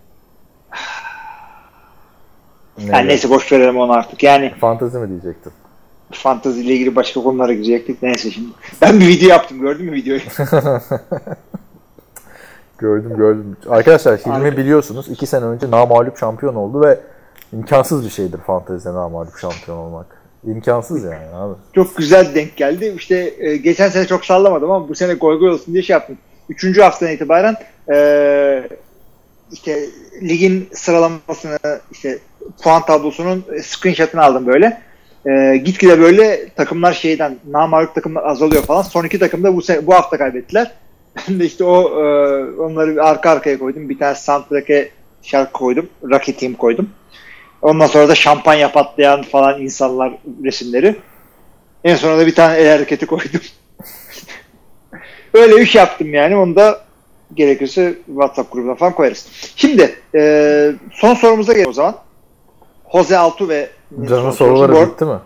yani 2.78 3.08
neyse 3.08 3.30
boş 3.30 3.52
verelim 3.52 3.78
onu 3.78 3.92
artık. 3.92 4.24
Yani 4.24 4.54
Fantezi 4.60 4.98
mi 4.98 5.10
diyecektim? 5.10 5.52
fantezi 6.12 6.62
ile 6.62 6.74
ilgili 6.74 6.96
başka 6.96 7.24
konulara 7.24 7.54
girecektik. 7.54 8.04
Neyse 8.04 8.32
şimdi. 8.32 8.50
Ben 8.82 9.00
bir 9.00 9.08
video 9.08 9.30
yaptım. 9.30 9.60
Gördün 9.60 9.86
mü 9.86 9.92
videoyu? 9.92 10.22
Gördüm 12.78 13.18
gördüm. 13.18 13.58
Arkadaşlar 13.70 14.20
Harika. 14.22 14.58
biliyorsunuz 14.58 15.10
2 15.10 15.28
sene 15.28 15.46
önce 15.46 15.72
namalup 15.72 16.18
şampiyon 16.18 16.56
oldu 16.56 16.82
ve 16.82 17.00
imkansız 17.54 18.06
bir 18.06 18.10
şeydir 18.10 18.38
fantezide 18.38 18.94
namalup 18.94 19.38
şampiyon 19.38 19.78
olmak. 19.78 20.06
İmkansız 20.44 21.04
yani 21.04 21.36
abi. 21.36 21.54
çok 21.76 21.98
güzel 21.98 22.36
denk 22.36 22.58
geldi. 22.58 22.94
İşte 22.98 23.34
e, 23.40 23.58
geçen 23.58 23.90
sene 23.90 24.08
çok 24.08 24.26
sallamadım 24.26 24.72
ama 24.72 24.90
bu 24.90 24.96
sene 24.96 25.14
goy 25.14 25.40
goy 25.40 25.50
olsun 25.50 25.74
diye 25.74 25.84
şey 25.84 25.94
yaptım. 25.94 26.18
Üçüncü 26.50 26.82
haftadan 26.82 27.12
itibaren 27.12 27.56
e, 27.94 28.70
işte 29.52 29.80
ligin 30.22 30.70
sıralamasını 30.74 31.58
işte 31.92 32.20
puan 32.64 32.86
tablosunun 32.86 33.46
screenshot'ını 33.64 34.24
aldım 34.24 34.48
böyle. 34.48 34.82
E, 35.26 35.58
gitgide 35.58 36.00
böyle 36.00 36.50
takımlar 36.50 36.94
şeyden 36.94 37.38
namaruk 37.48 37.96
takımlar 37.96 38.24
azalıyor 38.24 38.64
falan. 38.64 38.82
Son 38.82 39.04
iki 39.04 39.20
takım 39.20 39.44
da 39.44 39.58
bu, 39.58 39.62
bu 39.82 39.94
hafta 39.94 40.18
kaybettiler. 40.18 40.72
Ben 41.30 41.40
de 41.40 41.46
işte 41.46 41.64
o 41.64 41.82
e, 41.82 42.06
onları 42.60 43.04
arka 43.04 43.30
arkaya 43.30 43.60
koydum. 43.60 43.90
Bir 43.90 44.00
tane 44.00 44.16
soundtrack'e 44.16 44.90
şarkı 45.22 45.52
koydum. 45.52 45.90
Rocky 46.04 46.38
Team 46.38 46.54
koydum. 46.54 46.90
Ondan 47.62 47.88
sonra 47.88 48.10
da 48.10 48.16
şampanya 48.16 48.72
patlayan 48.72 49.24
falan 49.24 49.62
insanlar 49.62 50.14
resimleri. 50.44 50.96
En 51.84 51.96
sonunda 51.96 52.22
da 52.22 52.28
bir 52.28 52.36
tane 52.36 52.58
el 52.58 52.70
hareketi 52.70 53.06
koydum. 53.06 53.42
Öyle 55.34 55.62
iş 55.62 55.76
yaptım 55.76 56.14
yani. 56.14 56.36
Onu 56.36 56.56
da 56.56 56.82
gerekirse 57.34 57.96
WhatsApp 58.06 58.54
grubuna 58.54 58.76
falan 58.76 58.94
koyarız. 58.94 59.28
Şimdi 59.56 59.96
e, 60.16 60.72
son 60.92 61.14
sorumuza 61.14 61.54
gelelim 61.54 61.70
o 61.70 61.74
zaman. 61.74 61.96
Jose 62.96 63.18
Altu 63.18 63.50
ve 63.50 63.70
Canın 64.10 64.32
soruları 64.32 64.72
bu. 64.76 64.82
bitti 64.88 65.06
mi? 65.06 65.18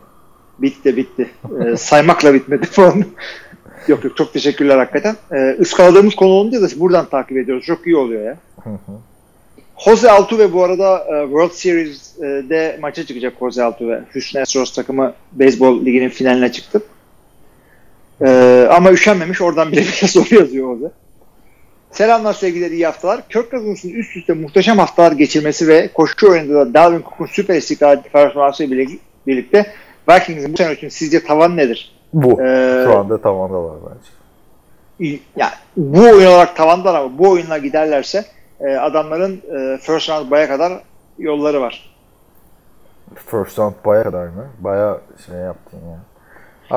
Bitti 0.60 0.98
bitti. 0.98 1.30
E, 1.66 1.78
saymakla 1.78 2.34
bitmedi 2.34 2.66
falan. 2.66 2.96
yok 3.88 4.04
yok 4.04 4.18
çok 4.18 4.34
teşekkürler 4.34 4.78
hakikaten. 4.78 5.16
E, 5.32 5.58
ıskaladığımız 5.60 6.16
konu 6.16 6.30
olunca 6.30 6.62
da 6.62 6.68
buradan 6.76 7.06
takip 7.06 7.38
ediyoruz. 7.38 7.66
Çok 7.66 7.88
iyi 7.88 7.96
oluyor 7.96 8.24
ya. 8.26 8.38
Jose 9.86 10.12
Altuve 10.12 10.54
bu 10.54 10.64
arada 10.64 10.98
e, 10.98 11.24
World 11.24 11.52
Series'de 11.52 12.78
maça 12.82 13.06
çıkacak 13.06 13.34
Jose 13.40 13.64
Altuve. 13.64 14.04
Houston 14.14 14.42
Astros 14.42 14.74
takımı 14.74 15.14
beyzbol 15.32 15.86
liginin 15.86 16.10
finaline 16.10 16.52
çıktı. 16.52 16.82
E, 18.22 18.68
ama 18.72 18.92
üşenmemiş 18.92 19.42
oradan 19.42 19.72
bile 19.72 19.82
bir 20.02 20.08
soru 20.08 20.36
yazıyor 20.36 20.78
Jose. 20.80 20.92
Selamlar 21.92 22.34
sevgiler 22.34 22.72
iyi 22.72 22.86
haftalar. 22.86 23.28
Kirk 23.30 23.52
Cousins'ın 23.52 23.90
üst 23.90 24.18
üste 24.18 24.34
muhteşem 24.34 24.78
haftalar 24.78 25.12
geçirmesi 25.12 25.68
ve 25.68 25.88
koşu 25.94 26.30
oyununda 26.32 26.54
da 26.66 26.74
Dalvin 26.74 27.02
Cook'un 27.02 27.26
süper 27.26 27.56
istikrarlı 27.56 28.02
performansı 28.02 28.64
ile 28.64 28.88
birlikte 29.28 29.74
Vikings'in 30.10 30.54
bu 30.54 30.58
sene 30.58 30.74
için 30.74 30.90
sizce 30.90 31.24
tavan 31.24 31.58
nedir? 31.58 31.96
Bu. 32.14 32.42
Ee, 32.42 32.84
Şu 32.86 32.98
anda 32.98 33.22
tavanda 33.22 33.64
var 33.64 33.78
bence. 33.90 35.20
yani 35.36 35.52
bu 35.78 36.00
oyun 36.02 36.26
olarak 36.28 36.56
tavandan 36.56 36.96
ama 36.96 37.18
bu 37.18 37.30
oyunla 37.30 37.58
giderlerse 37.58 38.26
e, 38.60 38.68
adamların 38.76 39.34
e, 39.36 39.78
first 39.78 40.10
round 40.10 40.32
baya 40.32 40.48
kadar 40.48 40.74
yolları 41.20 41.62
var. 41.62 41.96
First 43.16 43.60
round 43.60 43.74
baya 43.86 44.04
kadar 44.04 44.26
mı? 44.26 44.48
Baya 44.60 44.98
şey 45.26 45.36
yaptın 45.36 45.78
ya. 45.78 46.00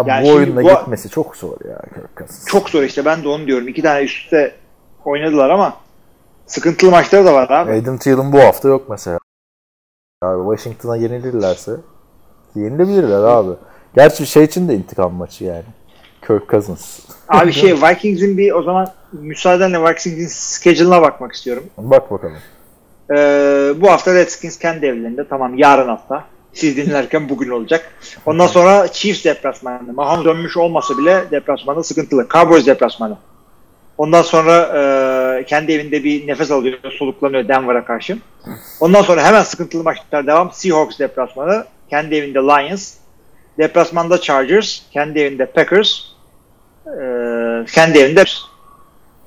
Abi 0.00 0.10
Yani 0.10 0.28
bu 0.28 0.32
oyunla 0.32 0.62
bu- 0.64 0.68
gitmesi 0.68 1.08
çok 1.10 1.36
zor 1.36 1.56
ya 1.68 1.78
Kirk 1.94 2.16
Cousins. 2.18 2.46
Çok 2.46 2.70
zor 2.70 2.82
işte 2.82 3.04
ben 3.04 3.24
de 3.24 3.28
onu 3.28 3.46
diyorum. 3.46 3.68
İki 3.68 3.82
tane 3.82 4.02
üst 4.04 4.24
üste 4.24 4.54
oynadılar 5.04 5.50
ama 5.50 5.76
sıkıntılı 6.46 6.90
maçları 6.90 7.24
da 7.24 7.34
var 7.34 7.50
abi. 7.50 7.72
Adam 7.72 7.98
Thielen 7.98 8.32
bu 8.32 8.38
hafta 8.38 8.68
yok 8.68 8.90
mesela. 8.90 9.18
Abi 10.22 10.56
Washington'a 10.56 10.96
yenilirlerse 10.96 11.72
yenilebilirler 12.54 13.22
abi. 13.22 13.50
Gerçi 13.94 14.26
şey 14.26 14.44
için 14.44 14.68
de 14.68 14.74
intikam 14.74 15.14
maçı 15.14 15.44
yani. 15.44 15.64
Kirk 16.26 16.50
Cousins. 16.50 17.00
Abi 17.28 17.52
şey 17.62 17.74
Vikings'in 17.74 18.38
bir 18.38 18.52
o 18.52 18.62
zaman 18.62 18.88
müsaadenle 19.12 19.80
Vikings'in 19.80 20.26
schedule'ına 20.28 21.02
bakmak 21.02 21.32
istiyorum. 21.32 21.64
Bak 21.78 22.10
bakalım. 22.10 22.36
Ee, 23.10 23.74
bu 23.76 23.90
hafta 23.90 24.14
Redskins 24.14 24.58
kendi 24.58 24.86
evlerinde. 24.86 25.28
Tamam 25.28 25.54
yarın 25.58 25.88
hatta. 25.88 26.24
Siz 26.52 26.76
dinlerken 26.76 27.28
bugün 27.28 27.50
olacak. 27.50 27.92
Ondan 28.26 28.46
sonra 28.46 28.88
Chiefs 28.88 29.24
deplasmanı. 29.24 29.92
Mahomes 29.92 30.24
dönmüş 30.24 30.56
olmasa 30.56 30.98
bile 30.98 31.24
deplasmanı 31.30 31.84
sıkıntılı. 31.84 32.28
Cowboys 32.28 32.66
deplasmanı. 32.66 33.16
Ondan 34.02 34.22
sonra 34.22 34.56
e, 35.38 35.44
kendi 35.44 35.72
evinde 35.72 36.04
bir 36.04 36.26
nefes 36.26 36.50
alıyor, 36.50 36.78
soluklanıyor 36.98 37.48
Denver'a 37.48 37.84
karşı. 37.84 38.18
Ondan 38.80 39.02
sonra 39.02 39.24
hemen 39.24 39.42
sıkıntılı 39.42 39.82
maçlar 39.82 40.26
devam. 40.26 40.52
Seahawks 40.52 40.98
deplasmanı. 40.98 41.64
Kendi 41.90 42.14
evinde 42.14 42.38
Lions. 42.38 42.94
Deplasmanda 43.58 44.20
Chargers. 44.20 44.80
Kendi 44.90 45.18
evinde 45.18 45.46
Packers. 45.46 46.00
e, 46.86 47.00
kendi 47.74 47.98
evinde 47.98 48.24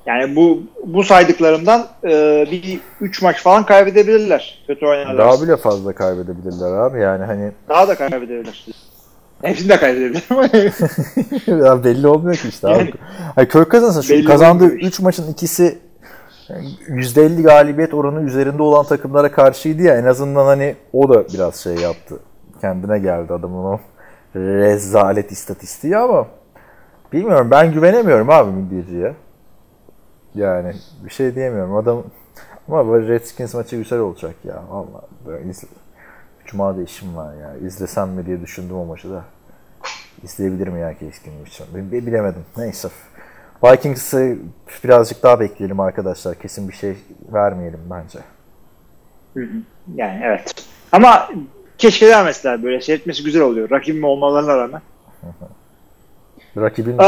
yani 0.06 0.36
bu 0.36 0.62
bu 0.84 1.04
saydıklarımdan 1.04 1.86
e, 2.04 2.46
bir 2.50 2.80
3 3.00 3.22
maç 3.22 3.42
falan 3.42 3.66
kaybedebilirler. 3.66 4.64
Kötü 4.66 4.86
oynarlar. 4.86 5.18
Daha 5.18 5.42
bile 5.42 5.56
fazla 5.56 5.92
kaybedebilirler 5.92 6.72
abi 6.72 7.00
yani 7.00 7.24
hani 7.24 7.52
Daha 7.68 7.88
da 7.88 7.94
kaybedebilirler. 7.94 8.66
Hepsini 9.42 9.68
de 9.68 9.76
kaybedebilirler 9.76 10.24
ama 11.56 11.64
ya 11.66 11.84
belli 11.84 12.06
olmuyor 12.06 12.36
ki 12.36 12.48
işte 12.48 12.68
abi. 12.68 12.78
Yani- 12.78 12.92
Hayır, 13.34 13.48
Kirk 13.48 13.70
Cousins'ın 13.70 14.00
şu 14.00 14.24
kazandığı 14.24 14.64
olmuyor. 14.64 14.80
3 14.80 15.00
maçın 15.00 15.32
ikisi 15.32 15.78
yani 16.48 16.68
%50 16.88 17.42
galibiyet 17.42 17.94
oranı 17.94 18.22
üzerinde 18.22 18.62
olan 18.62 18.84
takımlara 18.86 19.32
karşıydı 19.32 19.82
ya 19.82 19.96
en 19.96 20.04
azından 20.04 20.46
hani 20.46 20.76
o 20.92 21.08
da 21.08 21.28
biraz 21.28 21.56
şey 21.56 21.74
yaptı. 21.74 22.18
Kendine 22.60 22.98
geldi 22.98 23.32
adamın 23.32 23.64
o 23.64 23.80
rezalet 24.34 25.32
istatistiği 25.32 25.96
ama 25.96 26.26
bilmiyorum 27.12 27.48
ben 27.50 27.72
güvenemiyorum 27.72 28.30
abi 28.30 28.50
Milliyeci'ye. 28.50 29.14
Yani 30.34 30.72
bir 31.04 31.10
şey 31.10 31.34
diyemiyorum. 31.34 31.76
Adam 31.76 32.02
ama 32.68 32.98
Redskins 32.98 33.54
maçı 33.54 33.76
güzel 33.76 33.98
olacak 33.98 34.34
ya. 34.44 34.62
Vallahi. 34.70 35.04
Cuma 36.46 36.76
da 36.76 36.82
işim 36.82 37.16
var 37.16 37.34
ya. 37.34 37.56
İzlesem 37.66 38.08
mi 38.08 38.26
diye 38.26 38.40
düşündüm 38.40 38.76
o 38.76 38.84
maçı 38.84 39.10
da. 39.10 39.24
İzleyebilirim 40.22 40.78
ya 40.78 40.98
keskin 40.98 41.44
için. 41.44 41.66
Bilemedim. 41.92 42.44
Neyse. 42.56 42.88
Vikings'ı 43.64 44.36
birazcık 44.84 45.22
daha 45.22 45.40
bekleyelim 45.40 45.80
arkadaşlar. 45.80 46.34
Kesin 46.34 46.68
bir 46.68 46.74
şey 46.74 46.96
vermeyelim 47.32 47.80
bence. 47.90 48.18
yani 49.94 50.20
evet. 50.24 50.54
Ama 50.92 51.28
keşke 51.78 52.08
vermeseler 52.08 52.62
böyle 52.62 52.80
seyretmesi 52.80 53.24
güzel 53.24 53.42
oluyor. 53.42 53.70
Rakibim 53.70 54.04
olmalarına 54.04 54.56
rağmen. 54.56 54.82
Rakibin 56.56 56.98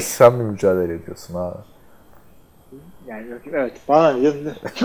sen 0.00 0.34
mi 0.34 0.42
mücadele 0.44 0.94
ediyorsun 0.94 1.34
abi? 1.34 1.56
Yani 3.08 3.26
evet. 3.52 3.72
Bana? 3.88 4.16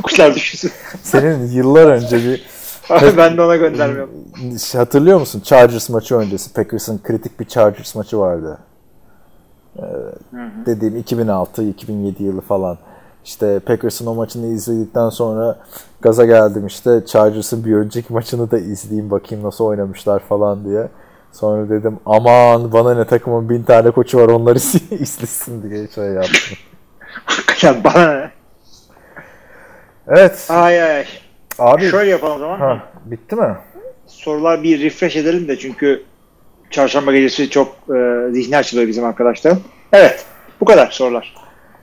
Kuşlar 0.03 0.35
düşünsün. 0.35 0.71
Senin 1.03 1.47
yıllar 1.47 1.85
önce 1.85 2.17
bir 2.17 2.45
ben 2.89 3.37
de 3.37 3.41
ona 3.41 3.55
göndermiyorum. 3.55 4.11
Şey, 4.59 4.79
hatırlıyor 4.79 5.19
musun? 5.19 5.41
Chargers 5.45 5.89
maçı 5.89 6.15
öncesi 6.15 6.53
Packers'ın 6.53 7.01
kritik 7.03 7.39
bir 7.39 7.45
Chargers 7.45 7.95
maçı 7.95 8.19
vardı. 8.19 8.57
Ee, 9.77 9.81
dediğim 10.65 10.97
2006-2007 11.01 12.23
yılı 12.23 12.41
falan. 12.41 12.77
İşte 13.25 13.59
Packers'ın 13.59 14.05
o 14.05 14.13
maçını 14.13 14.47
izledikten 14.47 15.09
sonra 15.09 15.59
gaza 16.01 16.25
geldim 16.25 16.67
işte 16.67 17.05
Chargers'ın 17.05 17.65
bir 17.65 17.75
önceki 17.75 18.13
maçını 18.13 18.51
da 18.51 18.59
izleyeyim 18.59 19.11
bakayım 19.11 19.43
nasıl 19.43 19.65
oynamışlar 19.65 20.19
falan 20.19 20.65
diye. 20.65 20.87
Sonra 21.31 21.69
dedim 21.69 21.99
aman 22.05 22.71
bana 22.71 22.93
ne 22.95 23.05
takımın 23.07 23.49
bin 23.49 23.63
tane 23.63 23.91
koçu 23.91 24.17
var 24.19 24.27
onları 24.27 24.57
izlesin 24.91 25.69
diye 25.69 25.87
şey 25.87 26.05
yaptım. 26.05 26.57
Hakikaten 27.25 27.83
bana 27.83 28.13
ne? 28.13 28.31
Evet 30.07 30.47
Ay 30.49 30.83
ay. 30.83 31.05
Abi 31.59 31.89
Şöyle 31.89 32.11
yapalım 32.11 32.35
o 32.35 32.39
zaman. 32.39 32.59
ha, 32.59 32.83
bitti 33.05 33.35
mi? 33.35 33.55
Sorular 34.07 34.63
bir 34.63 34.81
refresh 34.83 35.15
edelim 35.15 35.47
de 35.47 35.57
çünkü 35.57 36.03
çarşamba 36.69 37.11
gecesi 37.13 37.49
çok 37.49 37.75
e, 37.95 38.31
zihni 38.31 38.57
açılıyor 38.57 38.87
bizim 38.87 39.05
arkadaşlar. 39.05 39.53
Evet. 39.93 40.25
Bu 40.61 40.65
kadar 40.65 40.87
sorular. 40.91 41.35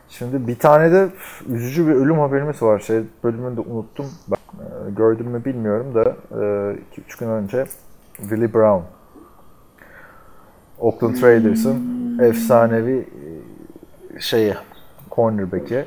Şimdi 0.09 0.49
bir 0.49 0.59
tane 0.59 0.93
de 0.93 1.09
üzücü 1.49 1.89
bir 1.89 1.93
ölüm 1.93 2.19
haberimiz 2.19 2.63
var. 2.63 2.79
Şey 2.81 3.01
bölümünü 3.25 3.57
de 3.57 3.61
unuttum. 3.61 4.07
Ben, 4.29 4.65
e, 4.65 4.91
gördüm 4.97 5.27
mü 5.27 5.45
bilmiyorum 5.45 5.95
da 5.95 6.17
2-3 6.97 7.21
gün 7.21 7.29
önce 7.29 7.67
Willie 8.17 8.55
Brown 8.55 8.83
Oakland 10.79 11.23
Raiders'ın 11.23 12.19
efsanevi 12.23 13.09
e, 14.17 14.21
şeyi 14.21 14.55
cornerback'i. 15.11 15.85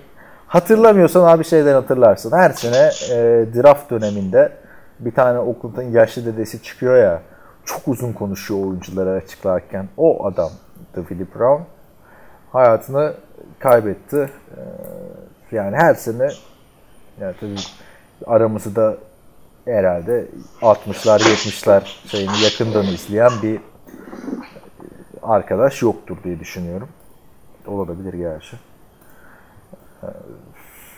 Hatırlamıyorsan 0.54 1.24
abi 1.24 1.43
şeyden 1.43 1.74
hatırlarsın. 1.74 2.32
Her 2.32 2.49
sene 2.49 2.91
e, 3.12 3.45
draft 3.56 3.91
döneminde 3.91 4.51
bir 4.99 5.12
tane 5.12 5.39
Oakland'ın 5.39 5.91
yaşlı 5.91 6.26
dedesi 6.26 6.64
çıkıyor 6.64 6.97
ya. 6.97 7.22
Çok 7.66 7.88
uzun 7.88 8.14
konuşuyor 8.14 8.66
oyuncuları 8.66 9.10
açıklarken. 9.10 9.89
O 9.97 10.26
adam 10.26 10.49
Willie 10.95 11.26
Brown 11.36 11.64
hayatını 12.51 13.14
kaybetti. 13.60 14.30
Ee, 14.58 15.56
Yani 15.56 15.76
her 15.76 15.93
sene 15.95 16.30
yani 17.22 17.36
tabii 17.39 17.56
aramızı 18.26 18.76
da 18.76 18.97
herhalde 19.66 20.28
60'lar 20.62 21.20
70'ler 21.20 21.82
şeyini 22.08 22.41
yakından 22.43 22.86
izleyen 22.86 23.32
bir 23.43 23.62
arkadaş 25.24 25.82
yoktur 25.82 26.18
diye 26.24 26.39
düşünüyorum. 26.39 26.89
Olabilir 27.68 28.14
gerçi. 28.14 28.58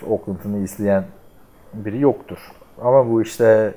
Oakland'ını 0.09 0.63
izleyen 0.63 1.03
biri 1.73 1.99
yoktur. 1.99 2.37
Ama 2.81 3.11
bu 3.11 3.21
işte 3.21 3.73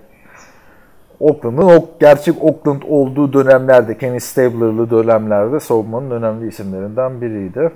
Oakland'ın 1.21 1.63
o 1.63 1.89
gerçek 2.01 2.45
Oakland 2.45 2.83
olduğu 2.89 3.33
dönemlerde, 3.33 3.99
Kenny 3.99 4.21
Stabler'lı 4.21 4.91
dönemlerde 4.91 5.61
savunmanın 5.61 6.11
önemli 6.11 6.49
isimlerinden 6.49 7.21
biriydi. 7.21 7.71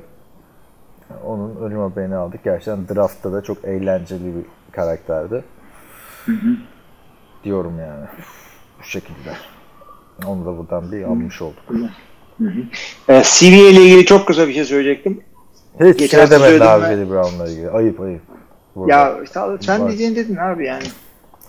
Onun 1.26 1.56
ölüm 1.56 1.78
haberini 1.78 2.16
aldık. 2.16 2.44
Gerçekten 2.44 2.88
draftta 2.88 3.32
da 3.32 3.42
çok 3.42 3.64
eğlenceli 3.64 4.24
bir 4.24 4.44
karakterdi. 4.72 5.44
Diyorum 7.44 7.78
yani. 7.80 8.06
Bu 8.80 8.84
şekilde. 8.84 9.30
Onu 10.26 10.44
da 10.46 10.58
buradan 10.58 10.92
bir 10.92 11.02
almış 11.02 11.42
olduk. 11.42 11.62
E, 13.08 13.22
CV 13.24 13.44
ile 13.44 13.82
ilgili 13.82 14.04
çok 14.04 14.26
kısa 14.26 14.48
bir 14.48 14.52
şey 14.52 14.64
söyleyecektim. 14.64 15.20
Hiç 15.80 15.98
Geçen 15.98 16.26
şey 16.26 16.30
demedin 16.30 16.60
abi 16.60 17.10
Brown'la 17.10 17.48
ilgili. 17.48 17.70
Ayıp 17.70 18.00
ayıp. 18.00 18.22
Burada. 18.76 18.92
Ya 18.92 19.20
sen 19.60 19.80
Var. 19.80 19.88
diyeceğin 19.88 20.16
dedin 20.16 20.36
abi 20.36 20.66
yani. 20.66 20.84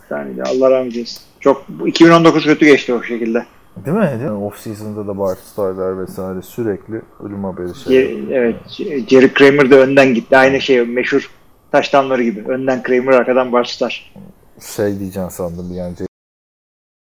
Sen 0.09 0.37
de 0.37 0.43
Allah 0.43 0.71
rahmet 0.71 0.95
eylesin. 0.95 1.21
Çok 1.39 1.69
bu 1.69 1.87
2019 1.87 2.43
kötü 2.43 2.65
geçti 2.65 2.93
o 2.93 3.03
şekilde. 3.03 3.45
Değil 3.85 3.97
mi? 3.97 4.19
Değil 4.19 4.31
mi? 4.31 4.45
Off 4.45 4.59
season'da 4.59 5.07
da 5.07 5.17
Bart 5.19 5.39
Starr 5.39 5.99
vesaire 5.99 6.41
sürekli 6.41 7.01
ölüm 7.23 7.43
haberi 7.43 7.75
şey. 7.75 8.23
Evet 8.31 8.55
Jerry 9.07 9.33
Kramer 9.33 9.71
de 9.71 9.75
önden 9.79 10.13
gitti. 10.13 10.37
Aynı 10.37 10.61
şey 10.61 10.85
meşhur 10.85 11.31
taştanları 11.71 12.23
gibi. 12.23 12.47
Önden 12.47 12.83
Kramer 12.83 13.13
arkadan 13.13 13.51
Barstar. 13.51 14.13
Şey 14.75 14.99
diyeceksin 14.99 15.29
sandım 15.29 15.73
yani 15.73 15.95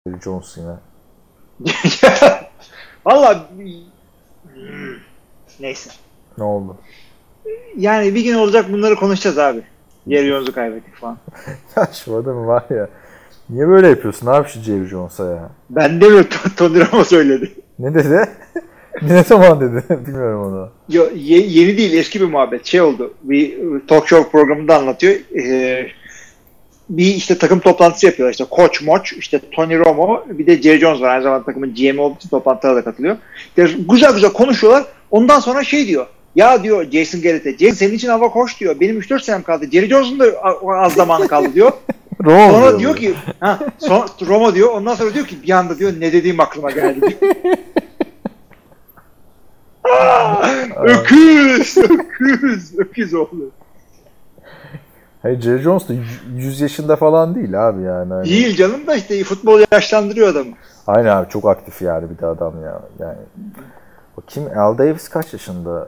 Jerry 0.07 0.21
Jones 0.21 0.57
yine. 0.57 0.75
Valla 3.05 3.49
neyse. 5.59 5.91
Ne 6.37 6.43
oldu? 6.43 6.77
Yani 7.77 8.15
bir 8.15 8.23
gün 8.23 8.35
olacak 8.35 8.71
bunları 8.71 8.95
konuşacağız 8.95 9.37
abi. 9.37 9.63
Jerry 10.07 10.27
Jones'u 10.27 10.53
kaybettik 10.53 10.95
falan. 10.95 11.17
Ya 11.75 11.87
şu 12.05 12.15
adam 12.15 12.47
var 12.47 12.63
ya. 12.69 12.89
Niye 13.49 13.67
böyle 13.67 13.87
yapıyorsun 13.87 14.27
abi 14.27 14.47
şu 14.49 14.59
Jerry 14.61 14.85
Jones'a 14.87 15.25
ya? 15.31 15.49
Ben 15.69 16.01
demiyorum 16.01 16.27
Tony 16.57 16.79
Romo 16.79 17.03
söyledi. 17.03 17.51
Ne 17.79 17.93
dedi? 17.93 18.25
ne 19.01 19.23
zaman 19.23 19.61
dedi? 19.61 19.83
Bilmiyorum 20.07 20.41
onu. 20.53 20.69
Yo, 20.89 21.03
ye- 21.15 21.47
yeni 21.47 21.77
değil 21.77 21.93
eski 21.93 22.21
bir 22.21 22.25
muhabbet. 22.25 22.65
Şey 22.65 22.81
oldu. 22.81 23.13
Bir 23.23 23.57
talk 23.87 24.07
show 24.07 24.31
programında 24.31 24.77
anlatıyor. 24.77 25.15
Ee, 25.45 25.87
bir 26.89 27.05
işte 27.05 27.37
takım 27.37 27.59
toplantısı 27.59 28.05
yapıyorlar. 28.05 28.31
İşte 28.31 28.45
Koç 28.49 28.81
Moç, 28.81 29.13
işte 29.13 29.39
Tony 29.51 29.79
Romo, 29.79 30.23
bir 30.29 30.45
de 30.47 30.61
Jerry 30.61 30.79
Jones 30.79 31.01
var. 31.01 31.09
Aynı 31.09 31.23
zamanda 31.23 31.45
takımın 31.45 31.75
GM 31.75 31.99
olduğu 31.99 32.15
için 32.15 32.29
toplantılara 32.29 32.75
da 32.75 32.83
katılıyor. 32.83 33.17
İşte 33.47 33.67
güzel 33.89 34.13
güzel 34.13 34.33
konuşuyorlar. 34.33 34.83
Ondan 35.11 35.39
sonra 35.39 35.63
şey 35.63 35.87
diyor. 35.87 36.05
Ya 36.35 36.63
diyor 36.63 36.91
Jason 36.91 37.21
Garrett'e, 37.21 37.57
Jason 37.57 37.73
senin 37.75 37.93
için 37.93 38.07
hava 38.07 38.27
hoş 38.27 38.59
diyor. 38.59 38.79
Benim 38.79 38.99
3-4 38.99 39.23
senem 39.23 39.43
kaldı. 39.43 39.65
Jerry 39.71 39.87
Jones'un 39.89 40.19
da 40.19 40.25
az 40.81 40.93
zamanı 40.93 41.27
kaldı 41.27 41.53
diyor. 41.53 41.71
Roma 42.23 42.51
Sonra 42.51 42.79
diyor 42.79 42.95
ki, 42.95 43.13
ha, 43.39 43.59
son, 43.77 44.05
Roma 44.27 44.55
diyor. 44.55 44.69
Ondan 44.73 44.95
sonra 44.95 45.13
diyor 45.13 45.25
ki 45.25 45.43
bir 45.43 45.49
anda 45.49 45.77
diyor 45.79 45.93
ne 45.99 46.13
dediğim 46.13 46.39
aklıma 46.39 46.71
geldi 46.71 47.01
diyor. 47.21 47.33
Aa, 49.83 50.47
öküz, 50.83 51.77
öküz, 51.77 52.79
öküz 52.79 53.13
oldu. 53.13 53.51
Hey, 55.21 55.39
Jerry 55.41 55.61
Jones 55.61 55.89
da 55.89 55.93
100 56.35 56.61
yaşında 56.61 56.95
falan 56.95 57.35
değil 57.35 57.67
abi 57.69 57.81
yani. 57.83 58.13
Hani- 58.13 58.29
Değil 58.29 58.55
canım 58.55 58.87
da 58.87 58.95
işte 58.95 59.23
futbol 59.23 59.61
yaşlandırıyor 59.71 60.27
adamı. 60.27 60.51
Aynen 60.87 61.09
abi 61.09 61.29
çok 61.29 61.45
aktif 61.45 61.81
yani 61.81 62.09
bir 62.09 62.17
de 62.17 62.25
adam 62.25 62.63
ya. 62.63 62.81
Yani 62.99 63.17
Bakayım 64.17 64.49
Al 64.59 64.77
Davis 64.77 65.09
kaç 65.09 65.33
yaşında? 65.33 65.87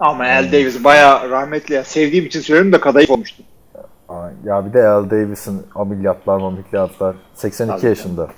Ama 0.00 0.24
Al 0.24 0.52
Davis 0.52 0.84
bayağı 0.84 1.30
rahmetli 1.30 1.74
ya. 1.74 1.84
Sevdiğim 1.84 2.26
için 2.26 2.40
söylüyorum 2.40 2.72
da 2.72 2.80
kadayıf 2.80 3.10
olmuştu. 3.10 3.42
Ya 4.44 4.66
bir 4.66 4.72
de 4.72 4.88
Al 4.88 5.10
Davis'in 5.10 5.62
ameliyatlar 5.74 6.40
ameliyatlar 6.40 7.16
82 7.34 7.76
Tabii. 7.80 7.86
yaşında. 7.90 8.28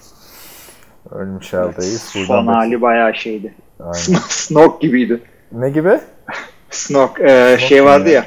Ölmüş 1.11 1.54
Al 1.54 1.72
Davis. 1.72 2.02
Son 2.02 2.28
Buradan 2.28 2.46
da- 2.46 2.56
hali 2.56 2.82
bayağı 2.82 3.14
şeydi. 3.14 3.54
Aynen. 3.80 3.92
Snog 4.28 4.80
gibiydi. 4.80 5.20
Ne 5.52 5.70
gibi? 5.70 6.00
Snog 6.70 7.20
e, 7.20 7.58
şey 7.58 7.84
vardı 7.84 8.08
ya? 8.08 8.14
ya. 8.14 8.24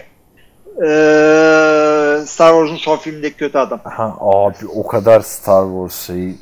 E, 0.77 2.25
Star 2.25 2.51
Wars'un 2.53 2.75
son 2.75 2.97
filmindeki 2.97 3.37
kötü 3.37 3.57
adam. 3.57 3.79
Ha, 3.83 4.15
abi 4.19 4.55
o 4.75 4.87
kadar 4.87 5.19
Star 5.21 5.65
Wars 5.65 6.07
şeyi 6.07 6.37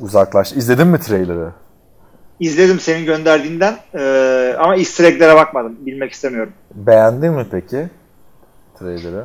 uzaklaştı. 0.00 0.58
İzledin 0.58 0.86
mi 0.86 1.00
trailer'ı? 1.00 1.52
İzledim 2.40 2.80
senin 2.80 3.06
gönderdiğinden 3.06 3.76
e, 3.94 4.54
ama 4.58 4.76
easter 4.76 5.04
egg'lere 5.04 5.34
bakmadım. 5.36 5.76
Bilmek 5.86 6.12
istemiyorum. 6.12 6.52
Beğendin 6.74 7.32
mi 7.32 7.46
peki 7.50 7.88
trailer'ı? 8.78 9.24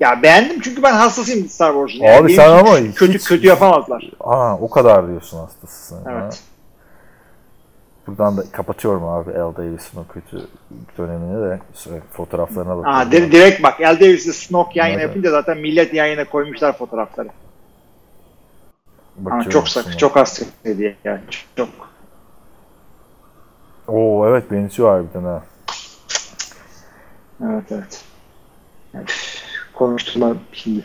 Ya 0.00 0.22
beğendim 0.22 0.60
çünkü 0.60 0.82
ben 0.82 0.92
hastasıyım 0.94 1.48
Star 1.48 1.72
Wars'un. 1.72 2.04
Abi 2.04 2.26
benim 2.28 2.36
sen 2.36 2.50
ama 2.50 2.74
kötü 2.94 3.14
hiç- 3.14 3.24
kötü 3.28 3.46
yapamazlar. 3.46 4.10
Aa 4.20 4.56
o 4.58 4.70
kadar 4.70 5.08
diyorsun 5.08 5.38
hastasısın. 5.38 6.04
ha. 6.04 6.10
Evet. 6.22 6.40
Buradan 8.06 8.36
da 8.36 8.42
kapatıyorum 8.52 9.04
abi 9.04 9.38
Al 9.38 9.56
Davis'in 9.56 9.98
o 10.00 10.04
kötü 10.14 10.46
dönemini 10.98 11.50
de 11.50 11.58
fotoğraflarına 12.12 12.76
bakıyorum. 12.76 12.98
Aa, 13.00 13.12
di- 13.12 13.32
direkt 13.32 13.62
bak 13.62 13.80
Al 13.80 14.00
Davis'le 14.00 14.32
Snog 14.34 14.66
yan 14.76 14.86
yana 14.86 15.02
yapınca 15.02 15.30
zaten 15.30 15.58
millet 15.58 15.94
yan 15.94 16.06
yana 16.06 16.24
koymuşlar 16.24 16.78
fotoğrafları. 16.78 17.28
Ama 19.18 19.24
Bakıyorum 19.30 19.50
çok 19.50 19.68
sakı, 19.68 19.88
şuna. 19.88 19.98
çok 19.98 20.16
hastaydı 20.16 20.94
yani. 21.04 21.20
Çok. 21.56 21.68
Oo 23.88 24.28
evet 24.28 24.50
benziyor 24.50 24.88
harbiden 24.88 25.24
ha. 25.24 25.44
Evet 27.44 27.64
evet. 27.70 28.04
Üf, 28.94 29.38
Konuştular 29.74 30.36
şimdi. 30.52 30.84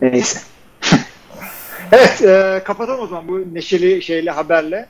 Neyse. 0.00 0.38
evet 1.92 2.22
e, 2.22 2.62
kapatalım 2.64 3.00
o 3.00 3.06
zaman 3.06 3.28
bu 3.28 3.54
neşeli 3.54 4.02
şeyle 4.02 4.30
haberle. 4.30 4.86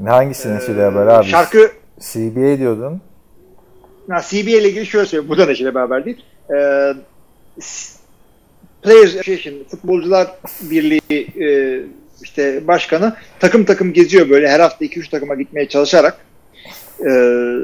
Ne 0.00 0.10
hangisinin 0.10 0.60
Ee, 0.60 0.66
şeyle 0.66 0.82
haber 0.82 1.06
abi? 1.06 1.26
Şarkı 1.26 1.72
CBA 2.00 2.58
diyordun. 2.58 3.00
ha, 4.10 4.20
CBA 4.28 4.36
ile 4.50 4.68
ilgili 4.68 4.86
şöyle 4.86 5.06
söyleyeyim. 5.06 5.30
Bu 5.30 5.38
da 5.38 5.46
neşeli 5.46 5.74
bir 5.74 5.80
haber 5.80 6.04
değil. 6.04 6.24
E, 6.50 6.54
Players 8.82 9.16
Association, 9.16 9.64
Futbolcular 9.70 10.30
Birliği 10.70 11.26
e, 11.40 11.48
işte 12.22 12.66
başkanı 12.66 13.16
takım 13.40 13.64
takım 13.64 13.92
geziyor 13.92 14.30
böyle 14.30 14.48
her 14.48 14.60
hafta 14.60 14.84
2-3 14.84 15.10
takıma 15.10 15.34
gitmeye 15.34 15.68
çalışarak 15.68 16.16
e, 17.00 17.10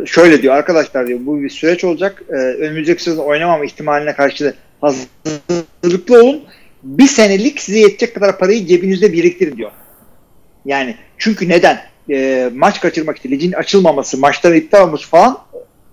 şöyle 0.06 0.42
diyor 0.42 0.54
arkadaşlar 0.54 1.06
diyor 1.06 1.20
bu 1.22 1.42
bir 1.42 1.50
süreç 1.50 1.84
olacak. 1.84 2.22
E, 2.28 2.34
önümüzdeki 2.34 3.02
sezon 3.02 3.24
oynamama 3.24 3.64
ihtimaline 3.64 4.14
karşı 4.14 4.54
hazırlıklı 4.80 6.22
olun. 6.22 6.44
Bir 6.82 7.06
senelik 7.06 7.60
size 7.60 7.78
yetecek 7.78 8.14
kadar 8.14 8.38
parayı 8.38 8.66
cebinizde 8.66 9.12
biriktirin 9.12 9.56
diyor. 9.56 9.70
Yani 10.64 10.96
çünkü 11.18 11.48
neden? 11.48 11.80
E, 12.10 12.50
maç 12.54 12.80
kaçırmak 12.80 13.16
için 13.18 13.30
ligin 13.30 13.52
açılmaması, 13.52 14.18
maçların 14.18 14.56
iptal 14.56 14.88
olması 14.88 15.08
falan 15.08 15.38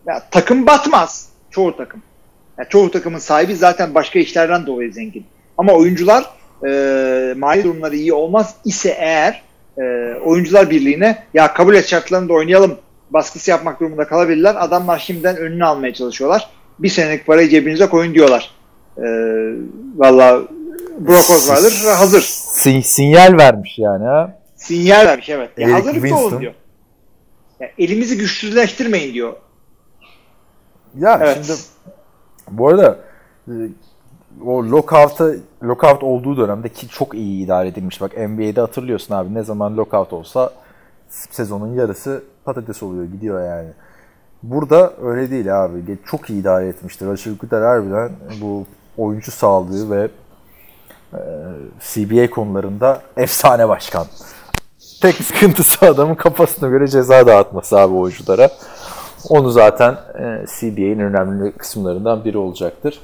ya, 0.07 0.28
takım 0.32 0.66
batmaz. 0.66 1.30
Çoğu 1.51 1.78
takım. 1.78 2.03
Ya, 2.57 2.66
çoğu 2.66 2.91
takımın 2.91 3.20
sahibi 3.20 3.55
zaten 3.55 3.95
başka 3.95 4.20
işlerden 4.20 4.66
dolayı 4.66 4.93
zengin. 4.93 5.26
Ama 5.57 5.74
oyuncular 5.74 6.26
e, 6.68 7.34
mali 7.38 7.64
durumları 7.64 7.95
iyi 7.95 8.14
olmaz 8.14 8.56
ise 8.66 8.89
eğer 8.99 9.43
e, 9.78 9.82
oyuncular 10.24 10.70
birliğine 10.70 11.24
ya 11.34 11.53
kabul 11.53 11.76
et 11.76 11.88
şartlarında 11.88 12.34
oynayalım 12.34 12.78
baskısı 13.10 13.51
yapmak 13.51 13.80
durumunda 13.80 14.08
kalabilirler. 14.08 14.56
Adamlar 14.60 14.99
şimdiden 14.99 15.38
önünü 15.38 15.66
almaya 15.66 15.93
çalışıyorlar. 15.93 16.49
Bir 16.80 16.89
senelik 16.89 17.28
parayı 17.28 17.49
cebinize 17.49 17.88
koyun 17.89 18.14
diyorlar. 18.14 18.51
E, 18.97 19.03
Valla 19.95 20.41
Brock 20.99 21.30
Osweiler 21.30 21.95
hazır. 21.95 22.22
Sin- 22.22 22.82
sinyal 22.84 23.38
vermiş 23.38 23.80
yani 23.80 24.06
ha. 24.06 24.39
Sinyal 24.56 25.06
vermiş 25.06 25.30
evet. 25.30 25.49
Ya 25.58 25.64
Eric 25.70 25.74
hazırlıklı 25.88 26.16
olun 26.18 26.41
diyor. 26.41 26.53
Ya, 27.60 27.70
elimizi 27.78 28.18
güçsüzleştirmeyin 28.18 29.14
diyor. 29.14 29.34
Ya 30.97 31.20
Evet. 31.24 31.38
şimdi 31.45 31.60
bu 32.51 32.68
arada 32.68 32.99
e, 33.47 33.53
o 34.45 34.63
lockout'a 34.63 35.31
lockout 35.63 36.03
olduğu 36.03 36.38
dönemde 36.38 36.69
ki 36.69 36.88
çok 36.88 37.13
iyi 37.13 37.45
idare 37.45 37.67
edilmiş. 37.67 38.01
Bak 38.01 38.17
NBA'de 38.17 38.61
hatırlıyorsun 38.61 39.15
abi 39.15 39.33
ne 39.33 39.43
zaman 39.43 39.77
lockout 39.77 40.13
olsa 40.13 40.51
sezonun 41.09 41.73
yarısı 41.73 42.23
patates 42.45 42.83
oluyor 42.83 43.05
gidiyor 43.05 43.45
yani. 43.45 43.69
Burada 44.43 44.93
öyle 45.01 45.31
değil 45.31 45.63
abi. 45.63 45.97
Çok 46.05 46.29
iyi 46.29 46.41
idare 46.41 46.67
etmiştir. 46.67 47.07
Aşırı 47.07 47.33
Güder 47.33 47.61
harbiden 47.61 48.11
bu 48.41 48.65
oyuncu 48.97 49.31
sağlığı 49.31 49.91
ve 49.91 50.09
e, 51.13 51.19
CBA 51.79 52.29
konularında 52.29 53.01
efsane 53.17 53.69
başkan. 53.69 54.05
Tek 55.01 55.15
sıkıntısı 55.15 55.86
adamın 55.86 56.15
kafasına 56.15 56.69
göre 56.69 56.88
ceza 56.88 57.27
dağıtması 57.27 57.79
abi 57.79 57.93
oyunculara. 57.93 58.49
Onu 59.29 59.49
zaten 59.49 59.97
e, 60.19 60.45
önemli 61.03 61.51
kısımlarından 61.51 62.25
biri 62.25 62.38
olacaktır. 62.38 62.99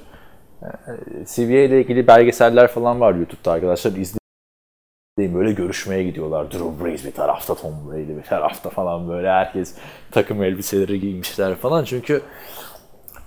CBA 1.26 1.42
ile 1.42 1.82
ilgili 1.82 2.08
belgeseller 2.08 2.68
falan 2.68 3.00
var 3.00 3.16
YouTube'da 3.16 3.52
arkadaşlar. 3.52 3.92
İzleyin 3.92 5.36
böyle 5.36 5.52
görüşmeye 5.52 6.04
gidiyorlar. 6.04 6.52
Drew 6.52 6.86
Brees 6.86 7.06
bir 7.06 7.12
tarafta, 7.12 7.56
Tom 7.56 7.92
Brady 7.92 8.18
bir 8.18 8.24
tarafta 8.24 8.70
falan 8.70 9.10
böyle. 9.10 9.30
Herkes 9.30 9.76
takım 10.12 10.44
elbiseleri 10.44 11.00
giymişler 11.00 11.56
falan. 11.56 11.84
Çünkü 11.84 12.22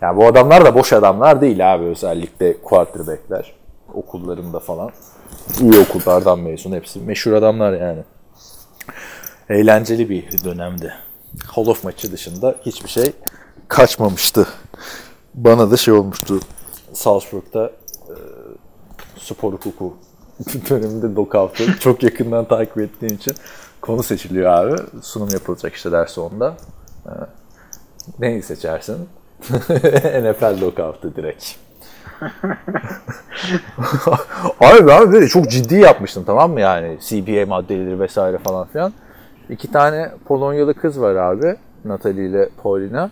ya 0.00 0.16
bu 0.16 0.26
adamlar 0.26 0.64
da 0.64 0.74
boş 0.74 0.92
adamlar 0.92 1.40
değil 1.40 1.74
abi 1.74 1.84
özellikle 1.84 2.62
quarterback'ler 2.62 3.54
okullarında 3.94 4.60
falan. 4.60 4.90
İyi 5.60 5.78
okullardan 5.78 6.38
mezun 6.38 6.72
hepsi. 6.72 7.00
Meşhur 7.00 7.32
adamlar 7.32 7.72
yani. 7.72 8.02
Eğlenceli 9.48 10.10
bir 10.10 10.44
dönemdi. 10.44 10.94
Hall 11.46 11.66
of 11.66 11.84
maçı 11.84 12.12
dışında 12.12 12.54
hiçbir 12.66 12.88
şey 12.88 13.12
kaçmamıştı. 13.68 14.46
Bana 15.34 15.70
da 15.70 15.76
şey 15.76 15.94
olmuştu. 15.94 16.40
Salzburg'da 16.94 17.66
e, 18.08 18.14
spor 19.18 19.52
hukuku 19.52 19.94
döneminde 20.70 21.06
lockout'u 21.06 21.78
çok 21.80 22.02
yakından 22.02 22.44
takip 22.44 22.78
ettiğim 22.78 23.14
için 23.14 23.34
konu 23.80 24.02
seçiliyor 24.02 24.52
abi. 24.52 24.76
Sunum 25.02 25.28
yapılacak 25.32 25.74
işte 25.74 25.92
ders 25.92 26.10
sonunda. 26.10 26.54
E, 27.06 27.10
neyi 28.18 28.42
seçersin? 28.42 28.96
NFL 30.22 30.60
lockout'u 30.60 31.16
direkt. 31.16 31.44
abi 34.60 34.86
ben 34.86 35.12
böyle 35.12 35.28
çok 35.28 35.50
ciddi 35.50 35.74
yapmıştım 35.74 36.24
tamam 36.24 36.52
mı 36.52 36.60
yani 36.60 36.98
CBA 37.00 37.46
maddeleri 37.46 38.00
vesaire 38.00 38.38
falan 38.38 38.66
filan. 38.66 38.92
İki 39.50 39.72
tane 39.72 40.12
Polonyalı 40.24 40.74
kız 40.74 41.00
var 41.00 41.14
abi. 41.14 41.56
Natalie 41.84 42.26
ile 42.26 42.48
Paulina. 42.62 43.10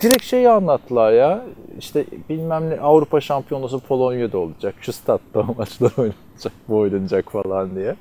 Direkt 0.00 0.24
şeyi 0.24 0.50
anlattılar 0.50 1.12
ya. 1.12 1.44
İşte 1.78 2.04
bilmem 2.28 2.70
ne 2.70 2.80
Avrupa 2.80 3.20
Şampiyonası 3.20 3.78
Polonya'da 3.78 4.38
olacak. 4.38 4.74
Şu 4.80 4.92
statta 4.92 5.42
maçlar 5.58 5.92
oynanacak, 5.98 6.52
bu 6.68 6.78
oynanacak 6.78 7.32
falan 7.32 7.76
diye. 7.76 7.96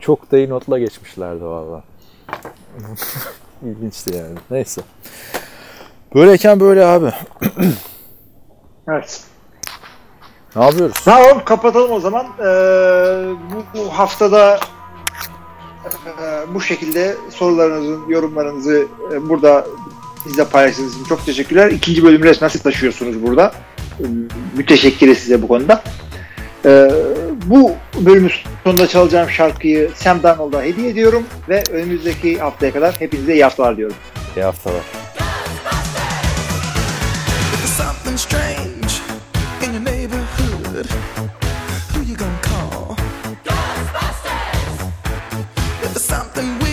Çok 0.00 0.32
da 0.32 0.38
iyi 0.38 0.48
notla 0.48 0.78
geçmişlerdi 0.78 1.44
valla. 1.44 1.82
İlginçti 3.62 4.16
yani. 4.16 4.38
Neyse. 4.50 4.82
Böyleyken 6.14 6.60
böyle 6.60 6.86
abi. 6.86 7.12
Evet. 8.88 9.24
Ne 10.56 10.64
yapıyoruz? 10.64 10.96
Tamam 11.04 11.44
kapatalım 11.44 11.92
o 11.92 12.00
zaman. 12.00 12.26
Ee, 12.26 12.44
bu, 13.52 13.78
bu 13.78 13.88
haftada 13.98 14.60
e, 15.86 16.54
bu 16.54 16.60
şekilde 16.60 17.16
sorularınızı, 17.30 17.98
yorumlarınızı 18.08 18.86
e, 19.12 19.28
burada 19.28 19.66
bizle 20.28 20.44
paylaştığınız 20.44 20.94
için 20.94 21.04
çok 21.04 21.26
teşekkürler. 21.26 21.70
İkinci 21.70 22.02
bölümü 22.02 22.24
resmen 22.24 22.48
siz 22.48 22.62
taşıyorsunuz 22.62 23.22
burada. 23.22 23.52
Müteşekkiriz 24.56 25.18
size 25.18 25.42
bu 25.42 25.48
konuda. 25.48 25.82
Ee, 26.64 26.90
bu 27.46 27.72
bölümün 28.00 28.32
sonunda 28.64 28.86
çalacağım 28.86 29.30
şarkıyı 29.30 29.90
Sam 29.94 30.22
Darnold'a 30.22 30.62
hediye 30.62 30.88
ediyorum 30.88 31.24
ve 31.48 31.62
önümüzdeki 31.70 32.38
haftaya 32.38 32.72
kadar 32.72 32.94
hepinize 33.00 33.34
iyi 33.34 33.44
haftalar 33.44 33.76
diyorum. 33.76 33.96
İyi 34.36 34.44
haftalar. 34.44 34.82
Something 45.98 46.65